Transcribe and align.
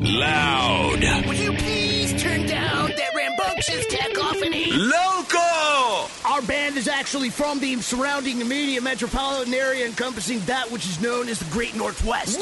Loud. 0.00 1.26
Would 1.26 1.38
you 1.38 1.52
please 1.52 2.20
turn 2.20 2.46
down 2.46 2.90
that 2.96 3.14
rambunctious 3.14 3.86
cacophony? 3.86 4.72
Local. 4.72 6.10
Our 6.24 6.42
band 6.42 6.76
is 6.76 6.88
actually 6.88 7.28
from 7.30 7.60
the 7.60 7.76
surrounding 7.80 8.40
immediate 8.40 8.82
metropolitan 8.82 9.52
area 9.52 9.86
encompassing 9.86 10.40
that 10.46 10.70
which 10.70 10.86
is 10.86 11.00
known 11.00 11.28
as 11.28 11.38
the 11.38 11.50
Great 11.52 11.76
Northwest. 11.76 12.40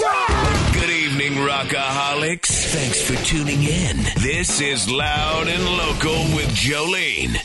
Good 0.73 0.91
evening, 0.91 1.33
rockaholics. 1.33 2.73
Thanks 2.73 3.03
for 3.03 3.17
tuning 3.25 3.63
in. 3.65 3.97
This 4.23 4.61
is 4.61 4.89
Loud 4.89 5.49
and 5.49 5.65
Local 5.65 6.37
with 6.37 6.49
Jolene. 6.55 7.40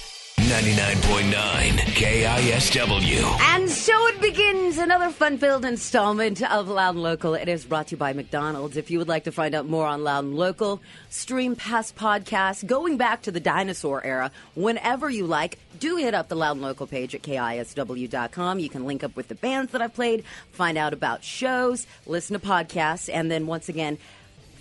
99.9 0.45 1.72
KISW. 1.95 3.40
And 3.41 3.67
so 3.67 4.08
it 4.09 4.22
begins 4.22 4.77
another 4.77 5.09
fun 5.09 5.40
filled 5.40 5.66
installment 5.66 6.44
of 6.44 6.68
Loud 6.68 6.94
and 6.94 7.02
Local. 7.02 7.34
It 7.34 7.49
is 7.49 7.66
brought 7.66 7.88
to 7.88 7.91
you 7.91 7.98
by 7.98 8.13
McDonald's. 8.13 8.77
If 8.77 8.91
you 8.91 8.99
would 8.99 9.08
like 9.08 9.23
to 9.23 9.31
find 9.31 9.55
out 9.55 9.68
more 9.68 9.88
on 9.88 10.04
Loud 10.04 10.26
and 10.26 10.35
Local, 10.35 10.84
stream 11.09 11.55
past 11.55 11.95
podcasts 11.95 12.63
going 12.63 12.95
back 12.95 13.23
to 13.23 13.31
the 13.31 13.40
dinosaur 13.40 14.05
era 14.05 14.29
whenever 14.54 15.10
you 15.10 15.26
like, 15.26 15.57
do 15.79 15.96
hit 15.96 16.13
up 16.13 16.27
the 16.27 16.35
Loud 16.35 16.57
and 16.57 16.62
Local 16.62 16.85
page 16.85 17.16
at 17.16 17.23
KISW.com. 17.23 18.60
You 18.60 18.70
can 18.70 18.85
link 18.85 19.04
up 19.04 19.16
with 19.16 19.29
the 19.29 19.35
bands 19.35 19.71
that 19.71 19.82
I've 19.82 19.96
played, 19.96 20.23
find 20.51 20.77
out 20.77 20.93
about 20.93 21.23
shows, 21.23 21.88
listen 22.05 22.40
to 22.40 22.46
podcasts, 22.46 23.10
and 23.12 23.32
then 23.32 23.48
once 23.48 23.68
again, 23.68 23.98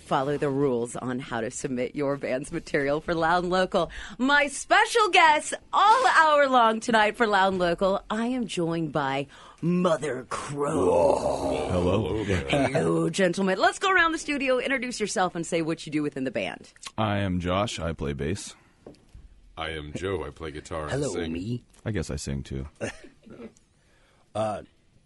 follow 0.05 0.37
the 0.37 0.49
rules 0.49 0.95
on 0.95 1.19
how 1.19 1.41
to 1.41 1.49
submit 1.51 1.95
your 1.95 2.15
band's 2.17 2.51
material 2.51 3.01
for 3.01 3.13
Loud 3.15 3.43
and 3.43 3.51
Local. 3.51 3.89
My 4.17 4.47
special 4.47 5.09
guest 5.09 5.53
all 5.73 6.07
hour 6.07 6.47
long 6.47 6.79
tonight 6.79 7.17
for 7.17 7.25
Loud 7.27 7.53
and 7.53 7.59
Local, 7.59 8.01
I 8.09 8.27
am 8.27 8.45
joined 8.45 8.91
by 8.91 9.27
Mother 9.61 10.27
Crone. 10.29 11.69
Hello. 11.71 12.23
Hello, 12.23 13.09
gentlemen. 13.09 13.57
Let's 13.57 13.79
go 13.79 13.91
around 13.91 14.11
the 14.11 14.17
studio, 14.19 14.59
introduce 14.59 14.99
yourself, 14.99 15.33
and 15.35 15.45
say 15.45 15.61
what 15.61 15.85
you 15.85 15.91
do 15.91 16.03
within 16.03 16.23
the 16.23 16.31
band. 16.31 16.71
I 16.97 17.17
am 17.17 17.39
Josh. 17.39 17.79
I 17.79 17.93
play 17.93 18.13
bass. 18.13 18.55
I 19.57 19.69
am 19.71 19.91
Joe. 19.95 20.23
I 20.25 20.29
play 20.29 20.51
guitar 20.51 20.83
and 20.83 20.91
Hello, 20.91 21.13
sing. 21.13 21.31
me. 21.33 21.63
I 21.83 21.91
guess 21.91 22.09
I 22.11 22.15
sing 22.15 22.43
too. 22.43 22.67
Uh, 24.35 24.63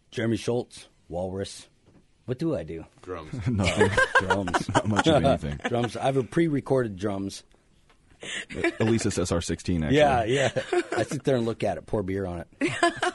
Jeremy 0.09 0.37
Schultz, 0.37 0.87
Walrus. 1.07 1.67
What 2.29 2.37
do 2.37 2.55
I 2.55 2.61
do? 2.61 2.85
Drums. 3.01 3.33
Nothing. 3.47 3.89
Drums. 4.19 4.69
Not 4.69 4.87
much 4.87 5.07
of 5.07 5.25
anything. 5.25 5.59
drums. 5.67 5.97
I 5.97 6.05
have 6.05 6.15
a 6.15 6.21
pre-recorded 6.21 6.95
drums. 6.95 7.41
Alesis 8.51 9.17
SR16, 9.17 9.81
actually. 9.81 9.97
Yeah, 9.97 10.25
yeah. 10.25 10.51
I 10.95 11.01
sit 11.01 11.23
there 11.23 11.37
and 11.37 11.47
look 11.47 11.63
at 11.63 11.77
it, 11.77 11.87
pour 11.87 12.03
beer 12.03 12.27
on 12.27 12.41
it. 12.41 12.47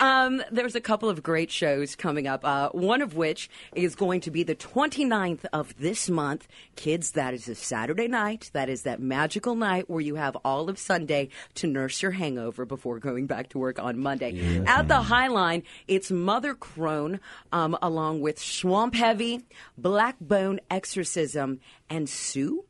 Um, 0.00 0.42
there's 0.50 0.74
a 0.74 0.80
couple 0.80 1.10
of 1.10 1.22
great 1.22 1.50
shows 1.50 1.94
coming 1.94 2.26
up. 2.26 2.44
Uh, 2.44 2.70
one 2.70 3.02
of 3.02 3.14
which 3.14 3.50
is 3.74 3.94
going 3.94 4.22
to 4.22 4.30
be 4.30 4.42
the 4.42 4.54
29th 4.54 5.44
of 5.52 5.76
this 5.78 6.08
month. 6.08 6.48
Kids, 6.74 7.12
that 7.12 7.34
is 7.34 7.48
a 7.48 7.54
Saturday 7.54 8.08
night. 8.08 8.50
That 8.54 8.68
is 8.70 8.82
that 8.82 9.00
magical 9.00 9.54
night 9.54 9.90
where 9.90 10.00
you 10.00 10.14
have 10.14 10.36
all 10.36 10.70
of 10.70 10.78
Sunday 10.78 11.28
to 11.56 11.66
nurse 11.66 12.00
your 12.00 12.12
hangover 12.12 12.64
before 12.64 12.98
going 12.98 13.26
back 13.26 13.50
to 13.50 13.58
work 13.58 13.78
on 13.78 13.98
Monday. 13.98 14.64
At 14.66 14.88
the 14.88 14.94
Highline, 15.02 15.64
it's 15.86 16.10
Mother 16.10 16.54
Crone, 16.54 17.20
um, 17.52 17.76
along 17.82 18.20
with 18.22 18.38
Swamp 18.38 18.94
Heavy, 18.94 19.44
Blackbone 19.76 20.60
Exorcism, 20.70 21.60
and 21.90 22.08
Sue. 22.08 22.64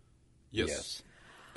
Yes. 0.50 1.02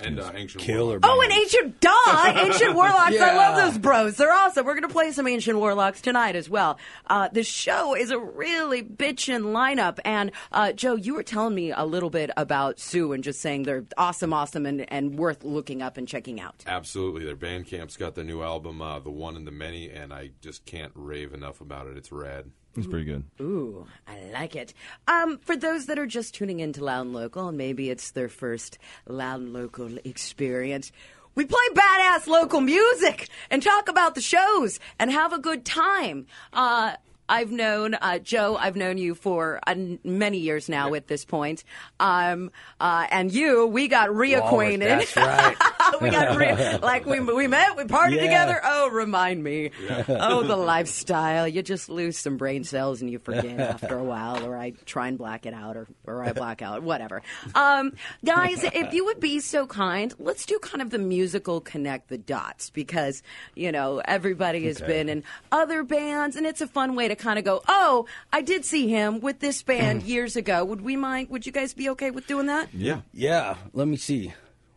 And 0.06 0.19
uh, 0.19 0.31
Ancient 0.36 0.64
Killer. 0.64 1.00
Warlock. 1.00 1.06
Oh, 1.06 1.22
and 1.22 1.31
ancient 1.31 1.80
duh, 1.80 2.41
ancient 2.46 2.75
warlocks. 2.75 3.19
I 3.19 3.36
love 3.36 3.56
those 3.74 3.78
bros. 3.78 4.18
They're 4.18 4.31
awesome. 4.31 4.66
We're 4.66 4.75
gonna 4.75 4.90
play 4.90 5.12
some 5.12 5.28
ancient 5.28 5.58
warlocks 5.58 6.02
tonight 6.02 6.36
as 6.36 6.50
well. 6.50 6.78
Uh, 7.08 7.30
the 7.31 7.44
show 7.44 7.96
is 7.96 8.12
a 8.12 8.19
really 8.19 8.84
bitchin' 8.84 9.44
lineup. 9.53 10.00
And 10.06 10.31
uh, 10.52 10.74
Joe, 10.74 10.96
you 10.96 11.16
were 11.16 11.24
telling 11.24 11.56
me 11.56 11.72
a 11.72 11.86
little 11.86 12.09
bit 12.09 12.31
about 12.38 12.80
Sue 12.80 13.14
and 13.14 13.24
just 13.24 13.40
saying 13.41 13.64
they're 13.64 13.86
awesome, 13.97 14.34
awesome, 14.34 14.66
and, 14.66 14.91
and 14.91 15.18
worth 15.18 15.44
looking 15.44 15.81
up 15.81 15.97
and 15.97 16.08
checking 16.08 16.40
out. 16.40 16.64
Absolutely. 16.68 17.25
Their 17.25 17.35
Bandcamp's 17.35 17.97
got 17.97 18.16
their 18.16 18.24
new 18.24 18.41
album, 18.41 18.81
uh, 18.81 19.00
The 19.00 19.12
One 19.12 19.35
and 19.35 19.47
the 19.47 19.52
Many, 19.52 19.90
and 19.90 20.14
I 20.14 20.31
just 20.41 20.66
can't 20.66 20.91
rave 20.96 21.34
enough 21.34 21.62
about 21.62 21.88
it. 21.88 21.97
It's 21.97 22.12
rad. 22.12 22.52
It's 22.75 22.88
pretty 22.88 23.06
good. 23.06 23.23
Ooh, 23.39 23.85
I 24.07 24.19
like 24.31 24.56
it. 24.56 24.73
Um, 25.07 25.38
for 25.39 25.56
those 25.56 25.85
that 25.85 26.00
are 26.00 26.07
just 26.07 26.34
tuning 26.34 26.59
in 26.59 26.73
to 26.73 26.84
Loud 26.84 27.06
and 27.06 27.13
Local, 27.13 27.50
and 27.50 27.57
maybe 27.57 27.89
it's 27.89 28.11
their 28.11 28.29
first 28.29 28.79
Loud 29.07 29.41
and 29.41 29.53
Local 29.53 29.97
experience, 30.03 30.91
we 31.35 31.45
play 31.45 31.59
badass 31.73 32.28
local 32.28 32.61
music 32.61 33.29
and 33.50 33.61
talk 33.61 33.89
about 33.89 34.16
the 34.16 34.22
shows 34.22 34.79
and 35.00 35.11
have 35.11 35.34
a 35.34 35.39
good 35.39 35.66
time. 35.66 36.28
Uh, 36.51 36.94
I've 37.29 37.51
known 37.51 37.94
uh, 37.95 38.19
Joe. 38.19 38.56
I've 38.57 38.75
known 38.75 38.97
you 38.97 39.16
for 39.16 39.59
uh, 39.66 39.75
many 40.03 40.39
years 40.39 40.67
now. 40.69 40.94
At 40.94 41.07
this 41.07 41.25
point, 41.25 41.63
um, 42.00 42.51
uh, 42.79 43.07
and 43.09 43.31
you, 43.31 43.66
we 43.67 43.88
got 43.88 44.09
reacquainted. 44.09 44.79
That's 44.79 45.16
right. 45.16 45.56
we 46.01 46.09
got 46.09 46.38
re- 46.38 46.78
like 46.81 47.06
we 47.06 47.19
we 47.19 47.47
met, 47.47 47.75
we 47.78 47.84
partied 47.84 48.16
Yeah. 48.16 48.22
together. 48.23 48.61
Oh, 48.63 48.89
remind 48.91 49.44
me. 49.44 49.72
Oh, 50.09 50.44
the 50.44 50.56
lifestyle. 50.73 51.47
You 51.47 51.61
just 51.63 51.89
lose 51.89 52.17
some 52.17 52.38
brain 52.38 52.63
cells 52.63 53.01
and 53.01 53.09
you 53.09 53.19
forget 53.19 53.59
after 53.59 53.97
a 53.97 54.03
while, 54.03 54.45
or 54.45 54.57
I 54.57 54.72
try 54.85 55.07
and 55.07 55.17
black 55.17 55.45
it 55.45 55.53
out, 55.53 55.78
or 55.78 55.88
or 56.05 56.23
I 56.23 56.34
black 56.34 56.61
out, 56.61 56.84
whatever. 56.84 57.22
Um, 57.55 57.94
guys, 58.25 58.63
if 58.63 58.94
you 58.94 59.05
would 59.05 59.19
be 59.19 59.40
so 59.40 59.66
kind, 59.66 60.13
let's 60.19 60.45
do 60.45 60.59
kind 60.59 60.81
of 60.81 60.90
the 60.90 61.00
musical 61.00 61.61
connect 61.61 62.09
the 62.09 62.17
dots 62.17 62.69
because 62.69 63.23
you 63.55 63.72
know 63.72 64.01
everybody 64.03 64.66
has 64.66 64.81
been 64.81 65.07
in 65.09 65.23
other 65.51 65.84
bands, 65.84 66.35
and 66.35 66.45
it's 66.45 66.61
a 66.61 66.67
fun 66.67 66.95
way 66.95 67.07
to 67.07 67.12
kind 67.16 67.40
of 67.40 67.46
go. 67.46 67.62
Oh, 67.68 68.06
I 68.31 68.41
did 68.41 68.66
see 68.66 68.88
him 68.88 69.19
with 69.19 69.40
this 69.40 69.62
band 69.63 70.03
years 70.07 70.35
ago. 70.35 70.63
Would 70.66 70.81
we 70.81 70.96
mind? 70.96 71.29
Would 71.29 71.46
you 71.46 71.51
guys 71.51 71.74
be 71.74 71.90
okay 71.90 72.12
with 72.12 72.28
doing 72.28 72.47
that? 72.47 72.74
Yeah. 72.74 73.01
Yeah, 73.13 73.56
let 73.74 73.88
me 73.88 73.97
see. 73.97 74.34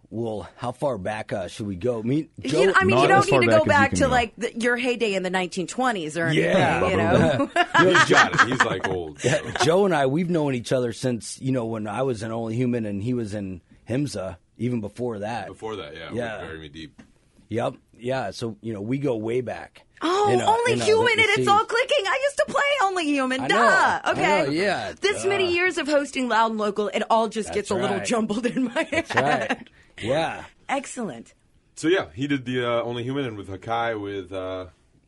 Well, 0.09 0.49
how 0.57 0.71
far 0.71 0.99
back 0.99 1.33
uh, 1.33 1.49
should 1.49 1.67
we 1.67 1.75
go? 1.75 2.01
Me, 2.01 2.29
Joe, 2.41 2.61
You- 2.63 2.73
I 2.77 2.85
mean, 2.85 2.97
you 2.99 3.09
don't 3.09 3.29
need 3.31 3.41
to 3.41 3.47
go 3.49 3.65
back 3.65 3.91
back 3.91 3.91
to 3.95 4.05
go. 4.05 4.09
like 4.09 4.35
the, 4.37 4.57
your 4.57 4.77
heyday 4.77 5.15
in 5.15 5.25
the 5.25 5.31
1920s 5.33 6.17
or 6.17 6.27
anything. 6.27 6.45
Yeah. 6.45 6.89
You 6.89 6.97
know, 6.97 7.51
He's 7.93 8.05
got 8.09 8.33
it. 8.35 8.49
He's 8.49 8.63
like 8.63 8.87
old. 8.89 9.19
so. 9.21 9.41
Joe 9.65 9.85
and 9.85 9.93
I, 9.93 10.07
we've 10.07 10.31
known 10.31 10.55
each 10.55 10.71
other 10.73 10.93
since 10.93 11.41
you 11.41 11.51
know 11.51 11.67
when 11.67 11.89
I 11.89 12.03
was 12.03 12.23
an 12.23 12.31
Only 12.31 12.55
Human 12.55 12.87
and 12.87 13.03
he 13.03 13.15
was 13.15 13.35
in 13.35 13.61
Himsa. 13.89 14.37
Even 14.59 14.81
before 14.81 15.19
that. 15.19 15.49
Before 15.49 15.77
that, 15.77 15.95
yeah. 15.95 16.11
Yeah. 16.13 16.39
Bury 16.39 16.61
Me 16.61 16.69
Deep. 16.69 17.03
Yep. 17.49 17.75
Yeah. 17.99 18.31
So 18.31 18.57
you 18.63 18.73
know 18.73 18.81
we 18.81 18.99
go 18.99 19.17
way 19.17 19.41
back. 19.41 19.83
Oh, 20.03 20.31
in, 20.31 20.41
uh, 20.41 20.47
only 20.47 20.73
in, 20.75 20.83
uh, 20.83 20.85
human, 20.85 21.13
and 21.13 21.29
it's 21.39 21.49
all 21.49 21.65
clicking. 21.65 22.05
I 22.07 22.19
used 22.25 22.37
to 22.39 22.45
play 22.49 22.63
only 22.83 23.05
human. 23.07 23.41
I 23.43 23.49
Duh. 23.49 23.55
know. 23.57 24.01
I 24.05 24.11
Okay. 24.13 24.23
know, 24.45 24.51
yeah, 24.51 24.93
This 25.01 25.23
duh. 25.23 25.29
many 25.29 25.53
years 25.53 25.79
of 25.79 25.89
hosting 25.89 26.29
Loud 26.29 26.51
and 26.51 26.61
Local, 26.61 26.89
it 26.89 27.03
all 27.09 27.29
just 27.29 27.53
gets 27.55 27.71
a 27.71 27.75
little 27.75 28.01
jumbled 28.01 28.45
in 28.47 28.65
my 28.65 28.83
head. 28.83 29.07
That's 29.09 29.15
right. 29.15 29.69
Yeah. 30.03 30.45
Excellent. 30.69 31.33
So, 31.77 31.89
yeah, 31.89 32.07
he 32.15 32.27
did 32.27 32.45
the 32.45 32.65
uh, 32.65 32.83
Only 32.83 33.05
Human 33.05 33.25
and 33.25 33.37
with 33.37 33.49
Hakai 33.49 33.99
with, 34.01 34.33
uh, 34.33 34.67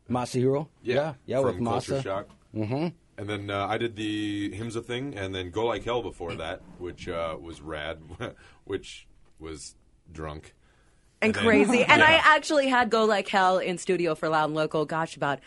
Masahiro. 0.09 0.69
yeah, 0.83 1.15
Yeah. 1.27 1.41
with 1.41 1.57
from 1.57 1.65
Culture 1.67 1.95
Masa. 1.95 2.03
Shock. 2.03 2.29
Mm-hmm. 2.55 2.87
And 3.19 3.29
then 3.29 3.51
uh, 3.51 3.67
I 3.67 3.79
did 3.79 3.97
the 3.97 4.51
Himsa 4.53 4.85
thing, 4.85 5.15
and 5.17 5.35
then 5.35 5.51
Go 5.51 5.67
Like 5.67 5.85
Hell 5.85 6.03
before 6.03 6.35
that, 6.37 6.61
which 6.79 7.09
uh, 7.09 7.37
was 7.41 7.61
rad, 7.61 7.99
which 8.65 9.07
was 9.39 9.75
drunk. 10.13 10.55
And 11.23 11.35
then- 11.35 11.43
crazy. 11.45 11.85
And 11.89 12.03
I 12.03 12.13
actually 12.13 12.69
had 12.69 12.91
Go 12.91 13.05
Like 13.05 13.29
Hell 13.29 13.59
in 13.59 13.79
studio 13.79 14.15
for 14.15 14.29
Loud 14.29 14.47
and 14.47 14.55
Local, 14.55 14.85
gosh, 14.85 15.17
about 15.17 15.41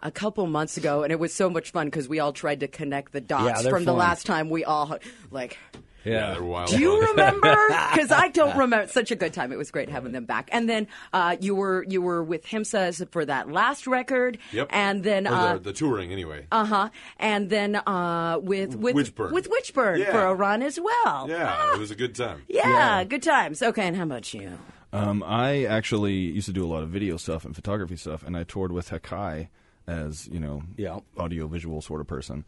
a 0.00 0.10
couple 0.10 0.46
months 0.46 0.76
ago. 0.76 1.02
And 1.02 1.12
it 1.12 1.18
was 1.18 1.34
so 1.34 1.50
much 1.50 1.70
fun 1.72 1.86
because 1.86 2.08
we 2.08 2.20
all 2.20 2.32
tried 2.32 2.60
to 2.60 2.68
connect 2.68 3.12
the 3.12 3.20
dots 3.20 3.44
Yeah, 3.44 3.62
they're 3.62 3.72
from 3.72 3.84
the 3.84 3.92
last 3.92 4.26
time 4.26 4.48
we 4.48 4.64
all, 4.64 4.96
like, 5.32 5.58
Yeah, 6.04 6.34
they 6.34 6.40
were 6.40 6.46
wild. 6.46 6.70
do 6.70 6.78
you 6.78 7.00
remember? 7.10 7.56
Because 7.92 8.12
I 8.12 8.28
don't 8.28 8.56
remember. 8.64 8.86
Such 8.86 9.10
a 9.10 9.16
good 9.16 9.34
time. 9.34 9.50
It 9.52 9.58
was 9.58 9.72
great 9.72 9.88
having 9.88 10.12
them 10.12 10.24
back. 10.24 10.48
And 10.52 10.68
then 10.68 10.86
uh, 11.12 11.36
you 11.40 11.54
were 11.56 11.84
you 11.88 12.00
were 12.00 12.22
with 12.22 12.46
Himsa 12.46 13.10
for 13.10 13.24
that 13.24 13.50
last 13.50 13.86
record. 13.88 14.38
Yep. 14.52 14.68
And 14.70 15.02
then 15.02 15.26
uh 15.26 15.54
the, 15.54 15.58
the 15.58 15.72
touring, 15.72 16.12
anyway. 16.12 16.46
Uh 16.52 16.64
huh. 16.64 16.88
And 17.18 17.50
then 17.50 17.74
uh, 17.76 18.38
with 18.40 18.76
with 18.76 18.94
Witchburn. 18.94 19.34
with 19.34 19.48
Witchburn 19.50 19.98
Yeah. 20.00 20.12
for 20.12 20.22
a 20.22 20.34
run 20.34 20.62
as 20.62 20.78
well. 20.80 21.26
yeah, 21.28 21.74
it 21.74 21.78
was 21.80 21.90
a 21.90 21.96
good 21.96 22.14
time. 22.14 22.42
Yeah, 22.48 23.02
good 23.04 23.22
times. 23.24 23.62
Okay, 23.62 23.86
and 23.88 23.96
how 23.96 24.04
about 24.04 24.32
you? 24.32 24.56
Um, 24.92 25.22
I 25.22 25.64
actually 25.64 26.14
used 26.14 26.46
to 26.46 26.52
do 26.52 26.64
a 26.64 26.68
lot 26.68 26.82
of 26.82 26.88
video 26.88 27.16
stuff 27.18 27.44
and 27.44 27.54
photography 27.54 27.96
stuff, 27.96 28.22
and 28.22 28.36
I 28.36 28.44
toured 28.44 28.72
with 28.72 28.88
Hakai 28.90 29.48
as 29.86 30.28
you 30.28 30.38
know, 30.40 30.62
Yeah. 30.76 31.00
audio 31.16 31.46
visual 31.46 31.80
sort 31.82 32.00
of 32.00 32.06
person. 32.06 32.44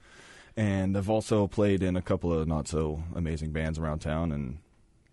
and 0.57 0.97
I've 0.99 1.09
also 1.09 1.47
played 1.47 1.81
in 1.83 1.97
a 1.97 2.03
couple 2.03 2.33
of 2.33 2.47
not 2.49 2.67
so 2.67 3.03
amazing 3.15 3.53
bands 3.53 3.79
around 3.79 4.01
town, 4.01 4.33
and 4.33 4.59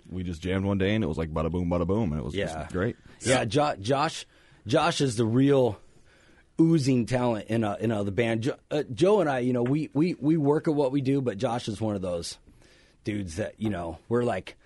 we 0.09 0.23
just 0.23 0.41
jammed 0.41 0.65
one 0.65 0.77
day, 0.79 0.95
and 0.95 1.03
it 1.03 1.07
was 1.07 1.17
like 1.17 1.31
bada 1.31 1.51
boom, 1.51 1.69
bada 1.69 1.85
boom, 1.85 2.11
and 2.11 2.19
it 2.19 2.23
was 2.25 2.33
Yeah. 2.35 2.45
just 2.45 2.71
great. 2.73 2.95
Yeah, 3.21 3.45
jo- 3.45 3.75
Josh. 3.79 4.25
Josh 4.65 4.99
is 4.99 5.15
the 5.15 5.25
real 5.25 5.79
oozing 6.59 7.05
talent 7.05 7.47
in 7.49 7.63
uh, 7.63 7.77
in 7.79 7.91
uh, 7.91 8.03
the 8.03 8.11
band. 8.11 8.41
Jo- 8.43 8.55
uh, 8.71 8.83
Joe 8.93 9.21
and 9.21 9.29
I, 9.29 9.39
you 9.39 9.53
know, 9.53 9.63
we, 9.63 9.89
we 9.93 10.15
we 10.19 10.37
work 10.37 10.67
at 10.67 10.73
what 10.73 10.91
we 10.91 11.01
do, 11.01 11.21
but 11.21 11.37
Josh 11.37 11.67
is 11.67 11.79
one 11.79 11.95
of 11.95 12.01
those 12.01 12.39
dudes 13.03 13.35
that 13.35 13.53
you 13.59 13.69
know 13.69 13.99
we're 14.09 14.23
like, 14.23 14.57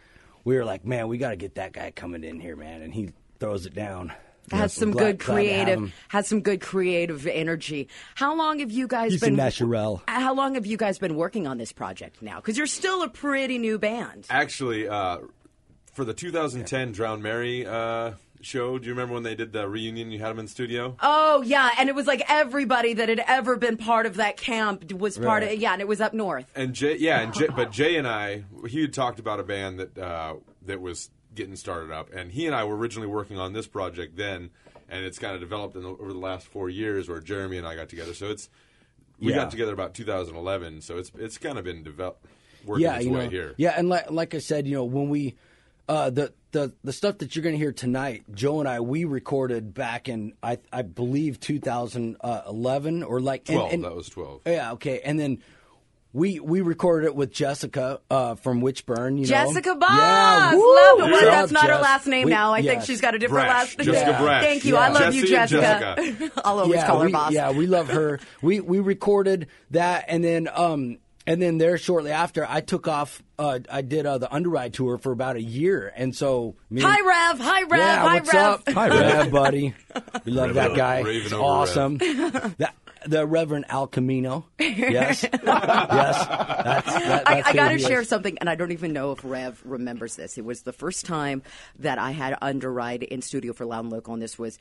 we 0.44 0.56
were 0.56 0.66
like, 0.66 0.86
man, 0.86 1.08
we 1.08 1.18
got 1.18 1.30
to 1.32 1.36
get 1.36 1.56
that 1.56 1.74
guy 1.74 1.92
coming 1.92 2.24
in 2.24 2.40
here, 2.40 2.56
man, 2.56 2.82
and 2.82 2.94
he 2.94 3.12
throws 3.40 3.66
it 3.66 3.74
down. 3.74 4.10
has 4.52 4.60
Yes, 4.62 4.74
some 4.74 4.92
glad- 4.92 5.18
good 5.18 5.18
glad 5.20 5.36
to 5.36 5.48
have 5.50 5.66
creative 5.66 5.80
him. 5.80 5.94
has 6.10 6.28
some 6.28 6.42
good 6.42 6.62
creative 6.62 7.28
energy. 7.28 7.88
How 8.16 8.36
long 8.36 8.60
have 8.60 8.72
you 8.72 8.88
guys 8.88 9.12
He's 9.14 9.22
a 9.24 9.26
been 9.28 9.36
naturel. 9.36 10.02
How 10.08 10.34
long 10.34 10.56
have 10.56 10.66
you 10.66 10.78
guys 10.78 10.98
been 11.00 11.16
working 11.16 11.48
on 11.48 11.58
this 11.58 11.72
project 11.72 12.22
now? 12.22 12.38
Because 12.38 12.58
you're 12.58 12.68
still 12.68 13.04
a 13.04 13.10
pretty 13.10 13.58
new 13.60 13.78
band. 13.80 14.26
Actually, 14.30 14.88
uh, 14.88 15.20
for 15.94 16.06
the 16.06 16.14
2010 16.14 16.92
Drown 16.92 17.22
Mary 17.22 17.66
uh, 17.66 18.12
show, 18.46 18.78
do 18.80 18.86
you 18.88 18.94
remember 18.94 19.14
when 19.14 19.24
they 19.24 19.36
did 19.36 19.54
the 19.54 19.68
reunion? 19.68 20.12
You 20.12 20.20
had 20.20 20.30
them 20.30 20.40
in 20.40 20.48
studio. 20.48 20.96
Oh 21.02 21.42
yeah, 21.42 21.72
and 21.80 21.90
it 21.90 21.96
was 21.96 22.08
like 22.08 22.24
everybody 22.30 22.94
that 22.96 23.10
had 23.10 23.24
ever 23.28 23.56
been 23.58 23.78
part 23.78 24.06
of 24.06 24.16
that 24.16 24.38
camp 24.38 24.92
was 24.94 25.18
part 25.18 25.44
of 25.44 25.50
Right. 25.50 25.58
yeah, 25.58 25.74
and 25.74 25.82
it 25.82 25.88
was 25.88 26.02
up 26.02 26.14
north. 26.14 26.46
And 26.56 26.74
Jay, 26.74 26.98
yeah, 26.98 27.22
and 27.22 27.34
Jay, 27.34 27.48
but 27.56 27.72
Jay 27.72 27.96
and 27.98 28.08
I, 28.08 28.44
he 28.68 28.82
had 28.82 28.94
talked 28.94 29.20
about 29.20 29.40
a 29.40 29.44
band 29.44 29.80
that 29.80 29.98
uh, 29.98 30.36
that 30.66 30.82
was 30.82 31.10
getting 31.34 31.56
started 31.56 31.92
up, 31.92 32.14
and 32.14 32.32
he 32.32 32.46
and 32.46 32.56
I 32.56 32.64
were 32.66 32.76
originally 32.76 33.08
working 33.08 33.38
on 33.40 33.54
this 33.54 33.68
project 33.68 34.18
then, 34.18 34.50
and 34.90 35.06
it's 35.06 35.18
kind 35.20 35.34
of 35.34 35.40
developed 35.40 35.76
in 35.76 35.84
the, 35.84 35.90
over 35.90 36.12
the 36.12 36.20
last 36.20 36.48
four 36.48 36.70
years 36.70 37.08
where 37.08 37.20
Jeremy 37.22 37.58
and 37.58 37.66
I 37.68 37.76
got 37.76 37.90
together. 37.90 38.14
So 38.14 38.28
it's 38.30 38.50
we 39.20 39.32
Yeah. 39.32 39.38
got 39.38 39.52
together 39.52 39.72
about 39.74 39.94
2011, 39.94 40.82
so 40.82 40.98
it's 40.98 41.12
it's 41.18 41.38
kind 41.38 41.58
of 41.58 41.64
been 41.64 41.84
developed 41.84 42.26
working 42.66 42.84
yeah, 42.84 42.96
its 42.98 43.06
you 43.06 43.12
way 43.12 43.24
know, 43.26 43.30
here. 43.30 43.54
yeah, 43.58 43.74
and 43.78 43.88
like 43.90 44.12
like 44.12 44.36
I 44.36 44.40
said, 44.40 44.68
you 44.68 44.74
know, 44.76 44.84
when 44.84 45.10
we 45.10 45.36
uh, 45.92 46.10
the 46.10 46.34
the 46.52 46.74
the 46.84 46.94
stuff 46.94 47.18
that 47.20 47.36
you're 47.36 47.44
going 47.44 47.54
to 47.56 47.60
hear 47.60 47.72
tonight, 47.74 48.24
Joe 48.34 48.60
and 48.62 48.68
I, 48.70 48.80
we 48.80 49.04
recorded 49.06 49.74
back 49.74 50.08
in 50.10 50.34
I 50.42 50.58
I 50.72 50.82
believe 50.84 51.40
2011 51.40 53.04
or 53.04 53.20
like 53.20 53.48
and- 53.50 53.58
12, 53.58 53.74
and- 53.74 53.84
that 53.84 53.96
was 53.96 54.10
12. 54.10 54.42
Yeah, 54.46 54.72
okay, 54.74 55.02
and 55.04 55.20
then. 55.20 55.40
We, 56.14 56.42
we 56.42 56.60
recorded 56.60 57.06
it 57.08 57.16
with 57.16 57.32
Jessica 57.32 58.02
uh, 58.10 58.36
from 58.36 58.60
Witchburn. 58.60 59.16
You 59.18 59.22
know? 59.24 59.30
Jessica 59.30 59.76
Boss, 59.76 59.92
Yeah, 59.98 60.56
woo! 60.56 60.76
love 60.76 61.00
it. 61.08 61.12
Well, 61.14 61.22
that's 61.22 61.54
not 61.54 61.70
her 61.70 61.78
last 61.80 62.06
name 62.06 62.26
We- 62.26 62.32
now. 62.32 62.52
I 62.54 62.62
think 62.64 62.82
she's 62.84 63.00
got 63.00 63.16
a 63.16 63.18
different 63.18 63.46
Brash. 63.48 63.78
last 63.78 63.78
name. 63.78 63.86
Jessica 63.86 64.12
Yeah. 64.12 64.22
Brash. 64.22 64.44
Thank 64.44 64.66
you. 64.66 64.76
I 64.76 64.88
Yeah. 64.88 64.94
love 64.94 65.16
you, 65.16 65.26
Jesse 65.26 65.56
and 65.58 65.64
Jessica. 65.96 66.42
I'll 66.44 66.60
always 66.60 66.76
yeah, 66.76 66.86
call 66.88 67.00
her 67.00 67.06
we, 67.06 67.12
boss. 67.14 67.32
Yeah, 67.32 67.52
we 67.52 67.66
love 67.66 67.88
her. 67.88 68.20
we 68.42 68.60
we 68.60 68.82
recorded 68.82 69.48
that, 69.70 70.04
and 70.10 70.22
then 70.22 70.50
um 70.54 70.98
and 71.28 71.42
then 71.42 71.58
there 71.58 71.78
shortly 71.78 72.12
after, 72.12 72.46
I 72.48 72.62
took 72.62 72.88
off. 72.88 73.22
Uh, 73.38 73.60
I 73.72 73.82
did 73.82 74.06
uh, 74.06 74.18
the 74.18 74.34
Underride 74.34 74.74
tour 74.74 74.98
for 74.98 75.12
about 75.12 75.36
a 75.36 75.42
year, 75.42 75.92
and 75.96 76.16
so 76.16 76.56
me 76.70 76.82
Hi 76.82 77.02
Rev, 77.02 77.40
hi 77.40 77.62
Rev, 77.64 77.80
yeah, 77.80 78.00
hi 78.02 78.14
what's 78.16 78.34
Rev. 78.34 78.44
up? 78.44 78.70
Hi, 78.70 78.88
Rev, 78.90 79.32
buddy. 79.32 79.74
We 80.26 80.32
love 80.32 80.54
that 80.56 80.76
guy. 80.76 81.02
Raving 81.02 81.26
It's 81.26 81.34
awesome. 81.34 81.98
that, 81.98 82.74
the 83.06 83.26
Reverend 83.26 83.66
Al 83.70 83.88
Camino. 83.88 84.46
Yes, 84.60 85.24
yes. 85.34 85.40
That's, 85.42 85.42
that, 85.44 87.24
I, 87.26 87.36
that's 87.36 87.48
I 87.48 87.52
who 87.52 87.58
got 87.58 87.70
to 87.70 87.80
share 87.80 88.02
is. 88.02 88.10
something, 88.10 88.38
and 88.40 88.50
I 88.50 88.56
don't 88.56 88.72
even 88.72 88.94
know 88.94 89.12
if 89.12 89.22
Rev 89.24 89.60
remembers 89.66 90.16
this. 90.16 90.38
It 90.38 90.46
was 90.46 90.62
the 90.62 90.74
first 90.74 91.06
time 91.06 91.42
that 91.80 91.98
I 91.98 92.12
had 92.12 92.38
Underride 92.42 93.04
in 93.04 93.22
studio 93.22 93.54
for 93.54 93.66
Loud 93.66 93.86
and 93.86 93.92
Local, 93.92 94.14
and 94.14 94.22
this 94.22 94.38
was 94.38 94.60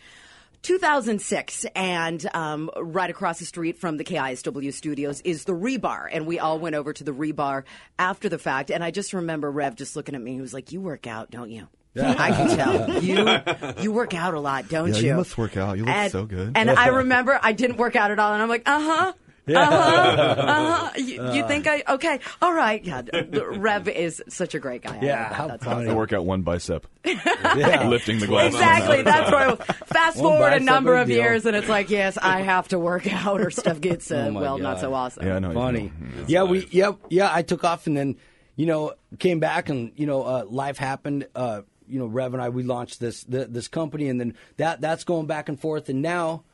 2006. 0.62 1.66
And 1.74 2.28
um, 2.34 2.70
right 2.76 3.10
across 3.10 3.38
the 3.38 3.44
street 3.44 3.78
from 3.78 3.96
the 3.96 4.04
KISW 4.04 4.72
studios 4.72 5.20
is 5.22 5.44
the 5.44 5.52
Rebar, 5.52 6.08
and 6.10 6.26
we 6.26 6.38
all 6.38 6.58
went 6.58 6.76
over 6.76 6.92
to 6.92 7.04
the 7.04 7.12
Rebar 7.12 7.64
after 7.98 8.28
the 8.28 8.38
fact. 8.38 8.70
And 8.70 8.82
I 8.84 8.90
just 8.90 9.12
remember 9.12 9.50
Rev 9.50 9.74
just 9.74 9.96
looking 9.96 10.14
at 10.14 10.20
me. 10.20 10.34
He 10.34 10.40
was 10.40 10.54
like, 10.54 10.72
"You 10.72 10.80
work 10.80 11.06
out, 11.06 11.30
don't 11.30 11.50
you?" 11.50 11.68
Yeah. 11.94 12.14
I 12.16 12.30
can 12.30 12.56
tell 12.56 13.02
you 13.02 13.82
you 13.82 13.92
work 13.92 14.14
out 14.14 14.34
a 14.34 14.40
lot, 14.40 14.68
don't 14.68 14.90
Yeah, 14.94 15.00
you? 15.00 15.06
you 15.08 15.14
must 15.14 15.36
work 15.36 15.56
out. 15.56 15.76
You 15.76 15.84
look 15.86 15.94
and, 15.94 16.12
so 16.12 16.24
good. 16.24 16.52
And 16.54 16.70
I 16.70 16.88
remember 16.88 17.38
I 17.42 17.52
didn't 17.52 17.78
work 17.78 17.96
out 17.96 18.10
at 18.10 18.18
all, 18.18 18.32
and 18.32 18.42
I'm 18.42 18.48
like, 18.48 18.62
uh 18.66 18.80
huh. 18.80 19.12
Uh-huh. 19.56 20.36
Uh-huh. 20.50 20.90
You, 20.96 21.32
you 21.32 21.46
think 21.48 21.66
I 21.66 21.82
okay? 21.88 22.20
All 22.42 22.52
right. 22.52 22.84
Yeah. 22.84 23.02
the- 23.02 23.46
Rev 23.58 23.88
is 23.88 24.22
such 24.28 24.54
a 24.54 24.58
great 24.58 24.82
guy. 24.82 24.98
Yeah, 25.02 25.20
love 25.22 25.28
that. 25.30 25.34
how 25.34 25.46
That's 25.48 25.64
funny. 25.64 25.88
I 25.90 25.94
work 25.94 26.12
out 26.12 26.24
one 26.24 26.42
bicep, 26.42 26.86
Yeah. 27.04 27.86
lifting 27.88 28.18
the 28.18 28.26
glass. 28.26 28.52
Exactly. 28.52 29.02
That's 29.02 29.30
where 29.30 29.56
fast 29.86 30.16
One 30.18 30.24
forward 30.38 30.52
a 30.54 30.60
number 30.60 30.96
of 30.96 31.06
deal. 31.08 31.16
years, 31.18 31.46
and 31.46 31.56
it's 31.56 31.68
like, 31.68 31.90
yes, 31.90 32.18
I 32.20 32.40
have 32.42 32.68
to 32.68 32.78
work 32.78 33.12
out, 33.12 33.40
or 33.40 33.50
stuff 33.50 33.80
gets 33.80 34.10
uh, 34.10 34.26
Oh 34.28 34.30
my 34.32 34.40
well 34.40 34.58
not 34.58 34.80
so 34.80 34.92
awesome. 34.94 35.26
Yeah, 35.26 35.36
I 35.36 35.38
know. 35.38 35.52
funny. 35.52 35.92
Yeah. 36.00 36.24
Yeah, 36.26 36.42
we 36.44 36.66
yep 36.70 36.96
yeah. 37.08 37.30
I 37.32 37.42
took 37.42 37.64
off 37.64 37.86
and 37.86 37.96
then 37.96 38.16
you 38.56 38.66
know 38.66 38.94
came 39.18 39.40
back 39.40 39.68
and 39.68 39.92
you 39.96 40.06
know 40.06 40.22
uh, 40.22 40.44
life 40.48 40.76
happened. 40.78 41.26
Uh, 41.34 41.62
you 41.88 41.98
know, 41.98 42.06
Rev 42.06 42.34
and 42.34 42.42
I 42.42 42.48
we 42.50 42.62
launched 42.62 43.00
this 43.00 43.24
th- 43.24 43.48
this 43.50 43.68
company 43.68 44.08
and 44.08 44.20
then 44.20 44.34
that 44.58 44.80
that's 44.80 45.04
going 45.04 45.26
back 45.26 45.48
and 45.48 45.58
forth 45.58 45.88
and 45.88 46.02
now. 46.02 46.44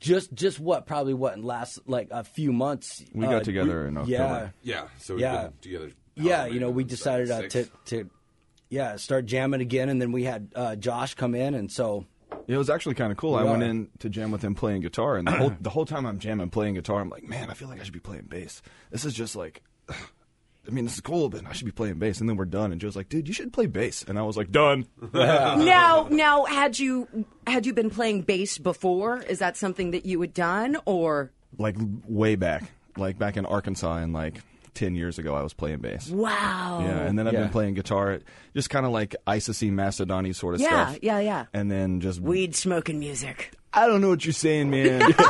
Just, 0.00 0.32
just 0.34 0.58
what? 0.58 0.86
Probably 0.86 1.14
what 1.14 1.34
in 1.36 1.42
last 1.42 1.78
like 1.86 2.08
a 2.10 2.24
few 2.24 2.52
months. 2.52 3.04
We 3.12 3.26
uh, 3.26 3.30
got 3.30 3.44
together 3.44 3.86
in 3.86 3.94
Yeah, 4.06 4.22
October. 4.24 4.54
Yeah, 4.62 4.88
so 4.98 5.14
we've 5.14 5.20
Yeah. 5.22 5.42
been 5.42 5.52
together. 5.60 5.90
yeah. 6.16 6.46
You 6.46 6.58
know, 6.60 6.70
we 6.70 6.84
decided 6.84 7.30
uh, 7.30 7.42
to 7.48 7.66
to 7.86 8.10
yeah 8.70 8.96
start 8.96 9.26
jamming 9.26 9.60
again, 9.60 9.88
and 9.88 10.00
then 10.00 10.10
we 10.12 10.24
had 10.24 10.48
uh, 10.56 10.76
Josh 10.76 11.14
come 11.14 11.34
in, 11.34 11.54
and 11.54 11.70
so 11.70 12.06
It 12.48 12.56
was 12.56 12.70
actually 12.70 12.94
kind 12.94 13.12
of 13.12 13.18
cool. 13.18 13.34
I 13.34 13.42
went 13.44 13.62
in 13.62 13.88
to 13.98 14.08
jam 14.08 14.30
with 14.30 14.42
him 14.42 14.54
playing 14.54 14.80
guitar, 14.82 15.16
and 15.16 15.28
the 15.28 15.32
whole 15.32 15.52
the 15.60 15.70
whole 15.70 15.84
time 15.86 16.06
I'm 16.06 16.18
jamming 16.18 16.50
playing 16.50 16.74
guitar, 16.74 17.00
I'm 17.00 17.10
like, 17.10 17.24
man, 17.24 17.50
I 17.50 17.54
feel 17.54 17.68
like 17.68 17.80
I 17.80 17.82
should 17.84 17.92
be 17.92 18.00
playing 18.00 18.24
bass. 18.28 18.62
This 18.90 19.04
is 19.04 19.12
just 19.12 19.36
like, 19.36 19.62
I 20.68 20.70
mean, 20.70 20.84
this 20.84 20.94
is 20.94 21.00
cool, 21.00 21.28
but 21.30 21.44
I 21.46 21.52
should 21.52 21.64
be 21.64 21.72
playing 21.72 21.94
bass. 21.98 22.20
And 22.20 22.28
then 22.28 22.36
we're 22.36 22.44
done, 22.44 22.70
and 22.72 22.80
Joe's 22.80 22.94
like, 22.96 23.08
dude, 23.08 23.26
you 23.28 23.34
should 23.34 23.52
play 23.52 23.66
bass. 23.66 24.04
And 24.06 24.18
I 24.18 24.22
was 24.22 24.36
like, 24.36 24.50
done. 24.50 24.86
Now, 25.14 26.06
now, 26.10 26.44
had 26.44 26.78
you 26.78 27.24
had 27.46 27.66
you 27.66 27.72
been 27.72 27.90
playing 27.90 28.22
bass 28.22 28.58
before? 28.58 29.22
Is 29.22 29.38
that 29.40 29.56
something 29.56 29.90
that 29.92 30.04
you 30.06 30.20
had 30.20 30.34
done, 30.34 30.76
or 30.86 31.30
like 31.58 31.76
way 32.06 32.36
back, 32.36 32.70
like 32.96 33.18
back 33.18 33.36
in 33.36 33.46
Arkansas, 33.46 33.96
and 33.96 34.12
like 34.12 34.40
ten 34.74 34.94
years 34.94 35.18
ago, 35.18 35.34
I 35.34 35.42
was 35.42 35.52
playing 35.52 35.78
bass. 35.78 36.08
wow? 36.10 36.80
Yeah, 36.84 37.00
and 37.00 37.18
then 37.18 37.26
I've 37.26 37.32
Yeah. 37.34 37.40
been 37.40 37.50
playing 37.50 37.74
guitar, 37.74 38.20
just 38.54 38.70
kind 38.70 38.86
of 38.86 38.92
like 38.92 39.16
Isocene 39.26 39.72
Macedoni 39.74 40.34
sort 40.34 40.54
of 40.54 40.60
Yeah, 40.60 40.86
stuff. 40.86 40.98
Yeah, 41.02 41.18
yeah, 41.18 41.24
yeah. 41.24 41.44
And 41.52 41.70
then 41.70 42.00
just 42.00 42.20
Weed 42.20 42.54
smoking 42.54 42.98
music. 43.00 43.50
I 43.72 43.86
don't 43.86 44.00
know 44.00 44.08
what 44.08 44.24
you're 44.24 44.32
saying, 44.32 44.70
man. 44.70 45.00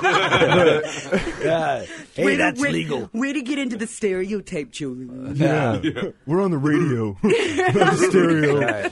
yeah. 1.43 1.85
Hey, 2.15 2.25
Way 2.25 2.37
that's 2.37 2.61
way- 2.61 2.73
legal. 2.73 3.11
Way 3.13 3.33
to 3.35 3.43
get 3.43 3.59
into 3.59 3.77
the 3.77 3.87
stereotype, 3.87 4.71
Julie. 4.71 5.35
yeah. 5.35 5.81
we're 6.27 6.41
on 6.41 6.51
the 6.51 6.59
radio, 6.59 7.17
stereo. 7.97 8.91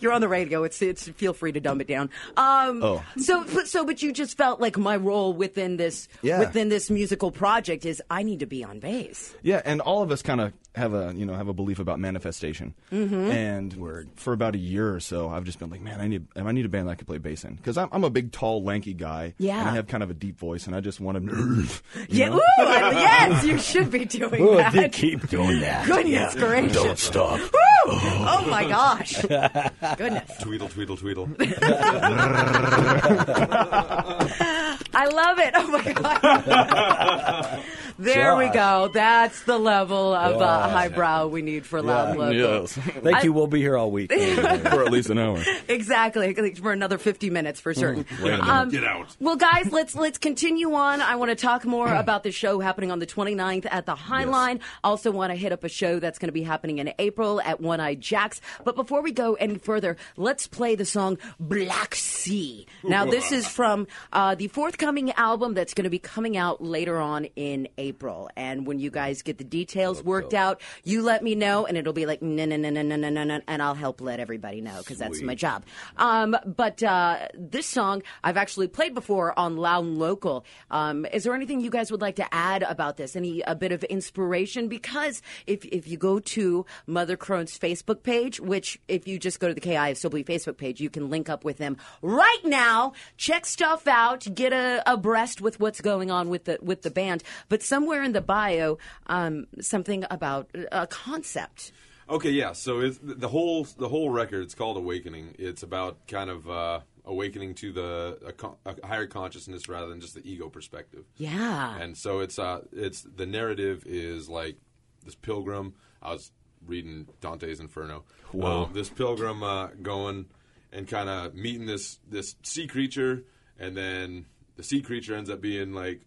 You're 0.00 0.12
on 0.12 0.20
the 0.20 0.28
radio. 0.28 0.64
It's 0.64 0.80
it's. 0.82 1.08
Feel 1.08 1.32
free 1.32 1.52
to 1.52 1.60
dumb 1.60 1.80
it 1.80 1.86
down. 1.88 2.10
Um, 2.36 2.82
Oh. 2.82 3.02
So, 3.18 3.44
but, 3.44 3.68
so, 3.68 3.84
but 3.84 4.02
you 4.02 4.12
just 4.12 4.36
felt 4.36 4.60
like 4.60 4.76
my 4.78 4.96
role 4.96 5.32
within 5.32 5.76
this 5.76 6.08
Yeah. 6.22 6.38
within 6.40 6.68
this 6.68 6.90
musical 6.90 7.30
project 7.30 7.84
is 7.86 8.02
I 8.10 8.22
need 8.22 8.40
to 8.40 8.46
be 8.46 8.64
on 8.64 8.80
bass. 8.80 9.34
Yeah, 9.42 9.62
and 9.64 9.80
all 9.80 10.02
of 10.02 10.10
us 10.10 10.22
kind 10.22 10.40
of 10.40 10.52
have 10.74 10.92
a 10.92 11.12
you 11.16 11.24
know 11.24 11.34
have 11.34 11.48
a 11.48 11.54
belief 11.54 11.78
about 11.78 11.98
manifestation. 12.00 12.74
Mm-hmm. 12.92 13.30
And 13.30 14.10
for 14.16 14.32
about 14.32 14.54
a 14.54 14.58
year 14.58 14.94
or 14.94 15.00
so, 15.00 15.28
I've 15.28 15.44
just 15.44 15.58
been 15.58 15.70
like, 15.70 15.80
man, 15.80 16.00
I 16.00 16.08
need 16.08 16.26
I 16.36 16.50
need 16.52 16.64
a 16.66 16.68
band 16.68 16.88
that 16.88 16.92
I 16.92 16.94
can 16.96 17.06
play 17.06 17.18
bass 17.18 17.44
in 17.44 17.54
because 17.54 17.76
I'm, 17.78 17.88
I'm 17.92 18.04
a 18.04 18.10
big, 18.10 18.32
tall, 18.32 18.62
lanky 18.62 18.85
guy. 18.94 19.34
Yeah. 19.38 19.60
and 19.60 19.68
I 19.68 19.74
have 19.74 19.86
kind 19.86 20.02
of 20.02 20.10
a 20.10 20.14
deep 20.14 20.38
voice, 20.38 20.66
and 20.66 20.74
I 20.76 20.80
just 20.80 21.00
want 21.00 21.26
to. 21.26 21.26
Yeah. 22.08 22.34
Ooh, 22.34 22.40
I- 22.58 22.90
yes, 22.92 23.44
you 23.44 23.58
should 23.58 23.90
be 23.90 24.04
doing 24.04 24.40
Oh, 24.42 24.56
that. 24.56 24.72
they 24.72 24.88
keep 24.88 25.28
doing 25.28 25.60
that. 25.60 25.86
Goodness 25.86 26.34
gracious. 26.34 26.72
Don't 26.74 26.98
stop. 26.98 27.38
Woo! 27.40 27.48
Oh 27.88 28.46
my 28.50 28.68
gosh. 28.68 29.20
Goodness. 29.22 30.30
Tweedle, 30.40 30.68
tweedle, 30.68 30.96
tweedle. 30.96 31.26
I 34.96 35.06
love 35.08 35.38
it. 35.38 35.50
Oh 35.54 35.68
my 35.68 35.92
god. 35.92 37.62
there 37.98 38.34
we 38.36 38.48
go. 38.48 38.88
That's 38.92 39.42
the 39.42 39.58
level 39.58 40.14
of 40.14 40.40
uh, 40.40 40.68
highbrow 40.70 41.26
we 41.26 41.42
need 41.42 41.66
for 41.66 41.82
loud 41.82 42.10
and 42.10 42.18
local. 42.18 42.34
yes, 42.34 42.72
Thank 42.72 43.22
you. 43.22 43.34
We'll 43.34 43.46
be 43.46 43.60
here 43.60 43.76
all 43.76 43.90
week. 43.90 44.10
for 44.12 44.82
at 44.84 44.90
least 44.90 45.10
an 45.10 45.18
hour. 45.18 45.42
Exactly, 45.68 46.32
for 46.54 46.72
another 46.72 46.96
fifty 46.96 47.28
minutes 47.28 47.60
for 47.60 47.74
certain. 47.74 48.06
Wait 48.22 48.32
a. 48.32 48.42
Um, 48.42 48.70
Get 48.70 48.84
out. 48.84 49.14
Well, 49.20 49.36
guys, 49.36 49.70
let's 49.70 49.94
let's 49.94 50.16
continue 50.16 50.72
on. 50.72 51.02
I 51.02 51.16
want 51.16 51.30
to 51.30 51.36
talk 51.36 51.66
more 51.66 51.92
about 51.94 52.22
the 52.22 52.32
show 52.32 52.58
happening 52.58 52.90
on 52.90 52.98
the 52.98 53.06
29th 53.06 53.66
at 53.70 53.84
the 53.84 53.94
Highline. 53.94 54.60
Also, 54.82 55.10
want 55.10 55.30
to 55.30 55.36
hit 55.36 55.52
up 55.52 55.62
a 55.62 55.68
show 55.68 55.98
that's 55.98 56.18
going 56.18 56.28
to 56.28 56.32
be 56.32 56.42
happening 56.42 56.78
in 56.78 56.94
April 56.98 57.38
at 57.42 57.60
One 57.60 57.80
Eye 57.80 57.96
Jacks. 57.96 58.40
But 58.64 58.76
before 58.76 59.02
we 59.02 59.12
go 59.12 59.34
any 59.34 59.58
further, 59.58 59.98
let's 60.16 60.46
play 60.46 60.74
the 60.74 60.86
song 60.86 61.18
"Black 61.38 61.94
Sea." 61.94 62.66
Now, 62.82 63.04
this 63.04 63.30
is 63.30 63.46
from 63.46 63.88
uh, 64.10 64.34
the 64.36 64.48
forthcoming 64.48 64.85
upcoming 64.86 65.10
album 65.14 65.52
that's 65.52 65.74
going 65.74 65.82
to 65.82 65.90
be 65.90 65.98
coming 65.98 66.36
out 66.36 66.62
later 66.62 67.00
on 67.00 67.24
in 67.34 67.66
April. 67.76 68.30
And 68.36 68.68
when 68.68 68.78
you 68.78 68.88
guys 68.88 69.22
get 69.22 69.36
the 69.36 69.42
details 69.42 70.00
worked 70.04 70.32
out, 70.32 70.60
you 70.84 71.02
let 71.02 71.24
me 71.24 71.34
know, 71.34 71.66
and 71.66 71.76
it'll 71.76 71.92
be 71.92 72.06
like 72.06 72.22
no, 72.22 72.44
no, 72.44 72.56
no, 72.56 72.70
no, 72.70 72.82
no, 72.82 72.94
no, 72.94 73.08
no, 73.08 73.24
no, 73.24 73.40
and 73.48 73.60
I'll 73.60 73.74
help 73.74 74.00
let 74.00 74.20
everybody 74.20 74.60
know 74.60 74.78
because 74.78 74.98
that's 74.98 75.20
my 75.22 75.34
job. 75.34 75.64
Um, 75.96 76.36
but 76.44 76.84
uh, 76.84 77.26
this 77.34 77.66
song 77.66 78.04
I've 78.22 78.36
actually 78.36 78.68
played 78.68 78.94
before 78.94 79.36
on 79.36 79.56
Loud 79.56 79.86
and 79.86 79.98
Local. 79.98 80.44
Um, 80.70 81.04
is 81.06 81.24
there 81.24 81.34
anything 81.34 81.60
you 81.60 81.70
guys 81.70 81.90
would 81.90 82.00
like 82.00 82.16
to 82.16 82.32
add 82.32 82.62
about 82.62 82.96
this? 82.96 83.16
Any 83.16 83.40
a 83.40 83.56
bit 83.56 83.72
of 83.72 83.82
inspiration? 83.82 84.68
Because 84.68 85.20
if 85.48 85.64
if 85.64 85.88
you 85.88 85.96
go 85.96 86.20
to 86.20 86.64
Mother 86.86 87.16
Crone's 87.16 87.58
Facebook 87.58 88.04
page, 88.04 88.38
which 88.38 88.78
if 88.86 89.08
you 89.08 89.18
just 89.18 89.40
go 89.40 89.48
to 89.48 89.54
the 89.54 89.60
KI 89.60 89.74
of 89.74 89.98
KISW 89.98 90.24
Facebook 90.24 90.58
page, 90.58 90.80
you 90.80 90.90
can 90.90 91.10
link 91.10 91.28
up 91.28 91.44
with 91.44 91.58
them 91.58 91.76
right 92.02 92.44
now. 92.44 92.92
Check 93.16 93.46
stuff 93.46 93.88
out, 93.88 94.32
get 94.32 94.52
a, 94.52 94.75
abreast 94.86 95.40
with 95.40 95.60
what's 95.60 95.80
going 95.80 96.10
on 96.10 96.28
with 96.28 96.44
the 96.44 96.58
with 96.62 96.82
the 96.82 96.90
band. 96.90 97.22
But 97.48 97.62
somewhere 97.62 98.02
in 98.02 98.12
the 98.12 98.20
bio, 98.20 98.78
um, 99.06 99.46
something 99.60 100.04
about 100.10 100.50
a 100.72 100.86
concept. 100.86 101.72
Okay, 102.08 102.30
yeah. 102.30 102.52
So 102.52 102.80
it's, 102.80 102.98
the 103.02 103.28
whole 103.28 103.66
the 103.76 103.88
whole 103.88 104.10
record 104.10 104.42
it's 104.42 104.54
called 104.54 104.76
Awakening. 104.76 105.34
It's 105.38 105.62
about 105.62 106.06
kind 106.06 106.30
of 106.30 106.48
uh, 106.48 106.80
awakening 107.04 107.54
to 107.54 107.72
the 107.72 108.18
a, 108.26 108.32
con- 108.32 108.56
a 108.64 108.86
higher 108.86 109.06
consciousness 109.06 109.68
rather 109.68 109.88
than 109.88 110.00
just 110.00 110.14
the 110.14 110.28
ego 110.28 110.48
perspective. 110.48 111.04
Yeah. 111.16 111.76
And 111.78 111.96
so 111.96 112.20
it's 112.20 112.38
uh 112.38 112.60
it's 112.72 113.02
the 113.02 113.26
narrative 113.26 113.84
is 113.86 114.28
like 114.28 114.56
this 115.04 115.14
pilgrim. 115.14 115.74
I 116.02 116.12
was 116.12 116.30
reading 116.66 117.06
Dante's 117.20 117.60
Inferno. 117.60 118.04
Whoa. 118.32 118.64
Um, 118.64 118.72
this 118.72 118.88
pilgrim 118.88 119.42
uh, 119.42 119.68
going 119.82 120.26
and 120.72 120.86
kind 120.86 121.08
of 121.08 121.34
meeting 121.34 121.66
this 121.66 121.98
this 122.08 122.36
sea 122.42 122.66
creature, 122.66 123.24
and 123.58 123.76
then 123.76 124.26
the 124.56 124.62
sea 124.62 124.82
creature 124.82 125.14
ends 125.14 125.30
up 125.30 125.40
being 125.40 125.72
like 125.72 126.00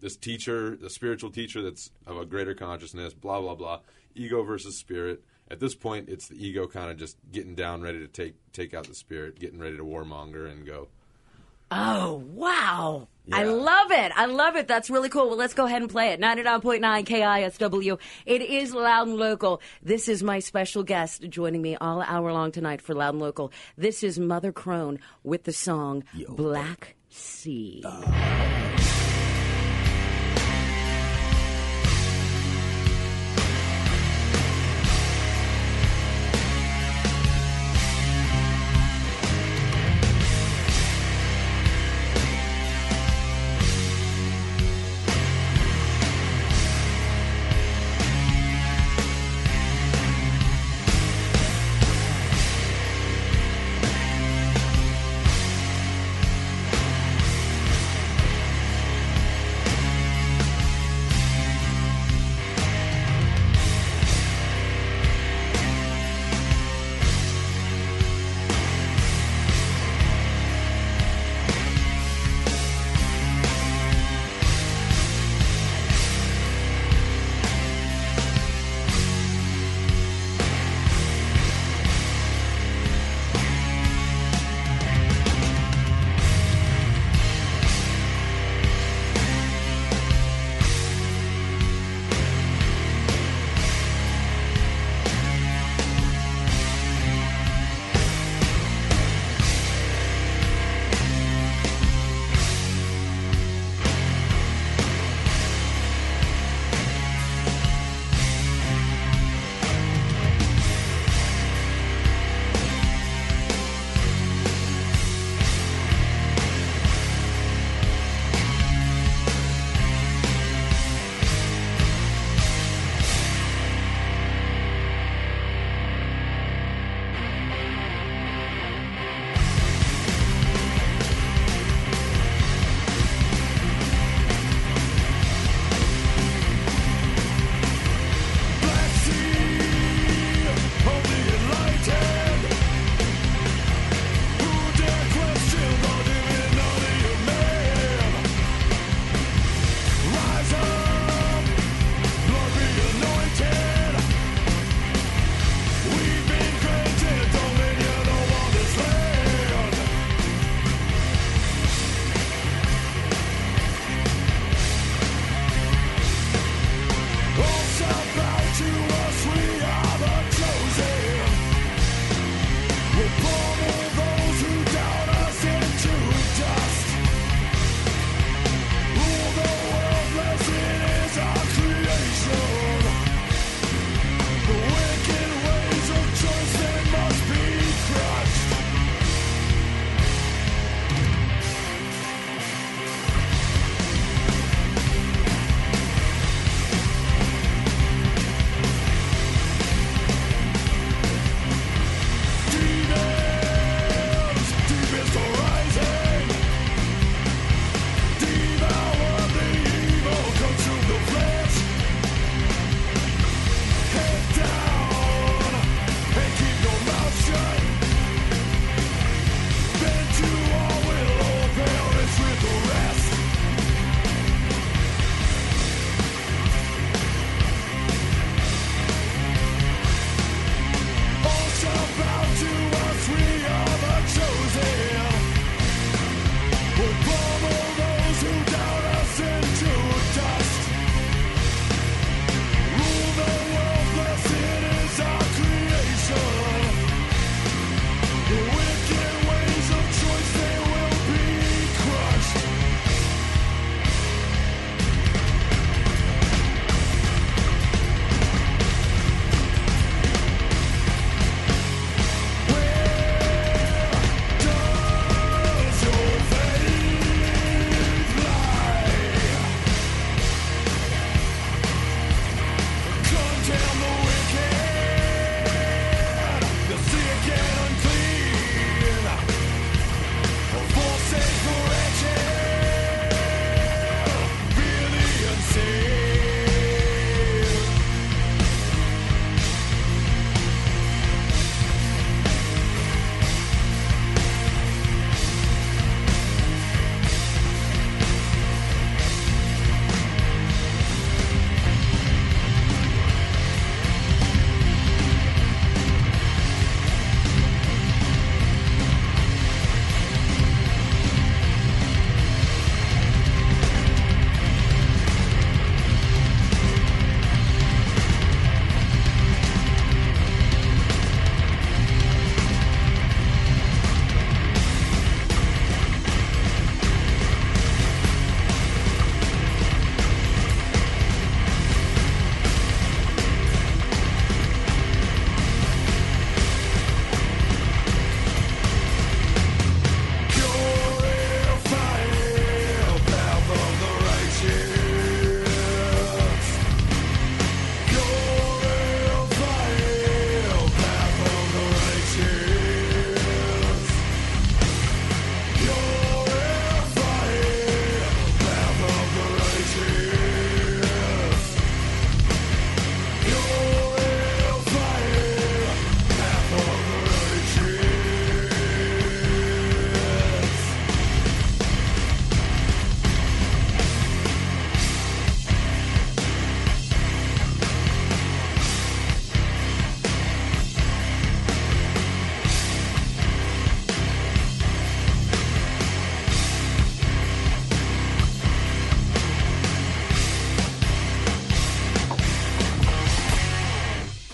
this 0.00 0.16
teacher, 0.16 0.76
the 0.76 0.90
spiritual 0.90 1.30
teacher 1.30 1.62
that's 1.62 1.90
of 2.06 2.16
a 2.16 2.26
greater 2.26 2.54
consciousness, 2.54 3.14
blah 3.14 3.40
blah 3.40 3.54
blah. 3.54 3.80
Ego 4.14 4.42
versus 4.42 4.78
spirit. 4.78 5.22
At 5.50 5.60
this 5.60 5.74
point, 5.74 6.08
it's 6.08 6.28
the 6.28 6.46
ego 6.46 6.66
kind 6.66 6.90
of 6.90 6.96
just 6.96 7.16
getting 7.30 7.54
down, 7.54 7.82
ready 7.82 7.98
to 7.98 8.08
take 8.08 8.34
take 8.52 8.74
out 8.74 8.86
the 8.86 8.94
spirit, 8.94 9.38
getting 9.38 9.58
ready 9.58 9.76
to 9.76 9.84
warmonger 9.84 10.50
and 10.50 10.66
go. 10.66 10.88
Oh, 11.74 12.22
wow. 12.34 13.08
I 13.32 13.44
love 13.44 13.90
it. 13.92 14.12
I 14.14 14.26
love 14.26 14.56
it. 14.56 14.68
That's 14.68 14.90
really 14.90 15.08
cool. 15.08 15.28
Well, 15.28 15.38
let's 15.38 15.54
go 15.54 15.64
ahead 15.64 15.80
and 15.80 15.90
play 15.90 16.08
it. 16.08 16.20
99.9 16.20 16.80
KISW. 17.06 17.98
It 18.26 18.42
is 18.42 18.74
Loud 18.74 19.08
and 19.08 19.16
Local. 19.16 19.62
This 19.82 20.08
is 20.08 20.22
my 20.22 20.40
special 20.40 20.82
guest 20.82 21.22
joining 21.28 21.62
me 21.62 21.76
all 21.76 22.02
hour 22.02 22.32
long 22.32 22.52
tonight 22.52 22.82
for 22.82 22.94
Loud 22.94 23.14
and 23.14 23.22
Local. 23.22 23.52
This 23.78 24.02
is 24.02 24.18
Mother 24.18 24.52
Crone 24.52 24.98
with 25.22 25.44
the 25.44 25.52
song 25.52 26.04
Black 26.28 26.96
Sea. 27.08 27.80
Black 27.82 29.01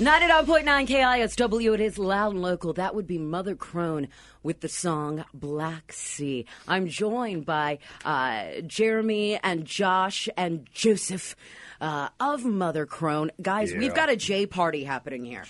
99.9 0.09 0.87
KISW, 0.87 1.75
it 1.75 1.81
is 1.83 1.99
loud 1.99 2.33
and 2.33 2.41
local. 2.41 2.73
That 2.73 2.95
would 2.95 3.07
be 3.07 3.19
Mother 3.19 3.55
Crone 3.55 4.09
with 4.43 4.61
the 4.61 4.69
song 4.69 5.27
Black 5.35 5.93
Sea. 5.93 6.47
I'm 6.67 6.89
joined 6.89 7.45
by 7.45 7.79
uh, 8.07 8.63
Jeremy 8.67 9.39
and 9.43 9.67
Josh 9.67 10.27
and 10.35 10.67
Joseph 10.73 11.37
uh, 11.83 12.09
of 12.19 12.47
Mother 12.47 12.87
Crone. 12.87 13.31
Guys, 13.43 13.75
we've 13.75 13.95
got 13.95 14.09
a 14.09 14.17
J 14.17 14.47
party 14.47 14.83
happening 14.83 15.27
here. 15.27 15.45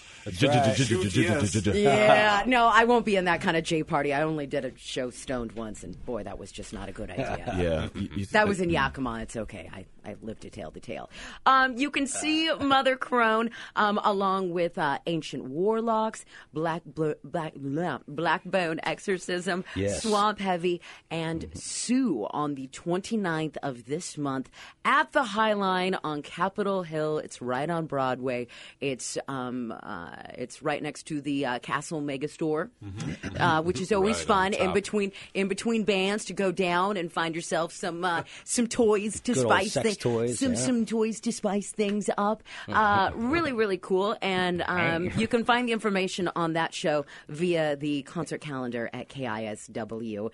Yeah, 1.76 2.42
no, 2.46 2.66
I 2.66 2.82
won't 2.84 3.04
be 3.04 3.14
in 3.14 3.26
that 3.26 3.40
kind 3.40 3.56
of 3.56 3.62
J 3.62 3.84
party. 3.84 4.12
I 4.12 4.22
only 4.22 4.48
did 4.48 4.64
a 4.64 4.76
show 4.76 5.10
stoned 5.10 5.52
once, 5.52 5.84
and 5.84 6.04
boy, 6.04 6.24
that 6.24 6.36
was 6.36 6.50
just 6.50 6.72
not 6.72 6.88
a 6.88 6.92
good 6.92 7.10
idea. 7.10 7.44
Yeah, 7.58 7.88
That 8.32 8.48
was 8.48 8.60
in 8.60 8.70
Yakima. 8.70 9.20
It's 9.22 9.36
okay. 9.36 9.70
I, 9.72 9.84
I 10.08 10.16
live 10.22 10.40
to 10.40 10.50
tell 10.50 10.70
the 10.70 10.80
tale. 10.80 11.10
Um, 11.44 11.76
you 11.76 11.90
can 11.90 12.06
see 12.06 12.50
Mother 12.60 12.96
Crone 12.96 13.50
um, 13.76 14.00
along 14.02 14.50
with 14.52 14.78
uh, 14.78 14.98
Ancient 15.06 15.44
Warlocks, 15.44 16.24
Black 16.52 16.82
Blo- 16.84 17.14
Black 17.22 17.54
blah, 17.56 17.98
Blackbone 18.08 18.80
Exorcism, 18.82 19.64
Yes. 19.76 20.02
Swamp 20.02 20.38
Heavy, 20.38 20.80
and 21.10 21.46
Sue 21.54 22.26
on 22.30 22.54
the 22.54 22.68
29th 22.68 23.56
of 23.62 23.84
this 23.86 24.16
month 24.16 24.50
at 24.84 25.12
the 25.12 25.22
Highline 25.22 25.98
on 26.02 26.22
Capitol 26.22 26.82
Hill. 26.84 27.18
It's 27.18 27.42
right 27.42 27.68
on 27.68 27.86
Broadway. 27.86 28.46
It's 28.80 29.18
um, 29.28 29.72
uh, 29.82 30.10
it's 30.36 30.62
right 30.62 30.82
next 30.82 31.04
to 31.08 31.20
the 31.20 31.44
uh, 31.46 31.58
Castle 31.58 32.00
Mega 32.00 32.28
Store, 32.28 32.70
uh, 33.38 33.62
which 33.62 33.80
is 33.80 33.92
always 33.98 34.16
Right 34.18 34.26
fun. 34.26 34.52
In 34.54 34.72
between 34.72 35.12
in 35.34 35.48
between 35.48 35.84
bands 35.84 36.24
to 36.26 36.32
go 36.32 36.50
down 36.52 36.96
and 36.96 37.12
find 37.12 37.34
yourself 37.34 37.72
some 37.72 38.04
uh, 38.04 38.22
some 38.44 38.66
toys 38.66 39.20
to 39.20 39.34
Good 39.34 39.42
spice 39.42 39.74
things 39.74 39.96
thi- 39.96 39.97
toys, 39.98 40.38
some 40.38 40.52
yeah. 40.52 40.58
some 40.58 40.86
toys 40.86 41.20
to 41.20 41.32
spice 41.32 41.70
things 41.70 42.08
up. 42.16 42.42
Uh, 42.68 43.10
really 43.14 43.52
really 43.52 43.78
cool. 43.78 44.16
And 44.22 44.62
um, 44.66 45.10
you 45.16 45.28
can 45.28 45.44
find 45.44 45.68
the 45.68 45.72
information 45.72 46.30
on 46.34 46.54
that 46.54 46.74
show 46.74 47.04
via 47.28 47.76
the 47.76 48.02
concert 48.02 48.40
calendar 48.40 48.90
at 48.92 49.08
kisw.com. 49.08 50.30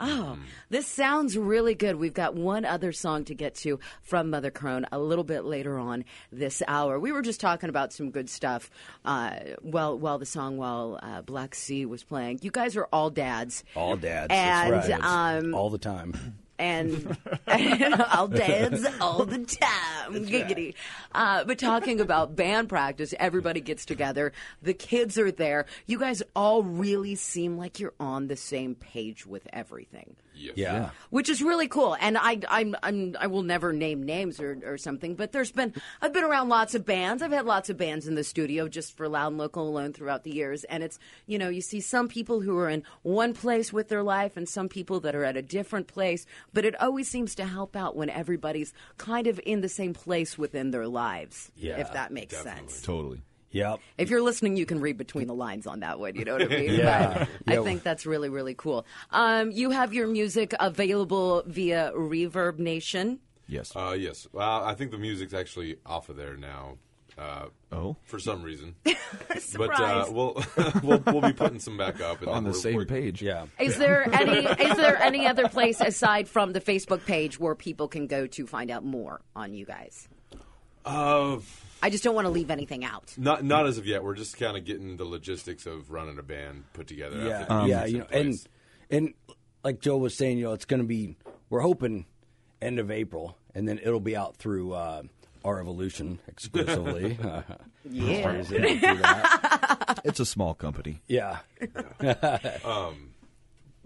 Oh, 0.00 0.38
this 0.70 0.86
sounds 0.86 1.36
really 1.36 1.74
good. 1.74 1.96
We've 1.96 2.14
got 2.14 2.34
one 2.34 2.64
other 2.64 2.92
song 2.92 3.24
to 3.24 3.34
get 3.34 3.54
to 3.56 3.78
from 4.02 4.30
Mother 4.30 4.50
Crone 4.50 4.86
a 4.92 4.98
little 4.98 5.24
bit 5.24 5.44
later 5.44 5.78
on 5.78 6.04
this 6.32 6.62
hour. 6.66 6.98
We 6.98 7.12
were 7.12 7.22
just 7.22 7.40
talking 7.40 7.68
about 7.68 7.92
some 7.92 8.10
good 8.10 8.28
stuff 8.30 8.70
uh, 9.04 9.38
while 9.62 9.98
while 9.98 10.18
the 10.18 10.26
song 10.26 10.56
while 10.56 10.98
uh, 11.02 11.22
Black 11.22 11.54
Sea 11.54 11.86
was 11.86 12.04
playing. 12.04 12.40
You 12.42 12.50
guys 12.50 12.76
are 12.76 12.88
all 12.92 13.10
dads. 13.10 13.64
All 13.74 13.96
dads. 13.96 14.28
And, 14.30 14.72
that's 14.72 14.88
right. 14.88 15.36
um, 15.38 15.54
all 15.54 15.70
the 15.70 15.78
time. 15.78 16.38
and 16.58 17.16
all 18.12 18.28
dance 18.28 18.86
all 19.00 19.24
the 19.24 19.38
time. 19.38 20.26
Giggity. 20.26 20.74
Uh, 21.14 21.44
but 21.44 21.58
talking 21.58 22.00
about 22.00 22.36
band 22.36 22.68
practice, 22.68 23.14
everybody 23.18 23.60
gets 23.60 23.84
together. 23.84 24.32
The 24.62 24.74
kids 24.74 25.18
are 25.18 25.30
there. 25.30 25.66
You 25.86 25.98
guys 25.98 26.22
all 26.34 26.62
really 26.62 27.14
seem 27.14 27.56
like 27.56 27.80
you're 27.80 27.94
on 28.00 28.28
the 28.28 28.36
same 28.36 28.74
page 28.74 29.26
with 29.26 29.46
everything. 29.52 30.16
Yeah. 30.36 30.90
Which 31.10 31.28
is 31.28 31.42
really 31.42 31.68
cool, 31.68 31.96
and 32.00 32.16
I, 32.18 32.40
I'm, 32.48 32.76
I'm, 32.82 33.16
I 33.18 33.26
will 33.26 33.42
never 33.42 33.72
name 33.72 34.02
names 34.02 34.40
or, 34.40 34.58
or 34.64 34.78
something. 34.78 35.14
But 35.14 35.32
there's 35.32 35.52
been, 35.52 35.74
I've 36.00 36.12
been 36.12 36.24
around 36.24 36.48
lots 36.48 36.74
of 36.74 36.84
bands. 36.84 37.22
I've 37.22 37.32
had 37.32 37.46
lots 37.46 37.70
of 37.70 37.76
bands 37.76 38.06
in 38.06 38.14
the 38.14 38.24
studio 38.24 38.68
just 38.68 38.96
for 38.96 39.08
Loud 39.08 39.28
and 39.28 39.38
Local 39.38 39.68
alone 39.68 39.92
throughout 39.92 40.24
the 40.24 40.32
years. 40.32 40.64
And 40.64 40.82
it's, 40.82 40.98
you 41.26 41.38
know, 41.38 41.48
you 41.48 41.60
see 41.60 41.80
some 41.80 42.08
people 42.08 42.40
who 42.40 42.58
are 42.58 42.68
in 42.68 42.82
one 43.02 43.34
place 43.34 43.72
with 43.72 43.88
their 43.88 44.02
life, 44.02 44.36
and 44.36 44.48
some 44.48 44.68
people 44.68 45.00
that 45.00 45.14
are 45.14 45.24
at 45.24 45.36
a 45.36 45.42
different 45.42 45.86
place. 45.86 46.26
But 46.52 46.64
it 46.64 46.80
always 46.80 47.08
seems 47.08 47.34
to 47.36 47.44
help 47.44 47.76
out 47.76 47.96
when 47.96 48.10
everybody's 48.10 48.72
kind 48.98 49.26
of 49.26 49.40
in 49.44 49.60
the 49.60 49.68
same 49.68 49.94
place 49.94 50.36
within 50.36 50.70
their 50.70 50.86
lives. 50.86 51.50
Yeah, 51.56 51.78
if 51.78 51.92
that 51.92 52.12
makes 52.12 52.36
sense. 52.36 52.82
totally. 52.82 53.22
Yep. 53.52 53.80
If 53.96 54.10
you're 54.10 54.22
listening, 54.22 54.56
you 54.56 54.66
can 54.66 54.80
read 54.80 54.98
between 54.98 55.26
the 55.28 55.34
lines 55.34 55.66
on 55.66 55.80
that 55.80 55.98
one. 55.98 56.14
You 56.14 56.24
know 56.24 56.34
what 56.34 56.42
I 56.42 56.46
mean? 56.60 56.74
Yeah. 56.74 57.26
But 57.44 57.58
I 57.58 57.62
think 57.64 57.82
that's 57.82 58.04
really, 58.06 58.28
really 58.28 58.54
cool. 58.54 58.86
Um, 59.10 59.50
you 59.50 59.70
have 59.70 59.94
your 59.94 60.06
music 60.06 60.54
available 60.60 61.42
via 61.46 61.92
Reverb 61.94 62.58
Nation. 62.58 63.20
Yes. 63.48 63.74
Uh, 63.74 63.96
yes. 63.98 64.26
Well, 64.32 64.64
I 64.64 64.74
think 64.74 64.90
the 64.90 64.98
music's 64.98 65.32
actually 65.32 65.76
off 65.86 66.08
of 66.08 66.16
there 66.16 66.36
now. 66.36 66.78
Uh, 67.18 67.46
oh, 67.72 67.96
for 68.04 68.18
some 68.18 68.42
reason. 68.42 68.74
but 68.84 68.94
uh, 69.30 69.38
Surprise. 69.38 70.10
we'll, 70.10 70.36
we'll 70.82 71.02
we'll 71.06 71.22
be 71.22 71.32
putting 71.32 71.58
some 71.58 71.78
back 71.78 71.98
up 72.02 72.20
and 72.20 72.28
on 72.28 72.44
the 72.44 72.52
same 72.52 72.84
page. 72.84 73.22
Yeah. 73.22 73.46
Is 73.58 73.78
there 73.78 74.06
any 74.14 74.44
is 74.44 74.76
there 74.76 75.00
any 75.00 75.26
other 75.26 75.48
place 75.48 75.80
aside 75.80 76.28
from 76.28 76.52
the 76.52 76.60
Facebook 76.60 77.06
page 77.06 77.40
where 77.40 77.54
people 77.54 77.88
can 77.88 78.06
go 78.06 78.26
to 78.26 78.46
find 78.46 78.70
out 78.70 78.84
more 78.84 79.22
on 79.34 79.54
you 79.54 79.64
guys? 79.64 80.08
Uh, 80.84 81.38
I 81.82 81.90
just 81.90 82.02
don't 82.04 82.14
want 82.14 82.26
to 82.26 82.30
leave 82.30 82.50
anything 82.50 82.84
out. 82.84 83.14
not 83.16 83.44
not 83.44 83.66
as 83.66 83.78
of 83.78 83.86
yet. 83.86 84.02
We're 84.02 84.14
just 84.14 84.38
kind 84.38 84.56
of 84.56 84.64
getting 84.64 84.96
the 84.96 85.04
logistics 85.04 85.66
of 85.66 85.90
running 85.90 86.18
a 86.18 86.22
band 86.22 86.64
put 86.72 86.86
together. 86.86 87.18
Yeah, 87.18 87.40
after 87.42 87.54
the 87.62 87.68
yeah, 87.68 87.84
you 87.84 87.98
know, 87.98 88.06
and 88.10 88.28
place. 88.30 88.46
and 88.90 89.14
like 89.62 89.80
Joe 89.80 89.96
was 89.98 90.16
saying, 90.16 90.38
you 90.38 90.44
know, 90.44 90.52
it's 90.52 90.64
going 90.64 90.80
to 90.82 90.86
be. 90.86 91.16
We're 91.50 91.60
hoping 91.60 92.06
end 92.60 92.78
of 92.78 92.90
April, 92.90 93.36
and 93.54 93.68
then 93.68 93.78
it'll 93.78 94.00
be 94.00 94.16
out 94.16 94.36
through 94.36 94.72
uh, 94.72 95.02
our 95.44 95.60
Evolution 95.60 96.18
exclusively. 96.26 97.18
Yeah. 97.88 98.10
As 98.10 98.22
far 98.24 98.32
as 98.32 98.50
it 98.50 98.80
through 98.80 98.96
that. 98.96 100.00
It's 100.04 100.18
a 100.18 100.26
small 100.26 100.54
company. 100.54 101.02
yeah, 101.06 101.38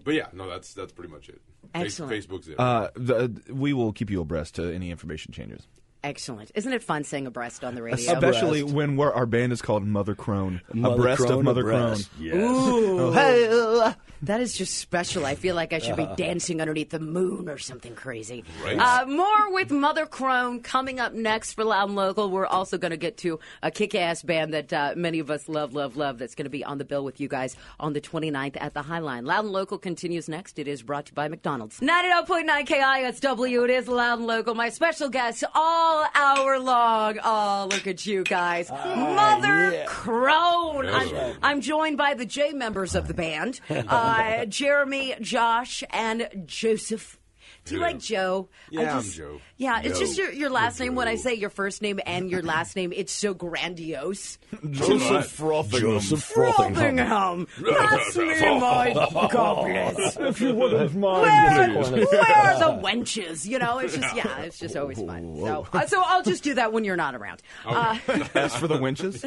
but 0.03 0.13
yeah, 0.13 0.27
no, 0.33 0.49
that's 0.49 0.73
that's 0.73 0.91
pretty 0.91 1.11
much 1.11 1.29
it. 1.29 1.39
Excellent. 1.73 2.11
Facebook's 2.11 2.47
it. 2.47 2.59
Uh, 2.59 2.89
the, 2.95 3.31
we 3.53 3.73
will 3.73 3.93
keep 3.93 4.09
you 4.09 4.21
abreast 4.21 4.55
to 4.55 4.73
any 4.73 4.89
information 4.91 5.31
changes. 5.33 5.67
Excellent. 6.03 6.51
Isn't 6.55 6.73
it 6.73 6.81
fun 6.81 7.03
saying 7.03 7.27
abreast 7.27 7.63
on 7.63 7.75
the 7.75 7.83
radio? 7.83 8.13
Especially 8.13 8.61
Abreast. 8.61 8.75
when 8.75 8.97
we're, 8.97 9.11
our 9.13 9.27
band 9.27 9.53
is 9.53 9.61
called 9.61 9.85
Mother 9.85 10.15
Crone. 10.15 10.61
Mother 10.73 10.95
abreast 10.95 11.21
Crone, 11.21 11.31
of 11.39 11.43
Mother 11.43 11.61
abreast. 11.61 12.09
Crone. 12.15 12.25
Yes. 12.25 12.35
Ooh, 12.35 13.11
Hey, 13.11 13.93
that 14.23 14.41
is 14.41 14.55
just 14.57 14.77
special. 14.79 15.25
I 15.27 15.35
feel 15.35 15.55
like 15.55 15.73
I 15.73 15.79
should 15.79 15.95
be 15.97 16.07
dancing 16.17 16.59
underneath 16.59 16.89
the 16.89 16.99
moon 16.99 17.47
or 17.49 17.57
something 17.59 17.93
crazy. 17.93 18.43
Right. 18.63 18.77
Uh, 18.79 19.05
more 19.05 19.51
with 19.53 19.69
Mother 19.71 20.05
Crone 20.07 20.61
coming 20.61 20.99
up 20.99 21.13
next 21.13 21.53
for 21.53 21.63
Loud 21.63 21.89
and 21.89 21.95
Local. 21.95 22.29
We're 22.31 22.45
also 22.47 22.77
going 22.79 22.91
to 22.91 22.97
get 22.97 23.17
to 23.17 23.39
a 23.61 23.69
kick-ass 23.69 24.23
band 24.23 24.53
that 24.55 24.73
uh, 24.73 24.93
many 24.95 25.19
of 25.19 25.29
us 25.29 25.47
love, 25.47 25.73
love, 25.73 25.97
love. 25.97 26.17
That's 26.17 26.33
going 26.33 26.45
to 26.45 26.49
be 26.51 26.63
on 26.63 26.77
the 26.79 26.85
bill 26.85 27.03
with 27.03 27.19
you 27.19 27.27
guys 27.27 27.55
on 27.79 27.93
the 27.93 28.01
29th 28.01 28.57
at 28.59 28.73
the 28.73 28.81
Highline. 28.81 29.25
Loud 29.25 29.45
and 29.45 29.53
Local 29.53 29.77
continues 29.77 30.27
next. 30.27 30.57
It 30.57 30.67
is 30.67 30.81
brought 30.81 31.05
to 31.07 31.11
you 31.11 31.15
by 31.15 31.27
McDonald's. 31.27 31.79
99.9 31.79 32.65
KISW. 32.67 33.63
It 33.65 33.69
is 33.69 33.87
Loud 33.87 34.17
and 34.19 34.27
Local. 34.27 34.55
My 34.55 34.69
special 34.69 35.09
guest 35.09 35.43
all 35.53 35.90
hour 36.13 36.59
long. 36.59 37.19
Oh, 37.23 37.67
look 37.71 37.87
at 37.87 38.05
you 38.05 38.23
guys. 38.23 38.69
Mother 38.69 39.71
yeah. 39.71 39.85
Crone. 39.87 40.87
I'm, 40.87 41.11
right. 41.11 41.35
I'm 41.41 41.61
joined 41.61 41.97
by 41.97 42.13
the 42.13 42.25
J 42.25 42.53
members 42.53 42.95
of 42.95 43.07
the 43.07 43.13
band, 43.13 43.59
uh, 43.69 44.45
Jeremy, 44.45 45.15
Josh, 45.21 45.83
and 45.91 46.27
Joseph. 46.45 47.20
Do 47.65 47.75
you 47.75 47.81
Yeah. 47.81 47.87
like 47.87 47.99
Joe? 47.99 48.49
I 48.51 48.81
Yeah, 48.81 48.97
I'm 48.97 49.03
Joe. 49.03 49.41
Yeah, 49.57 49.81
it's 49.83 49.99
Joe. 49.99 50.05
just 50.05 50.17
your, 50.17 50.31
your 50.31 50.49
last 50.49 50.79
I'm 50.79 50.87
name. 50.87 50.95
When 50.95 51.07
I 51.07 51.15
say 51.15 51.35
your 51.35 51.51
first 51.51 51.81
name 51.83 51.99
and 52.05 52.29
your 52.31 52.41
last 52.41 52.75
name, 52.75 52.91
it's 52.95 53.11
so 53.11 53.33
grandiose. 53.35 54.39
Joseph 54.71 55.37
Frothingham. 55.37 55.79
Joseph 55.79 56.33
Frothingham. 56.33 57.45
Frothingham. 57.47 57.89
That's 57.89 58.17
me, 58.17 58.25
my 58.59 59.29
goblins. 59.31 60.17
If 60.31 60.41
you 60.41 60.53
wouldn't 60.55 60.93
Where, 60.95 61.11
mind. 61.23 61.75
where 61.75 62.35
are 62.35 62.59
the 62.59 62.81
wenches? 62.81 63.45
You 63.45 63.59
know, 63.59 63.77
it's 63.79 63.95
just 63.95 64.15
yeah, 64.15 64.39
it's 64.41 64.57
just 64.59 64.75
always 64.75 64.97
fun. 64.99 65.35
So, 65.39 65.67
uh, 65.73 65.85
so 65.85 66.01
I'll 66.03 66.23
just 66.23 66.43
do 66.43 66.55
that 66.55 66.73
when 66.73 66.83
you're 66.83 66.95
not 66.97 67.15
around. 67.15 67.41
Uh, 67.65 67.97
As 68.33 68.55
for 68.55 68.67
the 68.67 68.77
winches, 68.79 69.23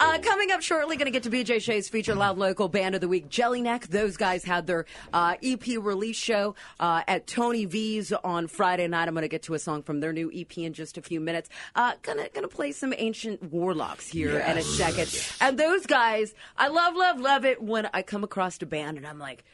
Uh, 0.00 0.18
coming 0.18 0.50
up 0.50 0.60
shortly, 0.60 0.96
going 0.96 1.06
to 1.06 1.12
get 1.12 1.22
to 1.22 1.30
BJ 1.30 1.62
Shea's 1.62 1.88
feature 1.88 2.16
Loud 2.16 2.36
Local 2.36 2.68
Band 2.68 2.96
of 2.96 3.00
the 3.00 3.06
Week, 3.08 3.28
Jellyneck. 3.30 3.86
Those 3.86 4.16
guys 4.16 4.44
had 4.44 4.66
their 4.66 4.86
uh, 5.12 5.36
EP 5.42 5.64
release 5.80 6.16
show 6.16 6.33
uh, 6.34 7.02
at 7.06 7.26
Tony 7.26 7.64
V's 7.64 8.12
on 8.12 8.46
Friday 8.46 8.86
night. 8.88 9.08
I'm 9.08 9.14
going 9.14 9.22
to 9.22 9.28
get 9.28 9.42
to 9.44 9.54
a 9.54 9.58
song 9.58 9.82
from 9.82 10.00
their 10.00 10.12
new 10.12 10.30
EP 10.34 10.58
in 10.58 10.72
just 10.72 10.98
a 10.98 11.02
few 11.02 11.20
minutes. 11.20 11.48
Uh, 11.74 11.92
gonna 12.02 12.28
gonna 12.34 12.48
play 12.48 12.72
some 12.72 12.92
Ancient 12.96 13.42
Warlocks 13.52 14.08
here 14.08 14.38
in 14.38 14.58
a 14.58 14.62
second. 14.62 15.10
And 15.40 15.58
those 15.58 15.86
guys, 15.86 16.34
I 16.56 16.68
love, 16.68 16.94
love, 16.96 17.20
love 17.20 17.44
it 17.44 17.62
when 17.62 17.88
I 17.92 18.02
come 18.02 18.24
across 18.24 18.60
a 18.62 18.66
band 18.66 18.96
and 18.96 19.06
I'm 19.06 19.18
like, 19.18 19.44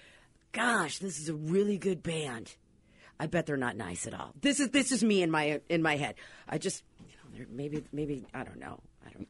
gosh, 0.53 0.99
this 0.99 1.19
is 1.19 1.29
a 1.29 1.35
really 1.35 1.79
good 1.79 2.03
band. 2.03 2.55
I 3.19 3.27
bet 3.27 3.47
they're 3.47 3.57
not 3.57 3.77
nice 3.77 4.07
at 4.07 4.15
all. 4.15 4.33
This 4.41 4.61
is 4.61 4.71
this 4.71 4.93
is 4.93 5.05
me 5.05 5.23
in 5.23 5.31
my 5.31 5.61
in 5.69 5.83
my 5.83 5.97
head. 5.97 6.15
I 6.49 6.57
just 6.59 6.83
you 6.99 7.41
know, 7.41 7.47
maybe 7.51 7.85
maybe 7.93 8.25
I 8.33 8.45
don't 8.45 8.59
know. 8.59 8.81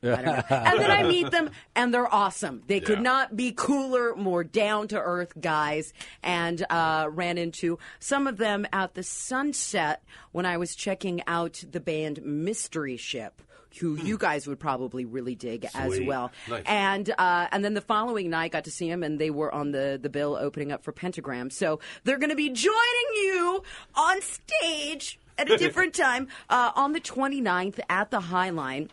I 0.03 0.07
don't, 0.07 0.19
I 0.19 0.23
don't 0.23 0.51
know. 0.51 0.57
and 0.57 0.81
then 0.81 0.91
I 0.91 1.03
meet 1.05 1.31
them, 1.31 1.51
and 1.75 1.93
they're 1.95 2.13
awesome. 2.13 2.63
They 2.67 2.81
could 2.81 2.99
Yeah. 2.99 3.03
not 3.03 3.37
be 3.37 3.53
cooler, 3.53 4.15
more 4.17 4.45
down 4.45 4.89
to 4.89 5.01
earth 5.01 5.33
guys. 5.41 5.93
And 6.23 6.65
uh, 6.71 7.09
ran 7.11 7.39
into 7.39 7.79
some 7.99 8.27
of 8.27 8.37
them 8.37 8.67
at 8.73 8.95
the 8.95 9.03
sunset 9.03 10.03
when 10.33 10.47
I 10.47 10.57
was 10.57 10.75
checking 10.75 11.23
out 11.27 11.63
the 11.71 11.81
band 11.81 12.23
Mystery 12.25 12.97
Ship. 12.97 13.41
Who 13.81 13.95
you 13.97 14.19
guys 14.19 14.49
would 14.49 14.59
probably 14.59 15.05
really 15.05 15.37
dig 15.37 15.65
as 15.77 16.01
well, 16.01 16.33
Nice. 16.49 16.65
and 16.67 17.09
uh, 17.17 17.47
and 17.53 17.65
then 17.65 17.75
the 17.75 17.81
following 17.81 18.29
night, 18.29 18.51
got 18.51 18.65
to 18.65 18.71
see 18.73 18.89
them, 18.91 19.05
and 19.05 19.17
they 19.17 19.31
were 19.31 19.55
on 19.55 19.71
the 19.71 19.97
the 20.03 20.09
bill 20.09 20.35
opening 20.35 20.73
up 20.73 20.83
for 20.83 20.91
Pentagram. 20.91 21.51
So 21.51 21.79
they're 22.03 22.19
going 22.19 22.31
to 22.31 22.37
be 22.37 22.51
joining 22.51 22.75
you 23.15 23.63
on 23.95 24.21
stage 24.23 25.21
at 25.39 25.49
a 25.49 25.57
different 25.65 25.95
time 25.95 26.27
uh, 26.49 26.73
on 26.75 26.95
the 26.95 27.01
29th 27.01 27.79
at 27.89 28.11
the 28.11 28.19
High 28.19 28.51
Line. 28.51 28.91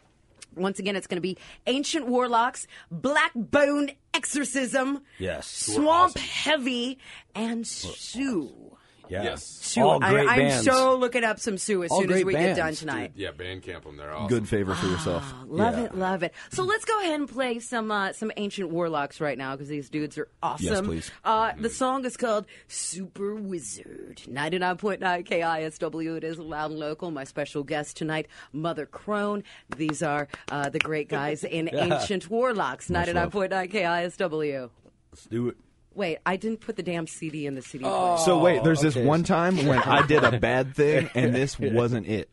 Once 0.58 0.80
again, 0.80 0.96
it's 0.96 1.08
going 1.08 1.18
to 1.18 1.22
be 1.22 1.38
Ancient 1.66 2.08
Warlocks, 2.08 2.68
Black 2.92 3.32
Bone 3.36 3.92
Exorcism, 4.14 5.02
Yes. 5.20 5.48
Swamp 5.48 6.18
Heavy, 6.18 6.98
and 7.36 7.66
Sue. 7.66 8.77
Yeah. 9.10 9.24
Yes. 9.24 9.44
Sue. 9.44 9.82
All 9.82 10.04
I, 10.04 10.12
great 10.12 10.28
I'm 10.30 10.40
bands. 10.40 10.66
so 10.66 10.96
looking 10.98 11.24
up 11.24 11.40
some 11.40 11.58
Sue 11.58 11.84
as 11.84 11.92
All 11.92 12.02
soon 12.02 12.10
as 12.10 12.14
great 12.16 12.26
we 12.26 12.34
get 12.34 12.56
done 12.56 12.66
bands, 12.68 12.80
tonight. 12.80 13.12
Yeah, 13.16 13.32
Bandcamp 13.32 13.84
them. 13.84 13.98
They're 13.98 14.12
awesome. 14.14 14.28
Good 14.28 14.48
favor 14.50 14.74
for 14.76 14.86
yourself. 14.88 15.24
Ah, 15.26 15.44
Love 15.48 15.78
Yeah. 15.78 15.84
it, 15.86 15.96
love 15.98 16.24
it. 16.24 16.34
So 16.52 16.64
let's 16.64 16.86
go 16.86 17.00
ahead 17.02 17.20
and 17.20 17.30
play 17.30 17.60
some 17.60 17.92
uh, 17.92 18.14
some 18.14 18.32
ancient 18.38 18.70
warlocks 18.70 19.20
right 19.22 19.38
now 19.38 19.56
because 19.56 19.68
these 19.70 19.90
dudes 19.90 20.18
are 20.18 20.28
awesome. 20.44 20.86
please. 20.86 21.12
Uh, 21.24 21.54
the 21.60 21.70
song 21.70 22.06
is 22.06 22.18
called 22.18 22.46
Super 22.68 23.36
Wizard. 23.36 24.22
Ninety 24.28 24.58
nine 24.60 24.78
point 24.78 25.02
nine 25.02 25.24
KISW. 25.24 26.18
It 26.18 26.24
is 26.24 26.38
loud 26.40 26.72
and 26.72 26.80
local. 26.80 27.12
My 27.12 27.24
special 27.24 27.64
guest 27.64 27.98
tonight, 27.98 28.28
Mother 28.54 28.86
Crone. 28.86 29.44
These 29.76 30.04
are 30.04 30.28
uh, 30.52 30.70
the 30.70 30.80
great 30.80 31.10
guys 31.10 31.44
in 31.44 31.70
Ancient 31.74 32.30
Warlocks. 32.30 32.90
Ninety 32.90 33.14
nine 33.14 33.32
point 33.32 33.52
nine 33.52 33.68
KISW. 33.70 34.70
Let's 35.12 35.26
do 35.26 35.50
it. 35.50 35.58
Wait, 35.98 36.20
I 36.28 36.36
didn't 36.38 36.62
put 36.62 36.76
the 36.76 36.84
damn 36.84 37.08
CD 37.08 37.48
in 37.48 37.56
the 37.56 37.62
CD 37.64 37.84
Oh. 37.84 37.90
player. 37.90 38.18
So 38.26 38.38
wait, 38.38 38.60
oh, 38.60 38.64
there's 38.64 38.82
this 38.82 38.96
one 38.96 39.24
time 39.24 39.58
when 39.66 39.80
I 39.80 40.06
did 40.06 40.24
a 40.24 40.40
bad 40.40 40.76
thing 40.76 41.10
and 41.16 41.34
this 41.34 41.60
wasn't 41.60 42.08
it. 42.08 42.30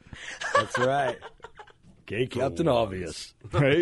That's 0.54 0.78
right. 0.78 1.16
Okay, 2.02 2.26
Captain 2.26 2.68
Obvious. 2.68 3.32
Hey. 3.52 3.80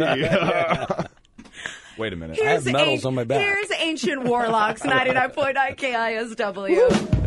Wait 1.99 2.13
a 2.13 2.17
minute. 2.17 2.39
I 2.41 2.45
have 2.53 2.65
medals 2.65 3.03
an- 3.05 3.09
on 3.09 3.15
my 3.17 3.25
back. 3.25 3.41
Here's 3.41 3.71
Ancient 3.79 4.23
Warlocks. 4.23 4.83
Ninety 4.85 5.13
nine 5.13 5.31
point 5.31 5.57
nine 5.57 5.75
KISW. 5.75 7.19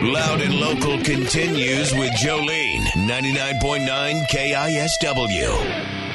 Loud 0.00 0.40
and 0.42 0.54
Local 0.54 1.02
continues 1.02 1.92
with 1.92 2.12
Jolene, 2.12 2.84
99.9 2.94 4.28
KISW. 4.28 6.07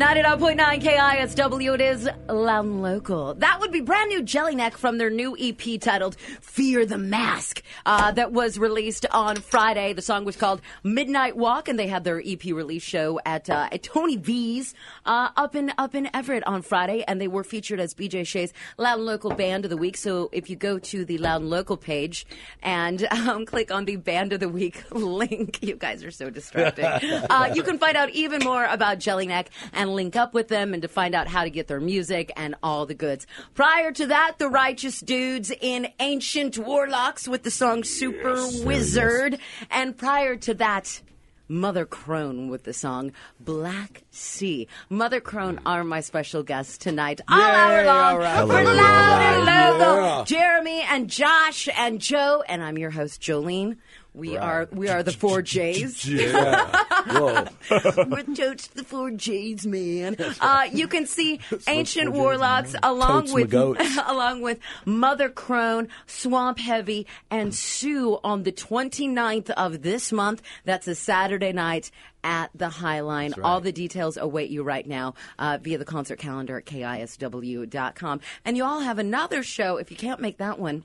99.9 0.00 0.80
KISW, 0.80 1.74
it 1.74 1.80
is 1.82 2.08
Loud 2.26 2.64
and 2.64 2.80
Local. 2.80 3.34
That 3.34 3.60
would 3.60 3.70
be 3.70 3.82
brand 3.82 4.08
new 4.08 4.22
Jellyneck 4.22 4.72
from 4.72 4.96
their 4.96 5.10
new 5.10 5.36
EP 5.38 5.78
titled 5.78 6.16
Fear 6.40 6.86
the 6.86 6.96
Mask, 6.96 7.62
uh, 7.84 8.10
that 8.12 8.32
was 8.32 8.58
released 8.58 9.04
on 9.10 9.36
Friday. 9.36 9.92
The 9.92 10.00
song 10.00 10.24
was 10.24 10.38
called 10.38 10.62
Midnight 10.82 11.36
Walk, 11.36 11.68
and 11.68 11.78
they 11.78 11.86
had 11.86 12.04
their 12.04 12.18
EP 12.24 12.42
release 12.44 12.82
show 12.82 13.20
at, 13.26 13.50
uh, 13.50 13.68
at 13.70 13.82
Tony 13.82 14.16
V's 14.16 14.72
uh, 15.04 15.28
up 15.36 15.54
in 15.54 15.70
up 15.76 15.94
in 15.94 16.08
Everett 16.14 16.46
on 16.46 16.62
Friday, 16.62 17.04
and 17.06 17.20
they 17.20 17.28
were 17.28 17.44
featured 17.44 17.78
as 17.78 17.92
BJ 17.92 18.26
Shea's 18.26 18.54
Loud 18.78 19.00
and 19.00 19.06
Local 19.06 19.32
Band 19.32 19.66
of 19.66 19.70
the 19.70 19.76
Week. 19.76 19.98
So 19.98 20.30
if 20.32 20.48
you 20.48 20.56
go 20.56 20.78
to 20.78 21.04
the 21.04 21.18
Loud 21.18 21.42
and 21.42 21.50
Local 21.50 21.76
page 21.76 22.26
and 22.62 23.06
um, 23.10 23.44
click 23.44 23.70
on 23.70 23.84
the 23.84 23.96
Band 23.96 24.32
of 24.32 24.40
the 24.40 24.48
Week 24.48 24.82
link, 24.92 25.62
you 25.62 25.76
guys 25.76 26.02
are 26.04 26.10
so 26.10 26.30
distracting. 26.30 26.86
uh, 27.30 27.52
you 27.54 27.62
can 27.62 27.76
find 27.76 27.98
out 27.98 28.08
even 28.10 28.42
more 28.42 28.64
about 28.64 28.98
Jellyneck 28.98 29.48
and 29.74 29.89
link 29.94 30.16
up 30.16 30.34
with 30.34 30.48
them 30.48 30.72
and 30.72 30.82
to 30.82 30.88
find 30.88 31.14
out 31.14 31.28
how 31.28 31.44
to 31.44 31.50
get 31.50 31.66
their 31.68 31.80
music 31.80 32.32
and 32.36 32.54
all 32.62 32.86
the 32.86 32.94
goods. 32.94 33.26
Prior 33.54 33.92
to 33.92 34.06
that, 34.06 34.36
the 34.38 34.48
Righteous 34.48 35.00
Dudes 35.00 35.50
in 35.60 35.88
Ancient 36.00 36.58
Warlocks 36.58 37.26
with 37.28 37.42
the 37.42 37.50
song 37.50 37.84
Super 37.84 38.34
Wizard. 38.64 39.38
And 39.70 39.96
prior 39.96 40.36
to 40.36 40.54
that, 40.54 41.02
Mother 41.48 41.84
Crone 41.84 42.48
with 42.48 42.62
the 42.62 42.72
song 42.72 43.10
Black 43.40 44.04
Sea. 44.12 44.68
Mother 44.88 45.20
Crone 45.20 45.58
are 45.66 45.82
my 45.82 46.00
special 46.00 46.44
guests 46.44 46.78
tonight. 46.78 47.20
All 47.28 47.40
hour 47.40 47.84
long. 47.84 47.96
all 48.12 48.18
right. 48.18 48.44
We're 48.46 48.60
Hello. 48.60 48.74
loud 48.76 49.20
and 49.22 49.78
local. 49.78 49.96
Yeah. 49.96 50.24
Jeremy 50.26 50.82
and 50.82 51.10
Josh 51.10 51.68
and 51.76 52.00
Joe, 52.00 52.44
and 52.48 52.62
I'm 52.62 52.78
your 52.78 52.90
host, 52.90 53.20
Jolene. 53.20 53.78
We 54.14 54.36
are 54.36 54.68
we 54.72 54.88
are 54.88 55.02
the 55.02 55.12
four 55.20 55.42
J's. 55.42 56.04
Whoa. 56.10 57.46
We're 57.70 58.22
totes 58.34 58.66
the 58.68 58.84
four 58.84 59.10
J's, 59.10 59.66
man. 59.66 60.16
Uh, 60.40 60.68
you 60.72 60.88
can 60.88 61.06
see 61.06 61.40
ancient 61.68 62.12
warlocks 62.12 62.74
along 62.82 63.26
Totes 63.26 63.32
with 63.32 63.54
along 63.54 64.42
with 64.42 64.58
Mother 64.84 65.28
Crone, 65.28 65.88
Swamp 66.06 66.58
Heavy, 66.58 67.06
and 67.30 67.54
Sue 67.54 68.18
on 68.24 68.42
the 68.42 68.52
29th 68.52 69.50
of 69.50 69.82
this 69.82 70.12
month. 70.12 70.42
That's 70.64 70.88
a 70.88 70.94
Saturday 70.94 71.52
night 71.52 71.90
at 72.22 72.50
the 72.54 72.68
Highline. 72.68 73.38
All 73.42 73.60
the 73.60 73.72
details 73.72 74.16
await 74.16 74.50
you 74.50 74.62
right 74.62 74.86
now 74.86 75.14
uh, 75.38 75.58
via 75.60 75.78
the 75.78 75.84
concert 75.84 76.18
calendar 76.18 76.58
at 76.58 76.66
kisw.com. 76.66 78.20
And 78.44 78.56
you 78.56 78.64
all 78.64 78.80
have 78.80 78.98
another 78.98 79.42
show 79.42 79.76
if 79.78 79.90
you 79.90 79.96
can't 79.96 80.20
make 80.20 80.38
that 80.38 80.58
one 80.58 80.84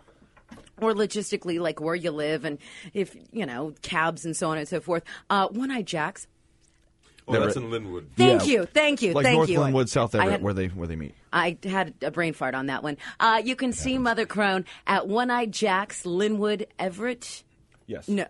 or 0.81 0.93
logistically, 0.93 1.59
like 1.59 1.79
where 1.79 1.95
you 1.95 2.11
live 2.11 2.45
and 2.45 2.57
if, 2.93 3.15
you 3.31 3.45
know, 3.45 3.73
cabs 3.81 4.25
and 4.25 4.35
so 4.35 4.49
on 4.49 4.57
and 4.57 4.67
so 4.67 4.79
forth. 4.79 5.03
Uh, 5.29 5.47
One 5.49 5.71
Eye 5.71 5.81
Jacks. 5.81 6.27
Oh, 7.27 7.39
that's 7.39 7.55
in 7.55 7.63
Lynnwood. 7.71 8.05
Thank 8.15 8.45
Yeah. 8.45 8.53
you. 8.53 8.65
Thank 8.67 9.01
you. 9.01 9.13
Like 9.13 9.23
thank 9.25 9.37
North 9.37 9.49
you. 9.49 9.57
Lynnwood, 9.59 9.89
South 9.89 10.13
Everett, 10.13 10.31
had- 10.31 10.41
where 10.43 10.53
they 10.53 10.67
where 10.67 10.87
they 10.87 10.95
meet. 10.95 11.15
I 11.33 11.57
had 11.63 11.95
a 12.03 12.11
brain 12.11 12.33
fart 12.33 12.53
on 12.53 12.67
that 12.67 12.83
one. 12.83 12.97
Uh, 13.19 13.41
you 13.43 13.55
can 13.55 13.73
see 13.73 13.97
Mother 13.97 14.27
Crone 14.27 14.63
at 14.85 15.07
One 15.07 15.31
Eye 15.31 15.47
Jacks, 15.47 16.03
Lynnwood, 16.03 16.67
Everett. 16.77 17.43
Yes. 17.87 18.07
No. 18.07 18.25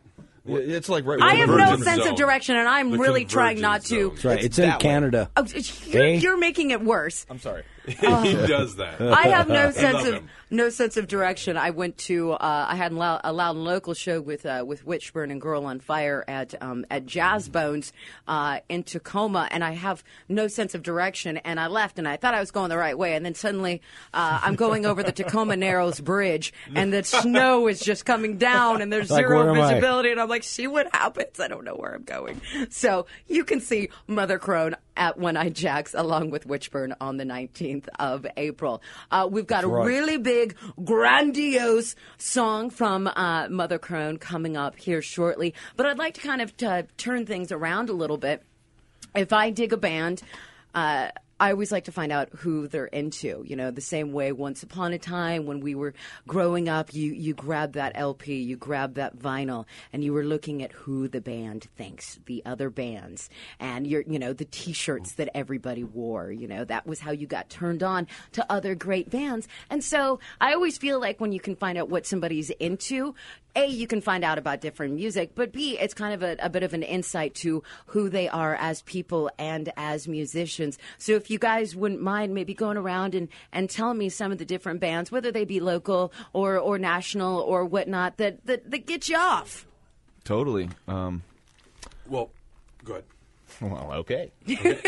It's 0.47 0.87
like 0.89 1.05
right. 1.05 1.19
I 1.21 1.35
have 1.35 1.49
no 1.49 1.75
sense 1.77 2.03
Zone. 2.03 2.11
of 2.11 2.15
direction, 2.15 2.55
and 2.55 2.67
I'm 2.69 2.91
The 2.91 2.99
really 2.99 3.25
trying 3.25 3.57
convergence 3.57 3.91
not 3.91 3.97
to. 3.97 4.09
That's 4.11 4.25
right. 4.25 4.43
It's 4.45 4.59
in. 4.59 4.71
Canada. 4.79 5.29
Oh, 5.35 5.45
you're, 5.87 6.03
Eh? 6.03 6.13
you're 6.17 6.37
making 6.37 6.69
it 6.71 6.81
worse. 6.81 7.25
I'm 7.29 7.39
sorry. 7.39 7.63
he 8.23 8.33
does 8.47 8.75
that. 8.77 9.01
I 9.01 9.27
have 9.27 9.47
no 9.47 9.71
sense 9.71 10.05
of 10.05 10.13
him. 10.15 10.29
no 10.49 10.69
sense 10.69 10.97
of 10.97 11.07
direction. 11.07 11.57
I 11.57 11.69
went 11.69 11.97
to 11.99 12.31
uh, 12.33 12.65
I 12.69 12.75
had 12.75 12.91
a 12.91 12.95
loud, 12.95 13.21
a 13.23 13.31
loud 13.33 13.55
and 13.55 13.65
local 13.65 13.93
show 13.93 14.21
with 14.21 14.45
uh, 14.45 14.63
with 14.65 14.85
Witchburn 14.85 15.31
and 15.31 15.39
Girl 15.41 15.65
on 15.65 15.79
Fire 15.79 16.23
at 16.27 16.53
um, 16.61 16.85
at 16.89 17.05
Jazz 17.05 17.49
Bones 17.49 17.93
uh, 18.27 18.59
in 18.69 18.83
Tacoma, 18.83 19.47
and 19.51 19.63
I 19.63 19.71
have 19.71 20.03
no 20.29 20.47
sense 20.47 20.75
of 20.75 20.83
direction. 20.83 21.37
And 21.37 21.59
I 21.59 21.67
left, 21.67 21.99
and 21.99 22.07
I 22.07 22.17
thought 22.17 22.33
I 22.33 22.39
was 22.39 22.51
going 22.51 22.69
the 22.69 22.77
right 22.77 22.97
way, 22.97 23.15
and 23.15 23.25
then 23.25 23.35
suddenly 23.35 23.81
uh, 24.13 24.39
I'm 24.43 24.55
going 24.55 24.85
over 24.85 25.03
the 25.03 25.11
Tacoma 25.11 25.55
Narrows 25.55 25.99
Bridge, 25.99 26.53
and 26.73 26.91
the 26.91 27.03
snow 27.03 27.67
is 27.67 27.79
just 27.79 28.05
coming 28.05 28.37
down, 28.37 28.81
and 28.81 28.91
there's 28.91 29.09
Like, 29.11 29.25
zero 29.27 29.43
where 29.43 29.49
am 29.55 29.61
I? 29.61 29.69
visibility, 29.73 30.11
and 30.11 30.19
I'm 30.19 30.29
like, 30.29 30.43
see 30.43 30.67
what 30.67 30.87
happens. 30.93 31.39
I 31.39 31.47
don't 31.47 31.63
know 31.65 31.75
where 31.75 31.93
I'm 31.93 32.03
going. 32.03 32.41
So 32.69 33.05
you 33.27 33.43
can 33.43 33.61
see 33.61 33.89
Mother 34.07 34.39
Crone 34.39 34.75
at 34.97 35.17
One 35.17 35.37
Eye 35.37 35.49
Jacks 35.49 35.93
along 35.93 36.29
with 36.29 36.45
Witchburn 36.45 36.95
on 37.01 37.17
the 37.17 37.23
19th 37.23 37.87
of 37.99 38.25
April. 38.37 38.81
Uh, 39.11 39.27
we've 39.29 39.47
got 39.47 39.63
a 39.63 39.67
right. 39.67 39.85
really 39.85 40.17
big, 40.17 40.55
grandiose 40.83 41.95
song 42.17 42.69
from 42.69 43.07
uh, 43.07 43.47
Mother 43.49 43.79
Crone 43.79 44.17
coming 44.17 44.57
up 44.57 44.75
here 44.75 45.01
shortly. 45.01 45.53
But 45.75 45.85
I'd 45.85 45.97
like 45.97 46.15
to 46.15 46.21
kind 46.21 46.41
of 46.41 46.53
uh 46.63 46.83
turn 46.97 47.25
things 47.25 47.51
around 47.51 47.89
a 47.89 47.93
little 47.93 48.17
bit. 48.17 48.43
If 49.15 49.31
I 49.31 49.49
dig 49.49 49.71
a 49.71 49.77
band, 49.77 50.21
uh, 50.73 51.09
I 51.39 51.51
always 51.51 51.71
like 51.71 51.83
to 51.85 51.91
find 51.91 52.13
out 52.13 52.29
who 52.37 52.67
they're 52.67 52.85
into. 52.85 53.43
You 53.45 53.57
know, 53.57 53.69
the 53.69 53.81
same 53.81 54.13
way 54.13 54.31
once 54.31 54.63
upon 54.63 54.93
a 54.93 54.97
time 54.97 55.45
when 55.45 55.59
we 55.59 55.75
were 55.75 55.93
growing 56.27 56.69
up, 56.69 56.93
you, 56.93 57.11
you 57.11 57.33
grabbed 57.33 57.73
that 57.73 57.91
LP, 57.95 58.35
you 58.35 58.55
grabbed 58.55 58.95
that 58.95 59.19
vinyl, 59.19 59.65
and 59.91 60.03
you 60.03 60.13
were 60.13 60.23
looking 60.23 60.63
at 60.63 60.71
who 60.71 61.09
the 61.09 61.19
band 61.19 61.67
thinks, 61.75 62.19
the 62.25 62.41
other 62.45 62.69
bands, 62.69 63.29
and 63.59 63.85
your, 63.85 64.01
you 64.07 64.17
know, 64.17 64.31
the 64.31 64.45
T-shirts 64.45 65.13
that 65.13 65.29
everybody 65.35 65.83
wore. 65.83 66.31
You 66.31 66.47
know, 66.47 66.63
that 66.63 66.87
was 66.87 67.01
how 67.01 67.11
you 67.11 67.27
got 67.27 67.49
turned 67.49 67.83
on 67.83 68.07
to 68.31 68.51
other 68.51 68.73
great 68.73 69.09
bands. 69.09 69.47
And 69.69 69.83
so 69.83 70.19
I 70.39 70.53
always 70.53 70.77
feel 70.77 71.01
like 71.01 71.19
when 71.19 71.33
you 71.33 71.41
can 71.41 71.57
find 71.57 71.77
out 71.77 71.89
what 71.89 72.05
somebody's 72.05 72.49
into, 72.51 73.13
a, 73.55 73.67
you 73.67 73.87
can 73.87 73.99
find 73.99 74.23
out 74.23 74.37
about 74.37 74.61
different 74.61 74.93
music, 74.93 75.31
but 75.35 75.51
B, 75.51 75.77
it's 75.77 75.93
kind 75.93 76.13
of 76.13 76.23
a, 76.23 76.37
a 76.39 76.49
bit 76.49 76.63
of 76.63 76.73
an 76.73 76.83
insight 76.83 77.35
to 77.35 77.61
who 77.87 78.09
they 78.09 78.29
are 78.29 78.55
as 78.55 78.81
people 78.83 79.29
and 79.37 79.71
as 79.75 80.07
musicians. 80.07 80.77
So 80.97 81.13
if 81.13 81.25
if 81.25 81.31
you 81.31 81.39
guys 81.39 81.75
wouldn't 81.75 82.03
mind 82.03 82.35
maybe 82.35 82.53
going 82.53 82.77
around 82.77 83.15
and, 83.15 83.29
and 83.51 83.67
telling 83.67 83.97
me 83.97 84.09
some 84.09 84.31
of 84.31 84.37
the 84.37 84.45
different 84.45 84.79
bands, 84.79 85.11
whether 85.11 85.31
they 85.31 85.43
be 85.43 85.59
local 85.59 86.13
or, 86.33 86.59
or 86.59 86.77
national 86.77 87.41
or 87.41 87.65
whatnot, 87.65 88.17
that, 88.17 88.45
that, 88.45 88.69
that 88.69 88.85
get 88.85 89.09
you 89.09 89.17
off. 89.17 89.65
Totally. 90.23 90.69
Um, 90.87 91.23
Well, 92.07 92.29
good. 92.83 93.05
ahead. 93.59 93.73
well, 93.73 93.93
okay. 93.93 94.31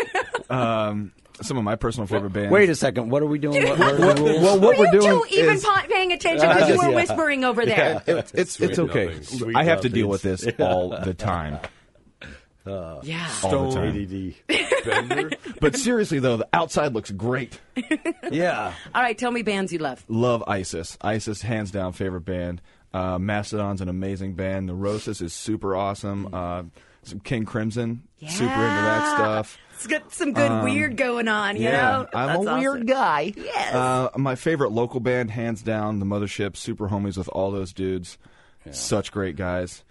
um, 0.52 1.12
some 1.42 1.58
of 1.58 1.64
my 1.64 1.76
personal 1.76 2.08
favorite 2.08 2.32
bands. 2.34 2.52
Wait 2.52 2.70
a 2.70 2.76
second. 2.76 3.10
What 3.10 3.22
are 3.24 3.28
we 3.28 3.40
doing? 3.40 3.64
What, 3.64 3.80
what 3.80 3.94
are 4.02 4.14
the? 4.14 4.24
Well, 4.24 4.60
what 4.60 4.78
Were 4.78 4.86
we're 4.86 4.94
you 4.94 5.02
doing 5.02 5.24
two 5.30 5.36
even 5.38 5.56
is 5.56 5.64
pa- 5.66 5.86
paying 5.90 6.12
attention 6.12 6.48
because 6.48 6.70
you 6.70 6.78
were 6.78 6.90
Yeah. 6.90 6.96
whispering 6.96 7.44
over 7.44 7.66
there? 7.66 8.02
it's 8.08 8.32
it's 8.34 8.54
Sweet 8.56 8.80
okay. 8.80 9.06
nothings. 9.08 9.40
Sweet 9.40 9.56
I 9.56 9.64
have 9.64 9.82
to 9.82 9.90
deal 9.90 10.08
with 10.08 10.22
this 10.22 10.46
all 10.60 10.90
the 10.90 11.14
time. 11.14 11.60
Yeah. 13.04 13.32
All 13.44 13.72
the 13.72 13.76
time. 13.76 14.36
Bender. 14.86 15.30
But 15.62 15.76
seriously 15.78 16.20
though, 16.20 16.38
the 16.38 16.48
outside 16.54 16.94
looks 16.94 17.12
great. 17.12 17.60
Yeah. 18.30 18.74
All 18.94 19.02
right, 19.02 19.18
tell 19.18 19.32
me 19.32 19.42
bands 19.42 19.72
you 19.72 19.80
love. 19.80 20.04
Love 20.10 20.44
ISIS. 20.48 20.98
ISIS, 21.00 21.42
hands 21.42 21.72
down, 21.72 21.94
favorite 21.94 22.26
band. 22.26 22.62
Uh, 22.94 23.18
Mastodon's 23.18 23.80
an 23.80 23.88
amazing 23.88 24.34
band. 24.34 24.66
Neurosis 24.68 25.22
is 25.22 25.32
super 25.34 25.74
awesome. 25.74 26.28
Uh, 26.34 26.64
some 27.04 27.22
King 27.22 27.46
Crimson, 27.46 28.04
super 28.20 28.44
into 28.44 28.50
that 28.58 29.16
stuff. 29.16 29.58
It's 29.78 29.88
got 29.88 30.12
some 30.12 30.34
good 30.34 30.64
weird 30.64 30.98
going 30.98 31.28
on, 31.28 31.56
you 31.56 31.70
know? 31.72 32.08
I'm 32.14 32.28
That's 32.28 32.40
a 32.40 32.50
awesome. 32.50 32.60
weird 32.60 32.88
guy. 32.88 33.34
Yes. 33.36 33.74
Uh, 33.76 34.10
my 34.18 34.36
favorite 34.36 34.72
local 34.72 35.00
band, 35.00 35.30
hands 35.32 35.62
down, 35.62 36.00
the 36.00 36.06
Mothership. 36.06 36.58
Super 36.58 36.90
homies 36.90 37.18
with 37.18 37.30
all 37.30 37.52
those 37.52 37.74
dudes. 37.74 38.18
Such 38.72 39.12
great 39.12 39.36
guys. 39.36 39.84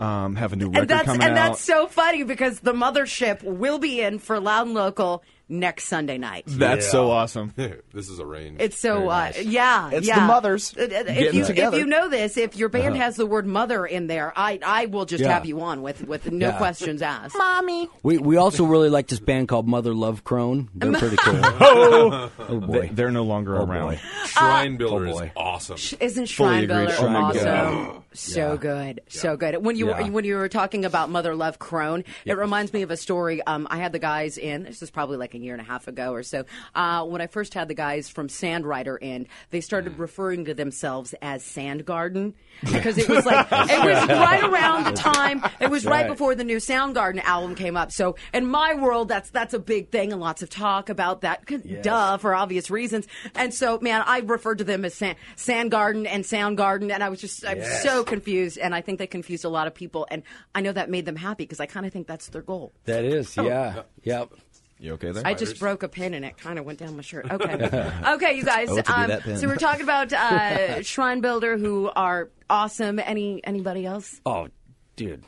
Um, 0.00 0.34
have 0.34 0.52
a 0.52 0.56
new 0.56 0.66
record 0.66 0.80
and 0.80 0.90
that's 0.90 1.04
coming 1.04 1.22
and 1.22 1.38
out. 1.38 1.50
that's 1.52 1.60
so 1.60 1.86
funny 1.86 2.24
because 2.24 2.58
the 2.60 2.72
mothership 2.72 3.44
will 3.44 3.78
be 3.78 4.00
in 4.00 4.18
for 4.18 4.40
Loud 4.40 4.66
and 4.66 4.74
Local 4.74 5.22
next 5.48 5.84
Sunday 5.84 6.16
night. 6.18 6.44
That's 6.46 6.88
so 6.90 7.10
awesome. 7.10 7.52
this 7.56 8.08
is 8.08 8.18
arranged. 8.20 8.60
It's 8.62 8.78
so 8.78 9.08
uh, 9.10 9.24
nice. 9.26 9.42
yeah, 9.42 9.90
It's 9.92 10.06
yeah. 10.06 10.20
the 10.20 10.26
mothers 10.26 10.74
Uh, 10.76 10.82
uh, 10.82 10.84
If 10.84 11.06
getting 11.06 11.34
you 11.40 11.44
together. 11.44 11.76
if 11.76 11.80
you 11.80 11.86
know 11.86 12.08
this, 12.08 12.36
if 12.36 12.56
your 12.56 12.68
band 12.68 12.96
has 12.96 13.16
the 13.16 13.26
word 13.26 13.46
mother 13.46 13.84
in 13.86 14.06
there, 14.06 14.32
I 14.36 14.58
I 14.64 14.86
will 14.86 15.04
just 15.04 15.22
Yeah. 15.22 15.32
have 15.32 15.46
you 15.46 15.60
on 15.60 15.82
with 15.82 16.06
with 16.06 16.30
no 16.32 16.48
Yeah. 16.48 16.56
questions 16.58 17.02
asked. 17.02 17.36
Mommy. 17.36 17.88
We 18.02 18.18
we 18.18 18.36
also 18.36 18.64
really 18.64 18.88
like 18.88 19.08
this 19.08 19.20
band 19.20 19.48
called 19.48 19.68
Mother 19.68 19.94
Love 19.94 20.24
Crone. 20.24 20.70
They're 20.74 20.92
pretty 20.98 21.16
cool. 21.16 21.40
oh 21.60 22.30
They, 22.48 22.56
boy. 22.58 22.90
they're 22.92 23.10
no 23.10 23.24
longer 23.24 23.56
Oh, 23.58 23.64
around. 23.66 23.88
boy. 23.90 24.00
Shrinebuilder 24.26 24.90
oh, 24.90 25.04
is 25.10 25.12
boy. 25.18 25.32
awesome. 25.36 25.76
Isn't 26.00 26.26
Shrine 26.26 26.64
agreed. 26.64 26.86
Builder 26.88 26.96
Oh, 27.00 27.08
my 27.08 27.20
awesome? 27.20 27.44
God. 27.44 28.00
So 28.16 28.52
Yeah. 28.52 28.56
good, 28.58 29.00
so 29.08 29.36
good. 29.36 29.56
When 29.64 29.74
you 29.74 29.88
Yeah. 29.88 30.02
were, 30.06 30.12
when 30.12 30.24
you 30.24 30.36
were 30.36 30.48
talking 30.48 30.84
about 30.84 31.10
Mother 31.10 31.34
Love 31.34 31.58
Crone, 31.58 32.04
it 32.24 32.34
reminds 32.38 32.72
me 32.72 32.82
of 32.82 32.92
a 32.92 32.96
story. 32.96 33.42
Um, 33.44 33.66
I 33.68 33.78
had 33.78 33.90
the 33.90 33.98
guys 33.98 34.38
in. 34.38 34.62
This 34.62 34.80
was 34.80 34.92
probably 34.92 35.16
like 35.16 35.34
a 35.34 35.38
year 35.44 35.54
and 35.54 35.60
a 35.60 35.64
half 35.64 35.86
ago 35.88 36.12
or 36.12 36.22
so. 36.22 36.44
Uh, 36.74 37.04
when 37.04 37.20
I 37.20 37.26
first 37.26 37.54
had 37.54 37.68
the 37.68 37.74
guys 37.74 38.08
from 38.08 38.28
Sandrider 38.28 38.96
in, 39.00 39.26
they 39.50 39.60
started 39.60 39.98
referring 39.98 40.46
to 40.46 40.54
themselves 40.54 41.14
as 41.22 41.44
Sand 41.44 41.84
Garden 41.84 42.34
because 42.64 42.98
it 42.98 43.08
was 43.08 43.24
like 43.26 43.46
it 43.50 43.84
was 43.84 44.08
right 44.08 44.42
around 44.44 44.84
the 44.84 44.92
time. 44.92 45.42
It 45.60 45.70
was 45.70 45.84
right 45.84 46.02
right. 46.02 46.08
before 46.08 46.34
the 46.34 46.44
new 46.44 46.56
Soundgarden 46.58 47.22
album 47.22 47.54
came 47.54 47.76
up. 47.76 47.92
So 47.92 48.16
in 48.32 48.46
my 48.46 48.74
world, 48.74 49.08
that's 49.08 49.30
that's 49.30 49.54
a 49.54 49.58
big 49.58 49.90
thing 49.90 50.12
and 50.12 50.20
lots 50.20 50.42
of 50.42 50.50
talk 50.50 50.88
about 50.88 51.20
that. 51.22 51.44
Duh, 51.82 52.18
for 52.18 52.34
obvious 52.34 52.70
reasons. 52.70 53.06
And 53.34 53.52
so, 53.52 53.78
man, 53.80 54.02
I 54.06 54.18
referred 54.20 54.58
to 54.58 54.64
them 54.64 54.84
as 54.84 54.94
Sand, 54.94 55.16
Sand 55.36 55.70
Garden 55.70 56.06
and 56.06 56.24
Sound 56.24 56.56
Garden, 56.56 56.90
and 56.90 57.02
I 57.02 57.08
was 57.08 57.20
just 57.20 57.46
I'm 57.46 57.58
Yes. 57.58 57.82
so 57.82 58.04
confused. 58.04 58.58
And 58.58 58.74
I 58.74 58.80
think 58.80 58.98
they 58.98 59.06
confused 59.06 59.44
a 59.44 59.48
lot 59.48 59.66
of 59.66 59.74
people, 59.74 60.06
and 60.10 60.22
I 60.54 60.60
know 60.60 60.72
that 60.72 60.90
made 60.90 61.04
them 61.06 61.16
happy 61.16 61.44
because 61.44 61.60
I 61.60 61.66
kind 61.66 61.86
of 61.86 61.92
think 61.92 62.06
that's 62.06 62.28
their 62.28 62.42
goal. 62.42 62.72
That 62.84 63.04
is, 63.04 63.36
yeah. 63.36 63.82
Yep. 64.02 64.30
You 64.78 64.94
okay 64.94 65.12
there? 65.12 65.22
I 65.26 65.34
just 65.34 65.58
broke 65.60 65.82
a 65.82 65.88
pin 65.88 66.14
and 66.14 66.24
it 66.24 66.36
kind 66.36 66.58
of 66.58 66.64
went 66.64 66.78
down 66.80 66.96
my 66.96 67.02
shirt. 67.02 67.30
Okay, 67.30 67.54
okay, 68.08 68.36
you 68.36 68.44
guys. 68.44 68.68
I 68.68 68.72
want 68.72 68.86
to 68.86 68.92
be 68.92 68.98
Um, 69.02 69.08
that 69.08 69.22
pin. 69.22 69.36
so 69.38 69.46
we're 69.46 69.56
talking 69.56 69.82
about 69.82 70.12
uh, 70.12 70.18
Shrinebuilder, 70.80 71.58
who 71.60 71.90
are 71.94 72.28
awesome. 72.50 72.98
Any 72.98 73.42
anybody 73.44 73.86
else? 73.86 74.20
Oh, 74.26 74.48
dude. 74.96 75.24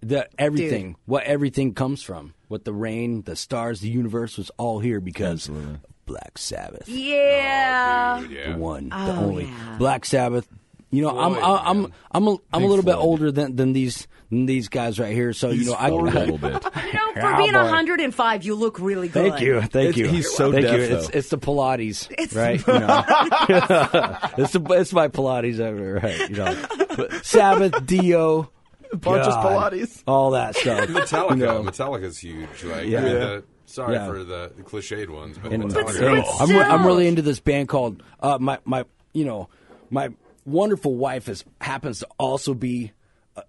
The 0.00 0.28
everything, 0.36 0.96
what 1.06 1.22
everything 1.24 1.74
comes 1.74 2.02
from, 2.02 2.34
what 2.48 2.64
the 2.64 2.72
rain, 2.72 3.22
the 3.22 3.36
stars, 3.36 3.80
the 3.80 3.88
universe 3.88 4.36
was 4.36 4.50
all 4.58 4.80
here 4.80 5.00
because 5.00 5.48
of 5.48 5.78
Black 6.06 6.38
Sabbath. 6.38 6.88
Yeah. 6.88 8.18
Dude, 8.20 8.30
yeah. 8.32 8.52
the 8.52 8.58
one, 8.58 8.88
the 8.88 8.96
Oh, 8.96 9.10
only 9.26 9.44
yeah. 9.44 9.76
Black 9.78 10.04
Sabbath. 10.04 10.48
You 10.90 11.02
know, 11.02 11.16
I'm 11.18 11.34
Floyd, 11.34 11.44
I'm 11.44 11.66
I'm 11.66 11.82
man. 11.82 11.92
I'm 12.10 12.26
a, 12.26 12.30
I'm 12.30 12.36
a 12.54 12.58
Big 12.58 12.68
little 12.70 12.84
bit 12.84 12.96
older 12.96 13.30
than 13.30 13.54
than 13.56 13.72
these 13.74 13.96
than 14.02 14.08
these 14.32 14.68
guys 14.68 14.98
right 14.98 15.12
here. 15.14 15.32
So 15.34 15.50
you 15.50 15.66
know, 15.66 15.74
I 15.74 15.88
a 15.88 15.94
little 15.94 16.38
bit. 16.38 16.52
You 16.52 16.92
know, 16.92 17.12
for 17.12 17.18
Yeah, 17.20 17.36
being 17.36 17.52
boy. 17.52 17.58
105, 17.64 18.44
you 18.44 18.54
look 18.54 18.80
really 18.80 19.08
good. 19.08 19.30
Thank 19.30 19.40
you, 19.42 19.60
thank 19.60 19.90
It's- 19.90 19.96
you. 19.96 20.08
he's 20.08 20.34
so 20.34 20.50
thank 20.50 20.64
deaf, 20.64 20.76
you. 20.76 20.96
It's, 20.96 21.08
though. 21.08 21.18
it's 21.18 21.28
the 21.28 21.38
Pilates, 21.38 22.10
It's- 22.10 22.34
right? 22.34 22.66
You 22.66 22.78
know. 22.80 23.04
it's 24.38 24.52
the 24.52 24.60
it's 24.70 24.92
my 24.92 25.08
Pilates 25.08 25.60
over 25.60 25.94
right. 26.02 26.30
You 26.30 26.36
know, 26.36 27.08
Sabbath, 27.22 27.84
Dio, 27.86 28.50
Bunch 28.92 29.26
of 29.26 29.34
Pilates. 29.44 30.02
all 30.06 30.30
that 30.32 30.56
stuff. 30.56 30.88
Metallica. 30.88 31.30
You 31.30 31.36
know. 31.36 31.62
Metallica's 31.62 32.18
huge. 32.18 32.64
Like, 32.64 32.86
Yeah. 32.86 32.98
I 32.98 33.02
mean, 33.02 33.14
the, 33.14 33.44
sorry 33.66 33.94
Yeah. 33.94 34.06
for 34.06 34.24
the, 34.24 34.52
the 34.56 34.62
cliched 34.62 35.08
ones, 35.10 35.38
but 35.38 35.52
And- 35.52 35.64
Metallica. 35.64 36.16
and 36.18 36.24
I'm, 36.40 36.48
re- 36.50 36.64
I'm 36.64 36.86
really 36.86 37.06
into 37.06 37.22
this 37.22 37.40
band 37.40 37.68
called 37.68 38.02
uh, 38.20 38.38
my 38.40 38.58
my 38.64 38.84
you 39.12 39.24
know 39.24 39.48
my 39.90 40.08
wonderful 40.46 40.94
wife 40.96 41.28
is 41.28 41.44
happens 41.60 42.00
to 42.00 42.08
also 42.18 42.54
be 42.54 42.92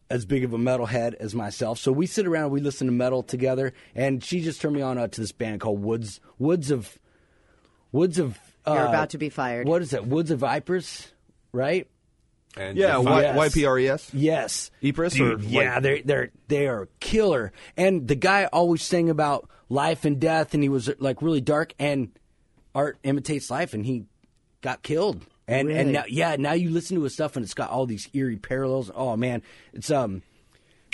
as 0.10 0.26
big 0.26 0.44
of 0.44 0.54
a 0.54 0.58
metalhead 0.58 1.14
as 1.16 1.36
myself. 1.36 1.78
So 1.80 1.92
we 1.92 2.06
sit 2.06 2.26
around, 2.26 2.52
we 2.52 2.62
listen 2.62 2.88
to 2.88 2.94
metal 2.94 3.22
together, 3.24 3.74
and 3.96 4.24
she 4.24 4.40
just 4.42 4.62
turned 4.62 4.76
me 4.76 4.82
on 4.82 4.98
uh, 4.98 5.08
to 5.08 5.22
this 5.22 5.32
band 5.32 5.60
called 5.62 5.82
Woods 5.84 6.20
Woods 6.40 6.72
of 6.72 6.98
Woods 7.92 8.20
of. 8.20 8.40
Uh, 8.66 8.76
You're 8.76 8.86
about 8.88 9.10
to 9.10 9.18
be 9.18 9.30
fired. 9.30 9.68
What 9.68 9.82
is 9.82 9.92
it? 9.94 10.06
Woods 10.08 10.32
of 10.32 10.40
Vipers, 10.40 11.12
right? 11.52 11.88
And 12.56 12.78
Yeah, 12.78 12.98
Defiant. 12.98 13.36
y- 13.36 13.44
Yes. 13.46 13.56
YPRES. 13.56 14.10
Yes. 14.14 14.72
Ypres 14.82 15.20
or, 15.20 15.30
Dude, 15.32 15.44
like- 15.46 15.52
yeah, 15.52 15.80
they're 15.80 16.02
they're 16.04 16.32
they 16.48 16.68
are 16.68 16.88
killer. 17.00 17.52
And 17.76 18.08
the 18.08 18.16
guy 18.16 18.46
always 18.46 18.84
sang 18.84 19.10
about 19.10 19.50
life 19.70 20.06
and 20.06 20.20
death, 20.20 20.54
and 20.54 20.64
he 20.64 20.70
was 20.70 20.90
like 21.00 21.22
really 21.22 21.42
dark. 21.42 21.74
And 21.80 22.12
art 22.74 23.00
imitates 23.04 23.50
life, 23.52 23.74
and 23.74 23.86
he 23.86 24.06
got 24.62 24.82
killed. 24.82 25.26
And 25.48 25.68
Really? 25.68 25.80
and 25.80 25.92
now 25.94 26.04
yeah, 26.08 26.36
now 26.38 26.54
you 26.54 26.70
listen 26.70 26.96
to 26.98 27.04
his 27.04 27.14
stuff, 27.14 27.36
and 27.36 27.44
it's 27.44 27.54
got 27.54 27.70
all 27.70 27.86
these 27.86 28.10
eerie 28.14 28.38
parallels. 28.38 28.90
Oh 28.94 29.18
man, 29.18 29.42
it's 29.74 29.92
um 29.92 30.22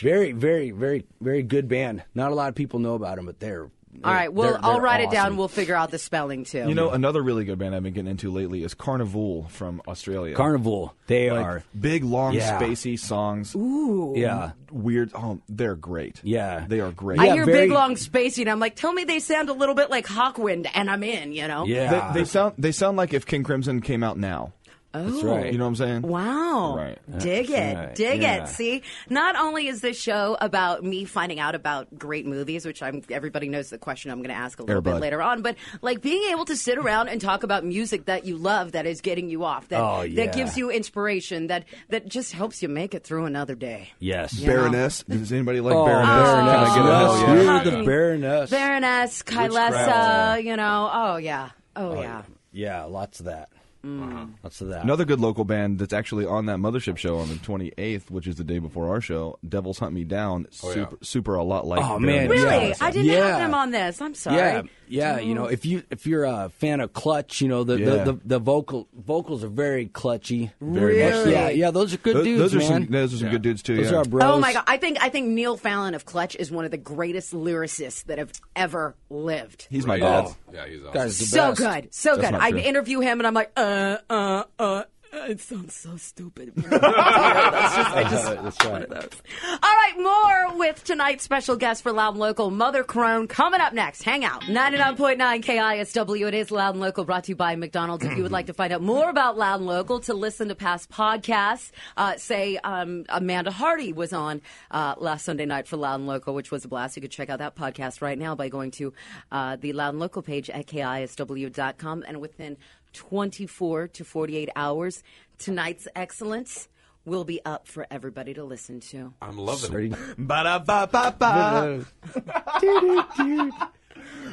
very 0.02 0.32
very 0.32 0.72
very 0.72 1.06
very 1.22 1.44
good 1.44 1.68
band. 1.68 2.04
Not 2.16 2.32
a 2.32 2.36
lot 2.36 2.50
of 2.50 2.56
people 2.56 2.80
know 2.80 2.96
about 2.96 3.18
them, 3.18 3.26
but 3.28 3.40
they're. 3.40 3.70
All 4.04 4.14
right, 4.14 4.32
well, 4.32 4.52
they're- 4.52 4.60
I'll 4.64 4.74
they're 4.74 4.82
write 4.82 5.02
it 5.02 5.12
down. 5.12 5.36
We'll 5.36 5.48
figure 5.48 5.76
out 5.76 5.92
the 5.92 5.98
spelling 5.98 6.46
too. 6.46 6.68
You 6.70 6.76
know, 6.76 6.92
another 6.92 7.22
really 7.22 7.44
good 7.44 7.58
band 7.60 7.76
I've 7.76 7.84
been 7.84 7.94
getting 7.94 8.12
into 8.12 8.32
lately 8.32 8.64
is 8.64 8.74
Carnivool 8.76 9.50
from 9.50 9.82
Australia. 9.88 10.36
Carnivool. 10.36 10.92
They 11.08 11.32
like 11.32 11.44
are. 11.46 11.64
big, 11.78 12.04
long, 12.04 12.34
Yeah. 12.36 12.60
spacey 12.60 12.98
songs. 13.00 13.56
Ooh. 13.56 14.14
Yeah. 14.16 14.52
Weird. 14.72 15.12
Oh, 15.16 15.40
they're 15.50 15.76
great. 15.76 16.22
Yeah. 16.24 16.66
they 16.68 16.80
are 16.80 16.92
great. 16.92 17.20
I 17.20 17.26
Yeah, 17.26 17.34
hear 17.34 17.46
very- 17.46 17.60
big, 17.68 17.72
long, 17.72 17.96
spacey, 17.96 18.42
and 18.42 18.50
I'm 18.50 18.60
like, 18.60 18.76
tell 18.76 18.94
me 18.94 19.04
they 19.06 19.20
sound 19.20 19.50
a 19.50 19.54
little 19.54 19.76
bit 19.76 19.90
like 19.90 20.06
Hawkwind, 20.06 20.70
and 20.74 20.90
I'm 20.90 21.04
in. 21.04 21.34
You 21.34 21.48
know? 21.48 21.66
Yeah. 21.66 22.12
They, 22.14 22.20
they 22.22 22.26
sound 22.26 22.54
they 22.58 22.72
sound 22.72 22.96
like 22.96 23.14
if 23.14 23.26
King 23.26 23.44
Crimson 23.44 23.82
came 23.82 24.04
out 24.04 24.18
now. 24.18 24.54
Oh, 24.92 25.22
right. 25.24 25.52
You 25.52 25.60
know 25.60 25.66
what 25.66 25.70
I'm 25.70 25.76
saying? 25.76 26.02
Wow. 26.02 26.76
Right. 26.76 26.98
Dig 27.20 27.52
it. 27.52 27.76
right. 27.78 27.94
Dig 27.94 28.22
Yeah. 28.24 28.44
it. 28.46 28.48
See, 28.48 28.82
not 29.08 29.36
only 29.36 29.68
is 29.68 29.82
this 29.82 30.02
show 30.02 30.36
about 30.42 30.84
me 30.84 31.06
finding 31.06 31.40
out 31.40 31.54
about 31.54 31.96
great 32.00 32.26
movies, 32.26 32.66
which 32.66 32.82
I'm 32.82 33.04
everybody 33.12 33.50
knows 33.50 33.70
the 33.70 33.78
question 33.78 34.10
I'm 34.10 34.18
going 34.24 34.30
to 34.36 34.42
ask 34.42 34.58
a 34.60 34.64
little 34.64 34.78
Air 34.78 34.82
bit 34.82 34.94
Bud. 34.94 35.02
later 35.02 35.22
on, 35.22 35.44
but 35.44 35.58
like 35.84 36.02
being 36.02 36.32
able 36.32 36.46
to 36.46 36.56
sit 36.56 36.80
around 36.80 37.08
and 37.10 37.22
talk 37.22 37.44
about 37.44 37.64
music 37.64 38.06
that 38.06 38.26
you 38.26 38.36
love 38.38 38.72
that 38.72 38.88
is 38.88 39.02
getting 39.02 39.30
you 39.30 39.44
off, 39.44 39.68
that 39.68 39.80
Oh, 39.80 40.02
yeah. 40.02 40.26
that 40.26 40.34
gives 40.36 40.58
you 40.58 40.72
inspiration, 40.72 41.48
that 41.48 41.66
that 41.90 42.08
just 42.08 42.32
helps 42.32 42.64
you 42.64 42.68
make 42.68 42.96
it 42.96 43.04
through 43.04 43.26
another 43.26 43.54
day. 43.54 43.90
yes. 44.00 44.40
Baroness. 44.40 45.04
Does 45.08 45.32
anybody 45.32 45.60
like 45.62 45.76
Oh, 45.76 45.86
Baroness? 45.86 46.08
Baroness. 46.10 46.70
Can 46.74 46.82
I 46.82 46.84
get 46.84 46.86
Yes, 46.90 47.22
yeah? 47.22 47.54
you're 47.54 47.64
the 47.64 47.78
yeah. 47.78 47.86
Baroness. 47.86 48.50
Baroness, 48.50 49.24
Kylesa, 49.24 50.44
you 50.44 50.56
know, 50.56 50.90
oh 50.92 51.18
yeah. 51.18 51.50
Oh, 51.76 51.92
oh, 51.92 52.02
yeah. 52.02 52.24
Yeah, 52.52 52.84
lots 52.86 53.20
of 53.20 53.28
that. 53.28 53.50
Mm. 53.86 54.32
Lots 54.44 54.62
of 54.62 54.68
that. 54.70 54.84
Another 54.84 55.06
good 55.06 55.20
local 55.20 55.46
band 55.46 55.80
that's 55.80 55.94
actually 55.94 56.26
on 56.26 56.48
that 56.48 56.58
Mothership 56.58 56.98
show 56.98 57.18
on 57.18 57.30
the 57.30 57.36
28th, 57.36 58.10
which 58.12 58.28
is 58.28 58.36
the 58.36 58.44
day 58.44 58.60
before 58.60 58.90
our 58.90 59.00
show, 59.00 59.40
Devils 59.48 59.80
Hunt 59.80 59.94
Me 59.94 60.04
Down. 60.04 60.48
Oh, 60.64 60.68
yeah. 60.70 60.74
super, 60.74 60.98
super 61.02 61.36
a 61.36 61.44
lot 61.44 61.66
like 61.66 61.82
Oh, 61.84 61.98
man, 61.98 62.30
Really? 62.30 62.68
Yeah. 62.70 62.74
I 62.82 62.92
didn't 62.92 63.08
Yeah. 63.08 63.28
have 63.28 63.40
them 63.40 63.54
on 63.54 63.72
this. 63.72 64.02
I'm 64.02 64.14
sorry. 64.16 64.36
Yeah, 64.38 64.62
yeah. 64.90 65.20
You 65.20 65.34
know, 65.34 65.46
if 65.46 65.66
you 65.66 65.84
if 65.90 66.06
you're 66.06 66.26
a 66.26 66.50
fan 66.58 66.82
of 66.82 66.92
Clutch, 66.94 67.40
you 67.42 67.48
know 67.48 67.64
the 67.64 67.80
Yeah. 67.80 67.86
the, 68.04 68.12
the, 68.14 68.20
the 68.26 68.40
vocal 68.40 68.88
vocals 68.94 69.44
are 69.44 69.50
very 69.50 69.86
clutchy. 69.88 70.52
Very 70.60 71.02
much 71.04 71.14
so. 71.14 71.20
Really? 71.20 71.32
Yeah, 71.32 71.50
yeah. 71.50 71.72
Those 71.72 71.94
are 71.94 71.98
good 71.98 72.18
Those, 72.18 72.24
dudes, 72.26 72.40
those 72.40 72.56
are 72.56 72.58
man. 72.60 72.68
some 72.84 72.86
those 72.92 73.14
are 73.14 73.18
some 73.18 73.30
good 73.30 73.42
dudes 73.42 73.62
too. 73.64 73.78
those 73.78 73.86
yeah. 73.92 73.94
are 73.94 73.98
our 74.00 74.06
bros. 74.06 74.24
Oh 74.26 74.40
my 74.40 74.52
god! 74.54 74.64
I 74.68 74.78
think 74.78 74.98
I 75.02 75.10
think 75.10 75.28
Neil 75.30 75.56
Fallon 75.58 75.94
of 75.94 76.06
Clutch 76.06 76.36
is 76.36 76.52
one 76.52 76.66
of 76.66 76.72
the 76.72 76.78
greatest 76.78 77.34
lyricists 77.34 78.04
that 78.06 78.18
have 78.18 78.32
ever 78.56 78.96
lived. 79.10 79.68
He's 79.70 79.86
my 79.86 79.96
Yeah. 79.96 80.22
dad. 80.24 80.36
Yeah, 80.54 80.68
he's 80.68 80.82
awesome. 80.82 80.94
Guys, 80.94 81.20
the 81.20 81.26
so 81.26 81.50
best. 81.52 81.60
good, 81.62 81.94
so 81.94 82.16
That's 82.18 82.32
good. 82.32 82.40
I 82.40 82.50
interview 82.58 83.00
him 83.00 83.20
and 83.20 83.28
I'm 83.28 83.34
like, 83.36 83.52
uh, 83.56 83.69
uh, 84.10 84.44
uh. 84.58 84.84
It 85.12 85.42
sounds 85.42 85.74
so 85.74 85.98
stupid. 85.98 86.54
That's 86.56 87.76
just, 87.76 87.92
I 87.92 88.04
just, 88.10 88.26
That's 88.28 88.66
right. 88.66 88.88
All 88.92 89.60
right, 89.62 89.94
more 89.98 90.58
with 90.60 90.84
tonight's 90.84 91.24
special 91.24 91.56
guest 91.56 91.82
for 91.82 91.92
Loud 91.92 92.12
and 92.12 92.20
Local, 92.20 92.52
Mother 92.52 92.84
Crone, 92.84 93.28
coming 93.28 93.60
up 93.60 93.74
next. 93.74 94.04
Hang 94.04 94.24
out. 94.24 94.44
99.9 94.44 95.18
KISW. 95.44 96.28
It 96.28 96.34
is 96.36 96.52
Loud 96.52 96.76
and 96.76 96.82
Local, 96.82 97.06
brought 97.06 97.24
to 97.24 97.30
you 97.30 97.36
by 97.36 97.56
McDonald's. 97.56 98.06
If 98.06 98.18
you 98.18 98.24
would 98.24 98.32
like 98.32 98.46
to 98.48 98.54
find 98.54 98.72
out 98.72 98.84
more 98.84 99.10
about 99.10 99.36
Loud 99.36 99.62
and 99.62 99.66
Local, 99.66 100.00
to 100.02 100.14
listen 100.14 100.50
to 100.50 100.56
past 100.56 100.92
podcasts, 100.92 101.72
uh, 101.98 102.18
say 102.18 102.58
um, 102.58 103.06
Amanda 103.10 103.50
Hardy 103.50 103.94
was 103.94 104.14
on 104.14 104.42
uh, 104.70 104.94
last 105.00 105.26
Sunday 105.26 105.46
night 105.48 105.68
for 105.68 105.78
Loud 105.78 105.96
and 105.96 106.08
Local, 106.08 106.36
which 106.36 106.52
was 106.52 106.66
a 106.66 106.68
blast. 106.68 106.96
You 106.96 107.02
could 107.02 107.12
check 107.12 107.30
out 107.30 107.40
that 107.40 107.56
podcast 107.56 108.02
right 108.04 108.18
now 108.18 108.36
by 108.36 108.50
going 108.50 108.70
to 108.72 108.94
uh, 109.32 109.56
the 109.56 109.74
Loud 109.74 109.90
and 109.90 110.00
Local 110.00 110.22
page 110.22 110.52
at 110.52 110.68
KISW.com. 110.68 112.04
And 112.08 112.22
within 112.22 112.58
24 112.94 113.88
to 113.90 114.04
48 114.04 114.50
hours, 114.56 115.04
tonight's 115.38 115.88
excellence 115.96 116.68
will 117.06 117.24
be 117.24 117.40
up 117.46 117.68
for 117.68 117.88
everybody 117.90 118.34
to 118.34 118.44
listen 118.44 118.80
to. 118.80 119.14
I'm 119.22 119.38
loving 119.38 119.94
it. 119.94 120.00
Ba-da-ba-ba-ba. 120.18 121.86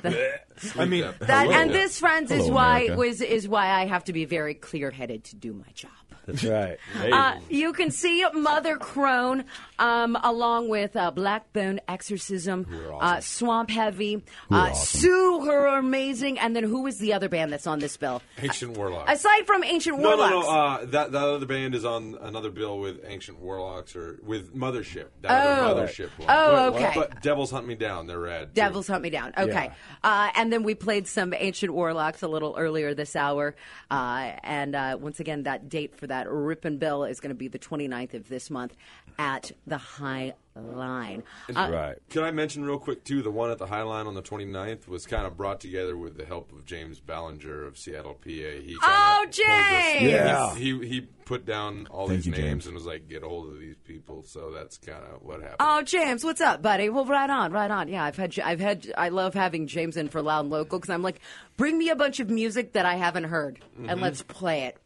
I 0.79 0.85
mean, 0.85 1.03
That 1.21 1.47
Hello. 1.47 1.53
and 1.53 1.71
this, 1.71 1.99
friends, 1.99 2.31
is 2.31 2.51
why 2.51 2.81
America. 2.83 2.97
was 2.99 3.21
is 3.21 3.49
why 3.49 3.71
I 3.71 3.87
have 3.87 4.05
to 4.05 4.13
be 4.13 4.25
very 4.25 4.55
clear 4.55 4.91
headed 4.91 5.25
to 5.25 5.37
do 5.37 5.53
my 5.53 5.71
job. 5.75 5.91
That's 6.27 6.45
right. 6.45 6.79
Uh, 7.01 7.39
you 7.49 7.73
can 7.73 7.91
see 7.91 8.25
Mother 8.35 8.77
Crone 8.77 9.45
um, 9.79 10.17
along 10.23 10.69
with 10.69 10.97
uh, 10.97 11.11
Blackbone 11.11 11.81
Exorcism, 11.89 12.67
uh, 13.01 13.21
Swamp 13.21 13.71
Heavy, 13.71 14.23
uh, 14.51 14.73
Sue, 14.73 15.45
her 15.47 15.67
amazing, 15.79 16.39
and 16.39 16.55
then 16.57 16.65
who 16.65 16.87
is 16.87 16.99
the 16.99 17.13
other 17.13 17.29
band 17.29 17.53
that's 17.53 17.67
on 17.67 17.79
this 17.79 17.97
bill? 17.97 18.23
Ancient 18.39 18.77
Warlocks. 18.77 19.13
Aside 19.13 19.47
from 19.47 19.63
Ancient 19.65 19.99
no, 20.01 20.09
Warlocks. 20.17 20.31
no, 20.31 20.41
no. 20.43 20.49
Uh, 20.49 20.85
that 20.87 21.13
that 21.13 21.23
other 21.23 21.47
band 21.47 21.75
is 21.75 21.85
on 21.85 22.17
another 22.21 22.51
bill 22.51 22.79
with 22.79 23.01
Ancient 23.07 23.39
Warlocks 23.39 23.95
or 23.95 24.19
with 24.25 24.55
Mothership. 24.55 25.07
That 25.23 25.31
Oh. 25.47 25.67
other 25.71 25.87
Mothership 25.87 26.11
one. 26.19 26.29
Oh, 26.29 26.71
But- 26.73 26.83
okay. 26.83 26.93
But 26.95 27.23
Devils 27.23 27.51
Hunt 27.51 27.67
Me 27.67 27.75
Down. 27.75 28.07
They're 28.07 28.19
rad. 28.19 28.49
too. 28.55 28.61
Devils 28.61 28.89
Hunt 28.89 29.03
Me 29.03 29.11
Down. 29.11 29.33
Okay. 29.39 29.71
Uh, 30.03 30.31
and 30.35 30.53
then 30.53 30.63
we 30.63 30.75
played 30.75 31.07
some 31.07 31.33
Ancient 31.35 31.73
Warlocks 31.73 32.23
a 32.23 32.29
little 32.29 32.55
earlier 32.59 32.95
this 32.95 33.15
hour. 33.15 33.55
Uh, 33.91 34.33
and 34.43 34.75
uh, 34.75 34.97
once 35.01 35.21
again, 35.21 35.45
that 35.45 35.69
date 35.69 35.95
for 35.97 36.07
that 36.07 36.16
Ripon 36.29 36.79
Bill 36.79 37.05
is 37.05 37.21
going 37.21 37.31
to 37.31 37.35
be 37.37 37.49
the 37.49 37.59
29th 37.59 38.15
of 38.15 38.29
this 38.29 38.51
month 38.51 38.75
at 39.19 39.53
the 39.67 39.79
High 39.79 40.35
Line. 40.55 41.23
Uh, 41.55 41.69
Right. 41.71 41.97
Can 42.11 42.23
I 42.23 42.31
mention 42.31 42.65
real 42.65 42.79
quick 42.79 43.05
too? 43.05 43.21
The 43.23 43.31
one 43.31 43.51
at 43.51 43.59
the 43.59 43.67
High 43.67 43.83
Line 43.83 44.07
on 44.07 44.15
the 44.15 44.23
29th 44.23 44.89
was 44.89 45.07
kind 45.07 45.27
of 45.27 45.37
brought 45.37 45.61
together 45.61 45.97
with 45.97 46.17
the 46.17 46.25
help 46.25 46.51
of 46.53 46.65
James 46.65 46.99
Ballinger 47.01 47.65
of 47.67 47.77
Seattle, 47.77 48.15
PA. 48.15 48.29
He 48.31 48.77
Oh, 48.83 49.27
kinda 49.27 49.27
pulled 49.27 49.29
us- 49.29 49.37
James! 49.37 50.03
Yeah. 50.11 50.55
He, 50.55 50.79
he 50.79 50.87
he 50.89 51.01
put 51.27 51.45
down 51.45 51.87
all 51.91 52.07
Thank 52.07 52.19
these 52.19 52.27
you, 52.27 52.33
names 52.33 52.43
James. 52.45 52.67
and 52.67 52.75
was 52.77 52.87
like, 52.87 53.09
"Get 53.09 53.23
a 53.25 53.29
hold 53.29 53.49
of 53.53 53.59
these 53.59 53.75
people." 53.85 54.23
So 54.23 54.53
that's 54.53 54.79
kind 54.79 55.03
of 55.13 55.23
what 55.23 55.41
happened. 55.41 55.57
Oh, 55.59 55.83
James, 55.83 56.23
what's 56.25 56.41
up, 56.41 56.63
buddy? 56.63 56.89
Well, 56.89 57.05
right 57.05 57.29
on, 57.29 57.53
right 57.53 57.71
on. 57.71 57.89
Yeah, 57.89 58.05
I've 58.05 58.17
had, 58.17 58.39
I've 58.39 58.61
had, 58.61 58.93
I 58.97 59.09
love 59.09 59.35
having 59.35 59.67
James 59.67 59.97
in 59.97 60.09
for 60.09 60.23
Loud 60.23 60.43
and 60.43 60.51
Local 60.51 60.79
because 60.79 60.89
I'm 60.91 61.03
like, 61.03 61.21
bring 61.57 61.77
me 61.77 61.89
a 61.91 61.97
bunch 61.97 62.21
of 62.21 62.31
music 62.31 62.73
that 62.75 62.87
I 62.87 62.95
haven't 62.95 63.25
heard 63.25 63.59
and 63.89 64.01
let's 64.01 64.23
play 64.23 64.63
it. 64.65 64.79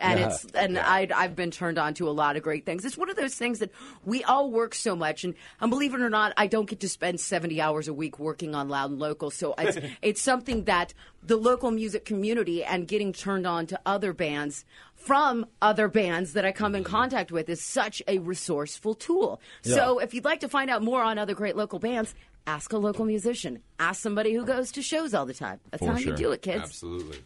And 0.00 0.20
Yeah. 0.20 0.26
it's 0.28 0.44
and 0.54 0.78
I 0.78 1.08
I've 1.14 1.34
been 1.34 1.50
turned 1.50 1.78
on 1.78 1.94
to 1.94 2.08
a 2.08 2.10
lot 2.10 2.36
of 2.36 2.42
great 2.42 2.64
things. 2.64 2.84
It's 2.84 2.96
one 2.96 3.10
of 3.10 3.16
those 3.16 3.34
things 3.34 3.58
that 3.58 3.70
we 4.04 4.22
all 4.24 4.50
work 4.50 4.74
so 4.74 4.94
much, 4.94 5.24
and, 5.24 5.34
and 5.60 5.70
believe 5.70 5.94
it 5.94 6.00
or 6.00 6.10
not, 6.10 6.32
I 6.36 6.46
don't 6.46 6.68
get 6.68 6.80
to 6.80 6.88
spend 6.88 7.20
seventy 7.20 7.60
hours 7.60 7.88
a 7.88 7.94
week 7.94 8.18
working 8.18 8.54
on 8.54 8.68
Loud 8.68 8.90
and 8.90 8.98
Local. 8.98 9.30
So 9.30 9.54
it's 9.58 9.78
it's 10.02 10.22
something 10.22 10.64
that 10.64 10.94
the 11.22 11.36
local 11.36 11.70
music 11.70 12.04
community 12.04 12.62
and 12.64 12.86
getting 12.86 13.12
turned 13.12 13.46
on 13.46 13.66
to 13.66 13.80
other 13.84 14.12
bands 14.12 14.64
from 14.94 15.46
other 15.62 15.88
bands 15.88 16.32
that 16.34 16.44
I 16.44 16.52
come 16.52 16.74
in 16.74 16.82
mm-hmm. 16.84 16.90
contact 16.90 17.32
with 17.32 17.48
is 17.48 17.60
such 17.62 18.02
a 18.06 18.18
resourceful 18.18 18.94
tool. 18.94 19.40
So 19.62 19.98
if 19.98 20.14
you'd 20.14 20.24
like 20.24 20.40
to 20.40 20.48
find 20.48 20.70
out 20.70 20.82
more 20.82 21.02
on 21.02 21.18
other 21.18 21.34
great 21.34 21.56
local 21.56 21.78
bands, 21.78 22.14
ask 22.46 22.72
a 22.72 22.78
local 22.78 23.04
musician. 23.04 23.62
Ask 23.78 24.00
somebody 24.00 24.32
who 24.32 24.44
goes 24.44 24.72
to 24.72 24.82
shows 24.82 25.14
all 25.14 25.26
the 25.26 25.34
time. 25.34 25.60
That's 25.70 25.84
For 25.84 25.92
how 25.92 25.98
sure. 25.98 26.12
you 26.12 26.16
do 26.16 26.32
it, 26.32 26.42
kids. 26.42 26.62
Absolutely. 26.64 27.18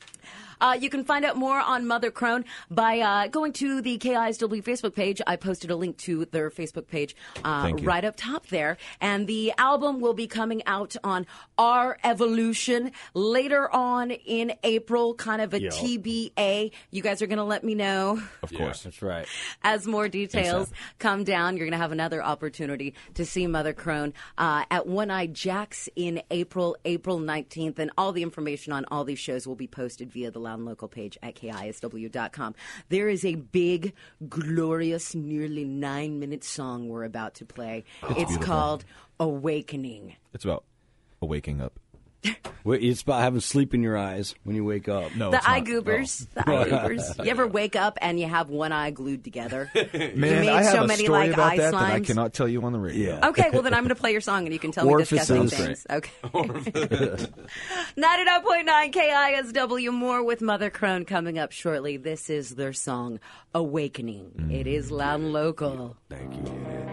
Uh, 0.60 0.76
you 0.80 0.88
can 0.88 1.04
find 1.04 1.24
out 1.24 1.36
more 1.36 1.58
on 1.58 1.86
Mother 1.86 2.10
Crone 2.10 2.44
by 2.70 3.00
uh, 3.00 3.26
going 3.28 3.52
to 3.54 3.80
the 3.82 3.98
KISW 3.98 4.62
Facebook 4.62 4.94
page. 4.94 5.20
I 5.26 5.36
posted 5.36 5.70
a 5.70 5.76
link 5.76 5.96
to 5.98 6.24
their 6.26 6.50
Facebook 6.50 6.86
page 6.86 7.16
uh, 7.44 7.72
right 7.82 8.04
up 8.04 8.14
top 8.16 8.46
there. 8.48 8.76
And 9.00 9.26
the 9.26 9.52
album 9.58 10.00
will 10.00 10.14
be 10.14 10.26
coming 10.26 10.64
out 10.66 10.94
on 11.02 11.26
Our 11.58 11.98
Evolution 12.04 12.92
later 13.14 13.68
on 13.74 14.10
in 14.12 14.52
April, 14.62 15.14
kind 15.14 15.42
of 15.42 15.52
a 15.54 15.62
Yeah. 15.62 15.70
TBA. 15.70 16.72
You 16.90 17.02
guys 17.02 17.22
are 17.22 17.26
going 17.26 17.38
to 17.38 17.44
let 17.44 17.64
me 17.64 17.74
know 17.74 18.22
of 18.42 18.52
course. 18.52 18.82
That's 18.82 19.02
right. 19.02 19.26
as 19.62 19.86
more 19.86 20.08
details 20.08 20.70
come 20.98 21.24
down. 21.24 21.56
You're 21.56 21.66
going 21.66 21.72
to 21.72 21.82
have 21.82 21.92
another 21.92 22.22
opportunity 22.22 22.94
to 23.14 23.24
see 23.24 23.46
Mother 23.46 23.72
Crone 23.72 24.12
uh, 24.38 24.64
at 24.70 24.86
One 24.86 25.10
Eye 25.10 25.26
Jacks 25.26 25.88
in 25.96 26.22
April, 26.30 26.76
April 26.84 27.18
19th. 27.18 27.78
And 27.78 27.90
all 27.98 28.12
the 28.12 28.22
information 28.22 28.72
on 28.72 28.84
all 28.86 29.04
these 29.04 29.18
shows 29.18 29.46
will 29.46 29.56
be 29.56 29.66
posted 29.66 30.12
via 30.12 30.21
the 30.30 30.38
Loud 30.38 30.58
and 30.58 30.66
Local 30.66 30.88
page 30.88 31.18
at 31.22 31.34
KISW.com. 31.34 32.54
There 32.88 33.08
is 33.08 33.24
a 33.24 33.34
big, 33.34 33.94
glorious, 34.28 35.14
nearly 35.14 35.64
nine 35.64 36.18
minute 36.18 36.44
song 36.44 36.88
we're 36.88 37.04
about 37.04 37.34
to 37.34 37.44
play. 37.44 37.84
it's 38.02 38.14
beautiful. 38.14 38.42
called 38.42 38.84
Awakening. 39.20 40.16
It's 40.32 40.44
about 40.44 40.64
waking 41.20 41.60
up. 41.60 41.78
Wait, 42.64 42.80
It's 42.84 43.02
about 43.02 43.20
having 43.22 43.40
sleep 43.40 43.74
in 43.74 43.82
your 43.82 43.96
eyes 43.98 44.36
when 44.44 44.54
you 44.54 44.64
wake 44.64 44.88
up. 44.88 45.16
No, 45.16 45.30
The 45.32 45.38
it's 45.38 45.48
eye 45.48 45.58
not. 45.58 45.66
goobers. 45.66 46.26
The 46.34 46.48
eye 46.48 46.68
goobers. 46.70 47.12
You 47.18 47.30
ever 47.30 47.46
wake 47.48 47.74
up 47.74 47.98
and 48.00 48.20
you 48.20 48.26
have 48.28 48.48
one 48.50 48.70
eye 48.70 48.92
glued 48.92 49.24
together? 49.24 49.68
Man, 49.92 50.20
made 50.20 50.48
I 50.48 50.62
have 50.62 50.72
so 50.72 50.84
a 50.84 50.86
many, 50.86 51.04
story 51.04 51.26
like, 51.28 51.32
about 51.34 51.52
eye 51.52 51.56
that 51.56 51.70
that 51.72 51.82
I 51.82 51.98
cannot 52.00 52.32
tell 52.34 52.46
you 52.46 52.62
on 52.62 52.72
the 52.72 52.78
radio. 52.78 53.14
Yeah. 53.18 53.28
Okay, 53.30 53.50
well 53.52 53.62
then 53.62 53.74
I'm 53.74 53.82
going 53.82 53.88
to 53.94 54.00
play 54.00 54.12
your 54.12 54.20
song 54.20 54.44
and 54.44 54.52
you 54.52 54.60
can 54.60 54.70
tell 54.70 54.86
me 54.86 54.94
disgusting 54.98 55.38
Orifices. 55.38 55.82
things. 55.82 55.86
Okay. 55.90 56.10
99.9 57.96 58.92
KISW. 58.92 59.92
More 59.92 60.22
with 60.22 60.40
Mother 60.40 60.70
Crone 60.70 61.04
coming 61.04 61.38
up 61.38 61.50
shortly. 61.52 61.96
This 61.96 62.30
is 62.30 62.50
their 62.50 62.72
song, 62.72 63.18
Awakening. 63.54 64.50
It 64.52 64.66
is 64.68 64.90
loud 64.92 65.20
and 65.20 65.32
local. 65.32 65.96
Thank 66.08 66.34
you. 66.36 66.91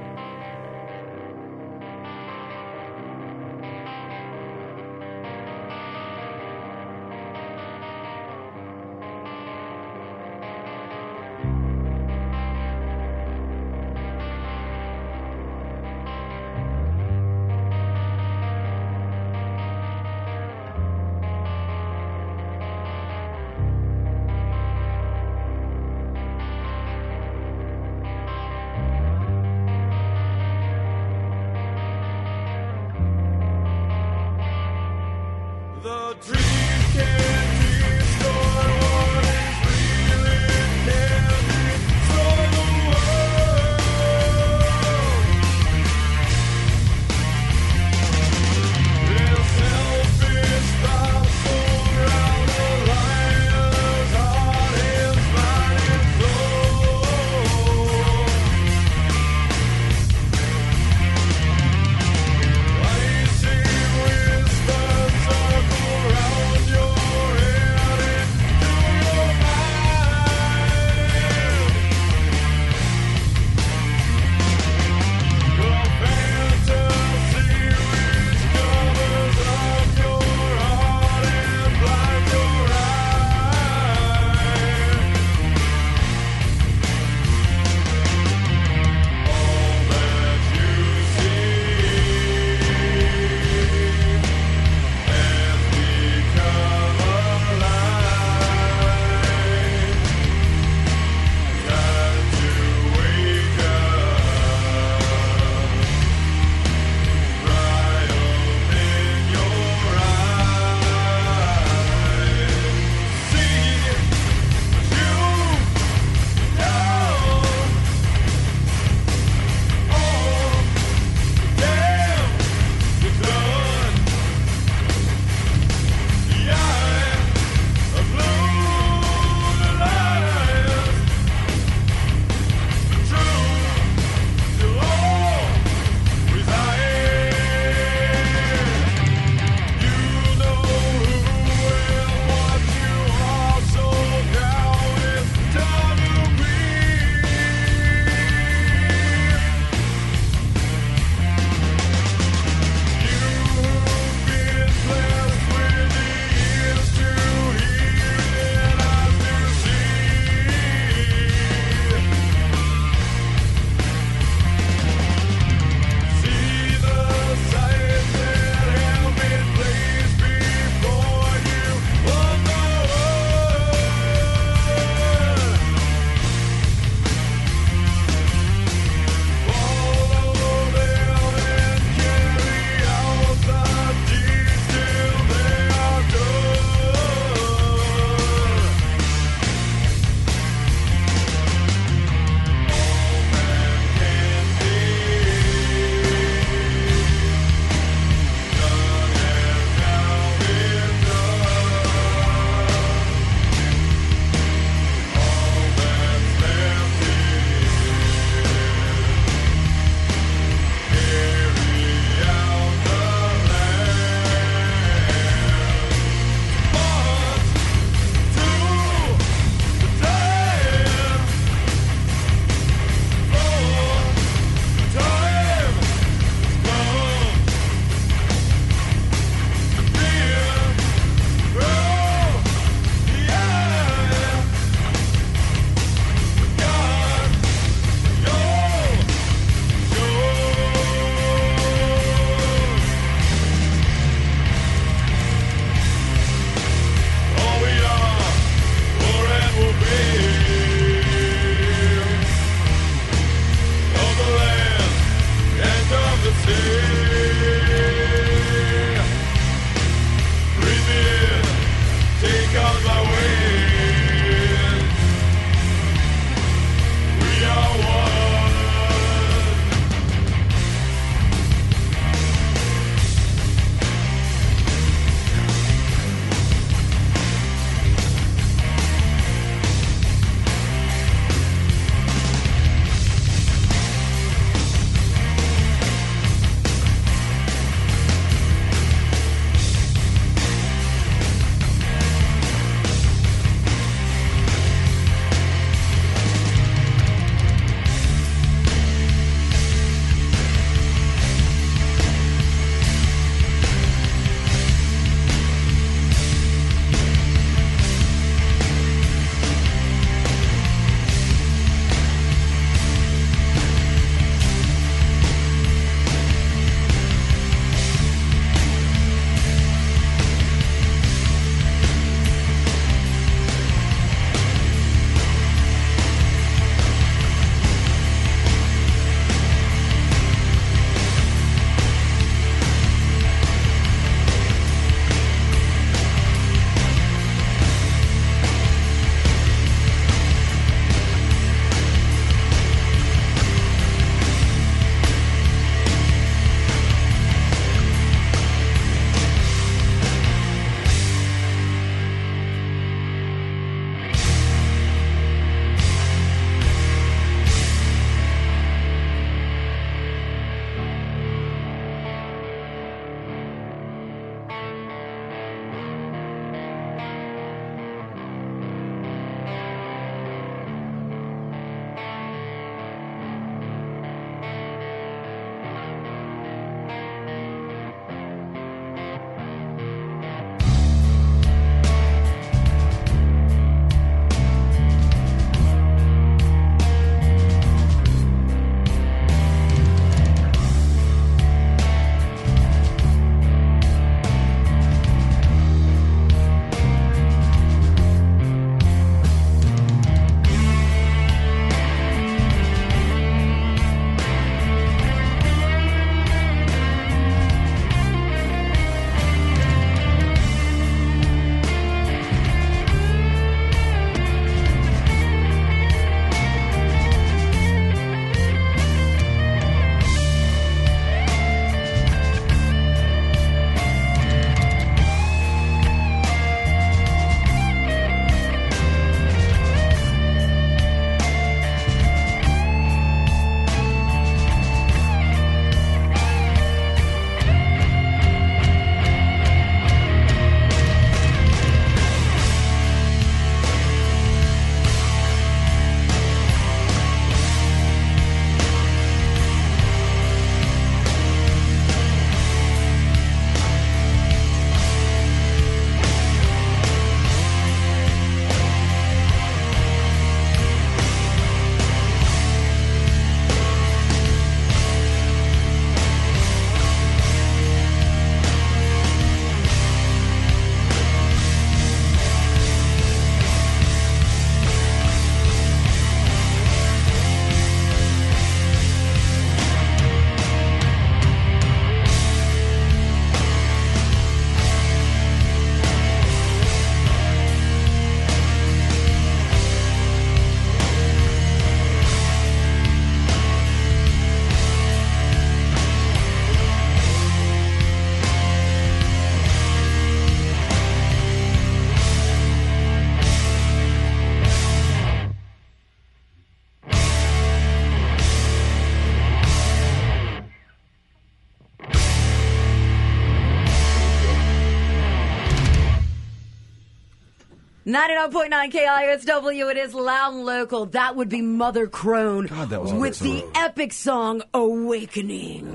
99.9 517.90 518.72
KISW, 518.72 519.72
it 519.72 519.78
is 519.78 519.96
loud 519.96 520.34
and 520.36 520.46
local. 520.46 520.86
That 520.86 521.16
would 521.16 521.28
be 521.28 521.42
Mother 521.42 521.88
Crone 521.88 522.46
God, 522.46 522.70
that 522.70 522.84
was 522.84 522.94
with 522.94 523.14
awesome. 523.14 523.28
the 523.28 523.46
epic 523.56 523.94
song 523.94 524.44
Awakening. 524.54 525.66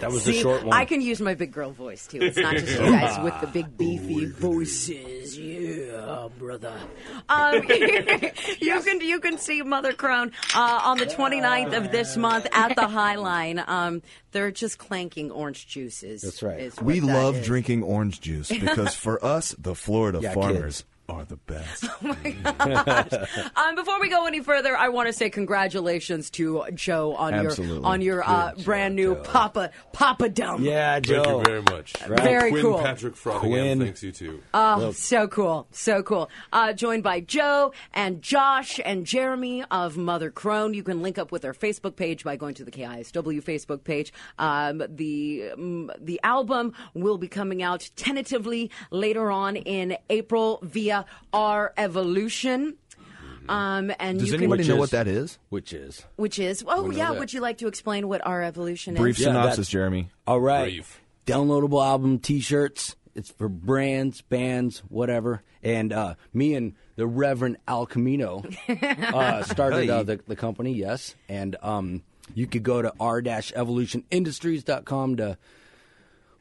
That 0.00 0.10
was 0.10 0.24
See, 0.24 0.32
the 0.32 0.38
short 0.40 0.64
one. 0.64 0.74
I 0.74 0.86
can 0.86 1.02
use 1.02 1.20
my 1.20 1.34
big 1.34 1.52
girl 1.52 1.70
voice 1.70 2.06
too. 2.06 2.20
It's 2.22 2.38
not 2.38 2.54
just 2.56 2.72
you 2.72 2.90
guys 2.90 3.22
with 3.22 3.38
the 3.42 3.46
big 3.48 3.76
beefy 3.76 4.24
voices. 4.24 5.38
Yeah, 5.38 6.28
brother. 6.38 6.72
Um, 7.28 7.62
you 7.68 8.80
can 8.82 9.00
you 9.02 9.20
can 9.20 9.36
see 9.36 9.60
Mother 9.60 9.92
Crone 9.92 10.32
uh, 10.56 10.80
on 10.84 10.96
the 10.98 11.06
29th 11.06 11.76
of 11.76 11.92
this 11.92 12.16
month 12.16 12.46
at 12.52 12.74
the 12.76 12.88
High 12.88 13.16
Line. 13.16 13.62
Um, 13.64 14.00
they're 14.32 14.50
just 14.50 14.78
clanking 14.78 15.30
orange 15.30 15.68
juices. 15.68 16.22
That's 16.22 16.42
right. 16.42 16.82
We 16.82 16.98
that 17.00 17.06
love 17.06 17.36
is. 17.36 17.46
drinking 17.46 17.82
orange 17.82 18.22
juice 18.22 18.48
because 18.48 18.94
for 18.96 19.22
us, 19.24 19.54
the 19.58 19.74
Florida 19.74 20.18
Yeah, 20.22 20.32
farmers 20.32 20.78
kids. 20.78 20.84
Are 21.08 21.24
the 21.24 21.36
best. 21.36 21.84
Um, 23.56 23.74
before 23.74 24.00
we 24.00 24.08
go 24.08 24.26
any 24.26 24.40
further, 24.40 24.76
I 24.76 24.88
want 24.88 25.08
to 25.08 25.12
say 25.12 25.30
congratulations 25.30 26.30
to 26.30 26.64
Joe 26.74 27.14
on 27.14 27.34
Absolutely. 27.34 27.76
your 27.76 27.86
on 27.86 28.00
your 28.00 28.28
uh, 28.28 28.52
brand 28.64 28.96
new 28.96 29.14
Papa 29.14 29.70
Papa 29.92 30.28
Dump. 30.28 30.60
yeah, 30.60 30.98
Joe. 31.00 31.22
Thank 31.22 31.38
you 31.38 31.44
very 31.44 31.62
much. 31.62 31.92
Very 32.06 32.50
Quinn 32.50 32.62
cool. 32.62 32.78
Patrick 32.78 33.14
Frothingham 33.14 33.80
thanks 33.80 34.02
you 34.02 34.12
too. 34.12 34.42
Oh, 34.54 34.92
so 34.92 35.28
cool, 35.28 35.66
so 35.70 36.02
cool. 36.02 36.30
Uh, 36.52 36.72
joined 36.72 37.02
by 37.02 37.20
Joe 37.20 37.72
and 37.92 38.22
Josh 38.22 38.80
and 38.84 39.06
Jeremy 39.06 39.64
of 39.70 39.96
Mother 39.96 40.30
Crone. 40.30 40.74
You 40.74 40.82
can 40.82 41.02
link 41.02 41.18
up 41.18 41.32
with 41.32 41.42
their 41.42 41.54
Facebook 41.54 41.96
page 41.96 42.24
by 42.24 42.36
going 42.36 42.54
to 42.54 42.64
the 42.64 42.70
KISW 42.70 43.42
Facebook 43.42 43.84
page. 43.84 44.12
Um, 44.38 44.82
the 44.88 45.50
um, 45.54 45.90
the 46.00 46.20
album 46.22 46.74
will 46.94 47.18
be 47.18 47.28
coming 47.28 47.62
out 47.62 47.90
tentatively 47.96 48.70
later 48.90 49.30
on 49.30 49.56
in 49.56 49.96
April 50.10 50.58
via 50.62 50.91
our 51.32 51.72
Evolution. 51.76 52.76
Um, 53.48 53.92
and 53.98 54.20
Does 54.20 54.28
you 54.28 54.36
anybody 54.36 54.62
can, 54.62 54.68
know 54.68 54.74
is- 54.76 54.80
what 54.80 54.90
that 54.92 55.08
is? 55.08 55.38
Which 55.48 55.72
is 55.72 56.04
which 56.16 56.38
is 56.38 56.62
oh 56.66 56.86
know 56.86 56.96
yeah. 56.96 57.10
that. 57.10 57.18
Would 57.18 57.32
you 57.32 57.40
like 57.40 57.58
to 57.58 57.66
explain 57.66 58.06
what 58.06 58.24
our 58.24 58.40
evolution 58.42 58.94
Brief 58.94 59.18
is? 59.18 59.24
Yeah, 59.24 59.32
synopsis, 59.32 59.66
that- 59.66 59.72
Jeremy. 59.72 60.10
all 60.26 60.40
right. 60.40 60.62
Brief. 60.64 61.00
Downloadable 61.26 61.84
album 61.84 62.18
T-shirts. 62.20 62.94
It's 63.14 63.30
for 63.30 63.48
brands, 63.48 64.22
bands, 64.22 64.82
whatever. 64.88 65.42
And 65.62 65.92
uh, 65.92 66.14
me 66.32 66.54
and 66.54 66.74
the 66.96 67.06
Reverend 67.06 67.58
Al 67.68 67.84
Camino 67.84 68.42
uh, 68.68 69.42
started 69.44 69.90
uh, 69.90 70.02
the, 70.04 70.20
the 70.26 70.36
company. 70.36 70.72
Yes, 70.72 71.14
and 71.28 71.56
um, 71.62 72.02
you 72.34 72.46
could 72.46 72.62
go 72.62 72.80
to 72.80 72.92
r-evolutionindustries.com 72.98 75.16
to 75.16 75.36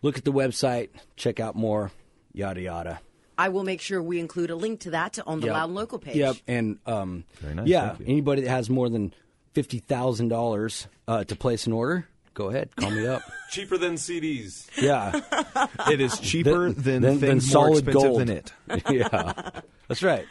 look 0.01 0.17
at 0.17 0.23
the 0.23 0.31
website, 0.31 0.89
check 1.17 1.39
out 1.39 1.55
more, 1.55 1.91
yada 2.33 2.61
yada. 2.61 2.99
I 3.41 3.49
will 3.49 3.63
make 3.63 3.81
sure 3.81 4.01
we 4.01 4.19
include 4.19 4.49
a 4.51 4.55
link 4.55 4.81
to 4.81 4.91
that 4.91 5.17
on 5.25 5.39
the 5.39 5.47
Yep. 5.47 5.53
Loud 5.55 5.65
and 5.65 5.75
Local 5.75 5.99
page. 5.99 6.15
Yep, 6.15 6.35
and 6.47 6.77
um, 6.85 7.23
Very 7.39 7.55
nice, 7.55 7.67
yeah, 7.67 7.95
anybody 8.05 8.41
that 8.43 8.49
has 8.49 8.69
more 8.69 8.89
than 8.89 9.13
fifty 9.53 9.79
thousand 9.79 10.29
dollars 10.29 10.87
uh, 11.07 11.23
to 11.23 11.35
place 11.35 11.65
an 11.67 11.73
order, 11.73 12.07
go 12.33 12.49
ahead, 12.49 12.75
call 12.75 12.91
me 12.91 13.05
up. 13.07 13.21
Cheaper 13.51 13.77
than 13.77 13.95
CDs. 13.95 14.67
Yeah, 14.81 15.19
It 15.89 15.99
is 15.99 16.17
cheaper 16.19 16.71
than, 16.71 16.83
than- 16.83 17.01
than 17.01 17.19
things 17.19 17.53
more 17.53 17.65
solid 17.67 17.87
expensive 17.87 18.01
gold. 18.01 18.19
than 18.21 18.29
it. 18.29 18.53
yeah, 18.89 19.49
that's 19.87 20.03
right. 20.03 20.25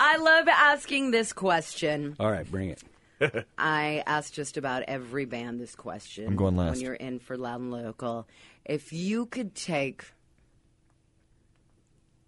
I 0.00 0.16
love 0.18 0.46
asking 0.48 1.10
this 1.10 1.32
question. 1.32 2.16
All 2.20 2.30
right, 2.30 2.48
bring 2.50 2.70
it. 2.70 2.82
I 3.58 4.02
ask 4.06 4.32
just 4.32 4.56
about 4.56 4.84
every 4.84 5.24
band 5.24 5.60
this 5.60 5.74
question. 5.74 6.26
I'm 6.28 6.36
going 6.36 6.56
last. 6.56 6.76
When 6.76 6.80
you're 6.84 6.94
in 6.94 7.18
for 7.18 7.36
Loud 7.36 7.60
and 7.60 7.70
Local. 7.72 8.26
If 8.64 8.92
you 8.92 9.26
could 9.26 9.54
take 9.54 10.04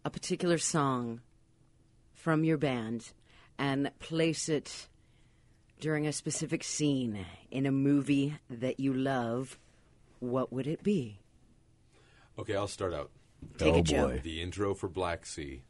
a 0.07 0.11
particular 0.11 0.57
song 0.57 1.20
from 2.14 2.44
your 2.44 2.57
band 2.57 3.11
and 3.59 3.90
place 3.98 4.48
it 4.48 4.86
during 5.80 6.07
a 6.07 6.12
specific 6.12 6.62
scene 6.62 7.26
in 7.50 7.66
a 7.66 7.72
movie 7.72 8.36
that 8.48 8.78
you 8.78 8.94
love, 8.94 9.59
what 10.20 10.52
would 10.52 10.68
it 10.68 10.84
be? 10.84 11.18
Okay, 12.38 12.54
I'll 12.54 12.68
start 12.68 12.94
out. 12.94 13.11
Take 13.59 13.74
Oh, 13.74 13.78
it, 13.78 13.82
Joe. 13.82 14.09
boy. 14.11 14.20
The 14.22 14.40
intro 14.42 14.74
for 14.74 14.88
Black 14.88 15.26
Sea 15.26 15.62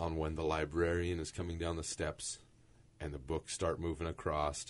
on 0.00 0.16
when 0.16 0.34
the 0.34 0.42
librarian 0.42 1.20
is 1.20 1.30
coming 1.30 1.56
down 1.56 1.76
the 1.76 1.84
steps 1.84 2.40
and 3.00 3.14
the 3.14 3.18
books 3.18 3.54
start 3.54 3.78
moving 3.78 4.08
across 4.08 4.66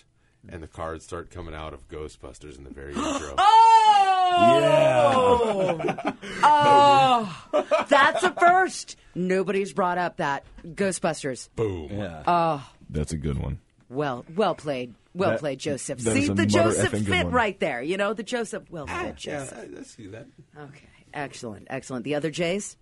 and 0.47 0.61
the 0.61 0.67
cards 0.67 1.05
start 1.05 1.31
coming 1.31 1.55
out 1.55 1.73
of 1.73 1.87
Ghostbusters 1.87 2.55
in 2.55 2.65
the 2.65 2.69
very 2.69 2.93
intro. 2.95 3.33
Oh! 3.35 4.10
oh! 6.43 7.85
That's 7.89 8.23
a 8.23 8.31
first. 8.33 8.97
Nobody's 9.15 9.73
brought 9.73 9.97
up 9.97 10.17
that. 10.17 10.43
Ghostbusters. 10.65 11.49
Boom. 11.55 11.89
Yeah. 11.91 12.61
That's 12.89 13.13
a 13.13 13.17
good 13.17 13.37
one. 13.37 13.59
Well, 13.89 14.25
well 14.35 14.55
played. 14.55 14.93
Well 15.13 15.31
That- 15.31 15.39
played, 15.39 15.59
Joseph. 15.59 15.99
See 15.99 16.27
the 16.29 16.45
Joseph 16.45 16.91
fit 16.91 17.25
one. 17.25 17.31
right 17.33 17.59
there. 17.59 17.81
You 17.81 17.97
know, 17.97 18.13
the 18.13 18.23
Joseph. 18.23 18.63
Well 18.69 18.85
Ah, 18.87 19.01
played, 19.01 19.25
yeah, 19.25 19.39
Joseph. 19.39 19.57
I, 19.57 19.79
I 19.79 19.83
see 19.83 20.07
that. 20.07 20.27
Okay. 20.57 20.87
Excellent. 21.13 21.67
Excellent. 21.69 22.05
The 22.05 22.15
other 22.15 22.31
Jays? 22.31 22.77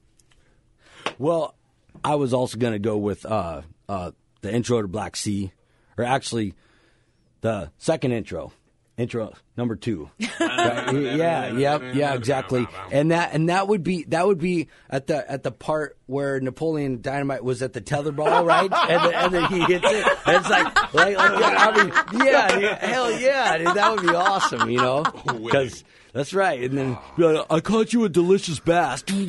Well, 1.18 1.56
I 2.04 2.16
was 2.16 2.34
also 2.34 2.58
going 2.58 2.74
to 2.74 2.80
go 2.80 2.97
with 2.97 3.26
uh, 3.26 3.62
uh, 3.88 4.12
the 4.41 4.54
intro 4.54 4.82
to 4.84 4.88
Black 4.88 5.16
Sea, 5.16 5.52
or 5.97 6.04
actually 6.04 6.54
the 7.41 7.72
second 7.80 8.12
intro, 8.12 8.52
intro 8.97 9.34
number 9.60 9.76
two. 9.76 10.10
yeah, 10.18 11.51
yeah, 11.51 11.91
yeah, 11.93 12.14
exactly. 12.16 12.66
And 12.91 13.12
that 13.12 13.34
and 13.34 13.49
that 13.49 13.68
would 13.68 13.84
be 13.84 14.05
that 14.05 14.26
would 14.26 14.39
be 14.39 14.70
at 14.89 15.05
the 15.05 15.30
at 15.30 15.43
the 15.43 15.51
part 15.51 15.99
where 16.07 16.39
Napoleon 16.39 17.01
Dynamite 17.01 17.43
was 17.43 17.62
at 17.62 17.74
the 17.74 17.82
tetherball, 17.82 18.43
right? 18.45 18.72
and, 18.72 19.03
then, 19.03 19.14
and 19.14 19.34
then 19.34 19.45
he 19.45 19.60
hits 19.60 19.86
it. 19.86 20.07
And 20.26 20.38
it's 20.38 20.49
like, 20.49 20.93
like, 20.93 21.18
like 21.18 21.55
I 21.57 21.84
mean, 21.84 22.26
yeah, 22.26 22.60
dude, 22.60 22.72
hell 22.80 23.12
yeah, 23.12 23.57
dude, 23.60 23.68
that 23.76 23.91
would 23.91 24.01
be 24.01 24.16
awesome, 24.16 24.70
you 24.72 24.78
know? 24.78 25.03
Because. 25.49 25.84
That's 26.12 26.34
right, 26.34 26.64
and 26.64 26.76
then 26.76 26.97
like, 27.18 27.45
I 27.51 27.60
caught 27.60 27.93
you 27.93 28.03
a 28.03 28.10
delicious 28.10 28.60
bass. 28.60 29.03
Come 29.03 29.22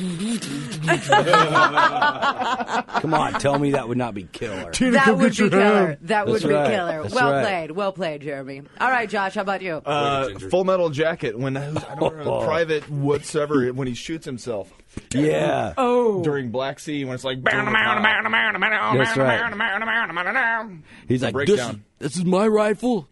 on, 3.13 3.33
tell 3.33 3.59
me 3.59 3.71
that 3.73 3.87
would 3.87 3.99
not 3.99 4.15
be 4.15 4.23
killer. 4.23 4.71
That 4.71 5.15
would 5.15 5.29
be 5.37 5.47
killer. 5.49 5.99
That 6.01 6.25
would 6.25 6.41
That's 6.41 6.43
be 6.43 6.53
right. 6.53 6.71
killer. 6.71 7.03
That's 7.03 7.13
well 7.13 7.31
right. 7.33 7.43
played. 7.43 7.71
Well 7.71 7.93
played, 7.93 8.21
Jeremy. 8.23 8.63
All 8.79 8.89
right, 8.89 9.07
Josh, 9.07 9.35
how 9.35 9.41
about 9.41 9.61
you? 9.61 9.75
Uh, 9.85 10.20
Uh, 10.21 10.29
Ginger. 10.29 10.49
Full 10.49 10.63
Metal 10.63 10.89
Jacket. 10.89 11.37
When 11.37 11.57
I 11.57 11.71
don't 11.71 12.17
know, 12.17 12.23
oh. 12.41 12.45
private 12.45 12.89
whatsoever 12.89 13.67
when 13.73 13.87
he 13.87 13.93
shoots 13.93 14.25
himself 14.25 14.71
Yeah. 15.13 15.73
oh. 15.77 16.23
during 16.23 16.51
Black 16.51 16.79
Sea 16.79 17.05
when 17.05 17.15
it's 17.15 17.23
like 17.23 17.43
That's 17.43 17.57
right. 19.17 20.81
He's 21.07 21.21
like, 21.23 21.33
this, 21.35 21.45
breakdown. 21.45 21.83
this 21.99 22.15
is 22.15 22.25
my 22.25 22.47
rifle. 22.47 23.07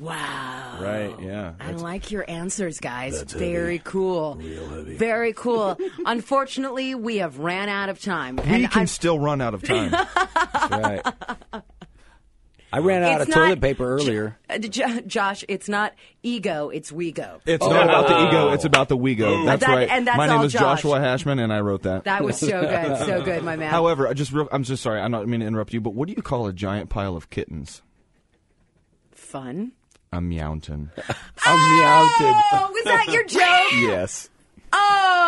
Wow. 0.00 0.78
right. 0.80 1.14
Yeah. 1.20 1.54
I 1.60 1.70
like 1.70 2.10
your 2.10 2.28
answers, 2.28 2.80
guys. 2.80 3.22
Very 3.22 3.78
cool. 3.78 4.34
Very 4.40 5.32
cool. 5.32 5.78
Unfortunately, 6.06 6.94
we 6.96 7.18
have 7.18 7.38
ran 7.38 7.68
out 7.68 7.88
of 7.88 8.00
time. 8.00 8.36
We 8.36 8.42
and 8.42 8.70
can 8.70 8.78
I'm- 8.80 8.86
still 8.88 9.18
run 9.18 9.40
out 9.40 9.54
of 9.54 9.62
time. 9.62 9.90
That's 10.14 10.70
right. 10.70 11.62
I 12.72 12.80
ran 12.80 13.02
out 13.04 13.20
It's 13.20 13.28
of 13.30 13.34
toilet 13.34 13.60
paper 13.60 13.86
earlier. 13.88 14.36
Uh, 14.50 14.58
Jo- 14.58 15.00
Josh, 15.06 15.44
it's 15.48 15.68
not 15.68 15.94
ego, 16.22 16.68
it's 16.68 16.90
we 16.90 17.12
go. 17.12 17.40
It's 17.46 17.64
not 17.66 17.84
about 17.84 18.08
the 18.08 18.28
ego. 18.28 18.52
It's 18.52 18.64
about 18.64 18.88
the 18.88 18.96
we 18.96 19.14
go. 19.14 19.44
That's 19.44 19.64
That- 19.64 19.74
right. 19.74 19.88
and 19.88 20.06
that's 20.06 20.16
My 20.16 20.26
name 20.26 20.38
all 20.38 20.44
is 20.44 20.52
Josh. 20.52 20.82
Joshua 20.82 20.98
Hashman, 20.98 21.38
and 21.38 21.52
I 21.52 21.60
wrote 21.60 21.82
that. 21.84 22.04
That 22.04 22.24
was 22.24 22.38
so 22.38 22.48
good, 22.60 22.98
so 23.06 23.22
good, 23.22 23.42
my 23.44 23.56
man. 23.56 23.70
However, 23.70 24.08
I 24.08 24.12
just 24.14 24.32
real, 24.32 24.48
I'm 24.52 24.64
just 24.64 24.82
sorry. 24.82 25.00
I'm 25.00 25.10
not 25.12 25.24
meaning 25.26 25.40
to 25.40 25.46
interrupt 25.46 25.72
you, 25.72 25.80
but 25.80 25.94
what 25.94 26.08
do 26.08 26.14
you 26.16 26.22
call 26.22 26.46
a 26.48 26.52
giant 26.52 26.90
pile 26.90 27.16
of 27.16 27.30
kittens? 27.30 27.82
Fun. 29.12 29.72
A 30.12 30.20
mountain. 30.20 30.90
I'm 31.44 31.58
meowted. 31.78 32.36
Oh, 32.52 32.70
was 32.72 32.84
that 32.84 33.06
your 33.12 33.24
joke? 33.24 33.40
yes. 33.90 34.28
Oh, 34.72 35.25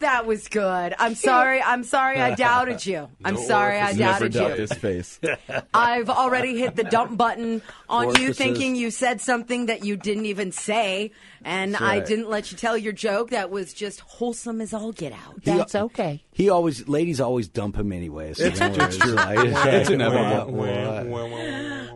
that 0.00 0.26
was 0.26 0.48
good. 0.48 0.94
I'm 0.98 1.14
sorry. 1.30 1.60
I'm 1.62 1.84
sorry 1.84 2.20
I 2.20 2.34
doubted 2.34 2.84
you. 2.84 3.08
I'm 3.24 3.34
No 3.34 3.40
sorry 3.42 3.76
I 3.78 3.92
orifices. 3.92 3.98
Never 4.00 4.28
doubted 4.28 4.32
doubt 4.32 4.50
you. 4.58 4.66
this 4.66 4.72
face. 4.78 5.20
I've 5.74 6.10
already 6.10 6.58
hit 6.58 6.76
the 6.76 6.84
dump 6.84 7.16
button 7.16 7.62
on 7.88 8.14
you 8.16 8.32
thinking 8.32 8.76
you 8.76 8.90
said 8.90 9.20
something 9.20 9.66
that 9.66 9.84
you 9.84 9.96
didn't 9.96 10.26
even 10.26 10.52
say. 10.52 11.12
And 11.44 11.76
I 11.76 12.00
didn't 12.00 12.28
let 12.28 12.50
you 12.50 12.58
tell 12.58 12.76
your 12.76 12.92
joke 12.92 13.30
that 13.30 13.50
was 13.50 13.72
just 13.72 14.00
wholesome 14.00 14.60
as 14.60 14.74
all 14.74 14.90
get 14.90 15.12
out. 15.12 15.42
That's 15.44 15.74
okay. 15.76 16.24
He 16.32 16.50
always, 16.50 16.88
ladies 16.88 17.20
always 17.20 17.46
dump 17.48 17.76
him 17.76 17.92
anyway. 17.92 18.34
So 18.34 18.44
It's- 18.44 18.58
don't 18.58 18.80
it's 18.82 18.96
true. 18.98 19.12
like- 19.14 19.38
It's 19.38 19.90
inevitable. 19.90 20.52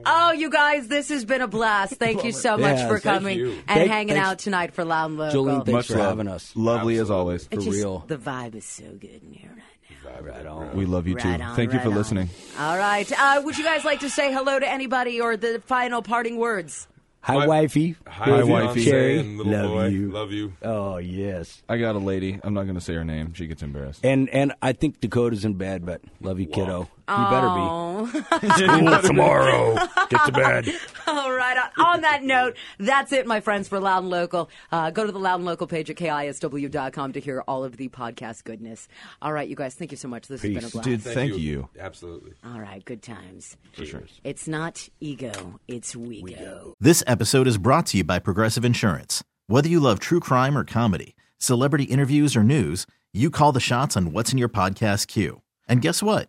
What, 0.03 0.15
what? 0.15 0.29
Oh, 0.29 0.33
you 0.33 0.51
guys, 0.51 0.89
this 0.89 1.09
has 1.11 1.25
been 1.25 1.41
a 1.41 1.49
blast. 1.49 1.95
Thank 1.95 2.25
you 2.25 2.33
so 2.33 2.57
much 2.57 2.79
Yeah, 2.79 2.89
for 2.89 2.99
thank 2.99 3.17
coming 3.17 3.39
you. 3.39 3.51
and 3.51 3.67
Thank- 3.67 3.91
hanging 3.91 4.15
thanks- 4.15 4.29
out 4.29 4.39
tonight 4.39 4.75
for 4.75 4.85
Loud 4.85 5.11
and 5.11 5.19
Local. 5.19 5.45
Jolene, 5.45 5.57
thanks 5.67 5.71
Much 5.73 5.87
for 5.89 5.99
love. 5.99 6.09
having 6.09 6.29
us. 6.29 6.53
Lovely 6.55 6.97
as 6.99 7.11
always. 7.11 7.49
It's 7.51 7.65
just, 7.65 7.77
real. 7.77 8.05
The 8.07 8.17
vibe 8.17 8.55
is 8.55 8.65
so 8.65 8.85
good 8.99 9.21
in 9.23 9.33
here 9.33 9.51
right 9.51 9.57
now. 9.57 10.33
Right 10.33 10.47
on. 10.47 10.77
We 10.77 10.87
love 10.87 11.07
you 11.07 11.15
too. 11.15 11.29
Right 11.29 11.41
on, 11.41 11.55
Thank 11.57 11.73
you 11.73 11.79
right 11.79 11.85
for 11.85 11.91
on. 11.93 11.97
listening. 11.97 12.31
All 12.59 12.77
right. 12.77 13.11
Uh, 13.19 13.43
would 13.45 13.57
you 13.57 13.65
guys 13.65 13.85
like 13.85 14.01
to 14.01 14.11
say 14.11 14.33
hello 14.33 14.59
to 14.59 14.69
anybody 14.69 15.21
or 15.21 15.37
the 15.37 15.63
final 15.67 16.03
parting 16.03 16.37
words? 16.37 16.89
Hi, 17.23 17.35
My- 17.35 17.47
wifey. 17.47 17.97
Hi, 18.07 18.31
Hi, 18.31 18.43
wifey. 18.43 18.85
Cherry. 18.87 19.19
and 19.21 19.37
little 19.37 19.53
Love 19.53 19.69
boy. 19.71 19.87
you. 19.89 20.11
Love 20.11 20.33
you. 20.33 20.53
Oh 20.63 20.97
yes. 20.97 21.63
I 21.69 21.77
got 21.77 21.95
a 21.95 21.99
lady. 21.99 22.41
I'm 22.43 22.55
not 22.55 22.63
going 22.63 22.77
to 22.77 22.81
say 22.81 22.95
her 22.95 23.05
name. 23.05 23.35
She 23.35 23.47
gets 23.47 23.63
embarrassed. 23.63 24.01
And 24.05 24.29
and 24.31 24.53
I 24.63 24.73
think 24.73 25.01
Dakota's 25.01 25.45
in 25.45 25.55
bed, 25.55 25.85
but 25.85 26.01
love 26.23 26.41
you, 26.41 26.47
kiddo. 26.47 26.89
You 27.11 27.31
better 27.31 27.49
be. 27.49 27.61
Oh. 27.61 27.91
School 28.57 29.03
tomorrow. 29.09 29.75
Get 30.09 30.27
to 30.27 30.33
bed. 30.33 30.69
All 31.07 31.33
right. 31.33 31.57
On, 31.77 31.85
on 31.87 32.01
that 32.03 32.23
note, 32.23 32.57
that's 32.79 33.13
it, 33.13 33.27
my 33.27 33.41
friends, 33.41 33.69
for 33.69 33.81
Loud 33.81 34.05
and 34.05 34.11
Local. 34.11 34.49
Uh, 34.71 34.91
go 34.91 35.05
to 35.05 35.13
the 35.13 35.19
Loud 35.19 35.37
and 35.37 35.45
Local 35.45 35.67
page 35.67 35.91
at 35.91 35.97
KISW.com 35.97 37.13
to 37.13 37.21
hear 37.21 37.43
all 37.49 37.65
of 37.65 37.77
the 37.77 37.89
podcast 37.89 38.45
goodness. 38.45 38.89
All 39.21 39.33
right, 39.33 39.49
you 39.49 39.57
guys, 39.57 39.75
thank 39.75 39.91
you 39.91 39.97
so 39.97 40.09
much. 40.09 40.29
This 40.29 40.43
has 40.43 40.51
been 40.51 40.65
a 40.65 40.69
blast. 40.69 40.85
Dude, 40.85 41.03
thank 41.03 41.37
you. 41.37 41.69
Absolutely. 41.79 42.33
All 42.45 42.61
right, 42.61 42.85
good 42.85 43.03
times. 43.03 43.57
For 43.73 43.85
sure. 43.85 44.03
It's 44.25 44.47
not 44.47 44.89
ego, 45.01 45.61
it's 45.67 45.97
we, 45.97 46.23
go. 46.35 46.75
This 46.81 47.03
episode 47.07 47.47
is 47.47 47.59
brought 47.59 47.87
to 47.87 47.99
you 47.99 48.05
by 48.05 48.19
Progressive 48.19 48.65
Insurance. 48.65 49.25
Whether 49.49 49.69
you 49.69 49.81
love 49.81 49.99
true 49.99 50.21
crime 50.21 50.57
or 50.57 50.65
comedy, 50.65 51.17
celebrity 51.39 51.85
interviews 51.85 52.37
or 52.37 52.45
news, 52.45 52.87
you 53.13 53.31
call 53.31 53.51
the 53.53 53.61
shots 53.61 53.97
on 53.97 54.13
what's 54.13 54.31
in 54.33 54.39
your 54.39 54.49
podcast 54.49 55.09
queue. 55.09 55.43
And 55.69 55.83
guess 55.83 56.03
what? 56.03 56.29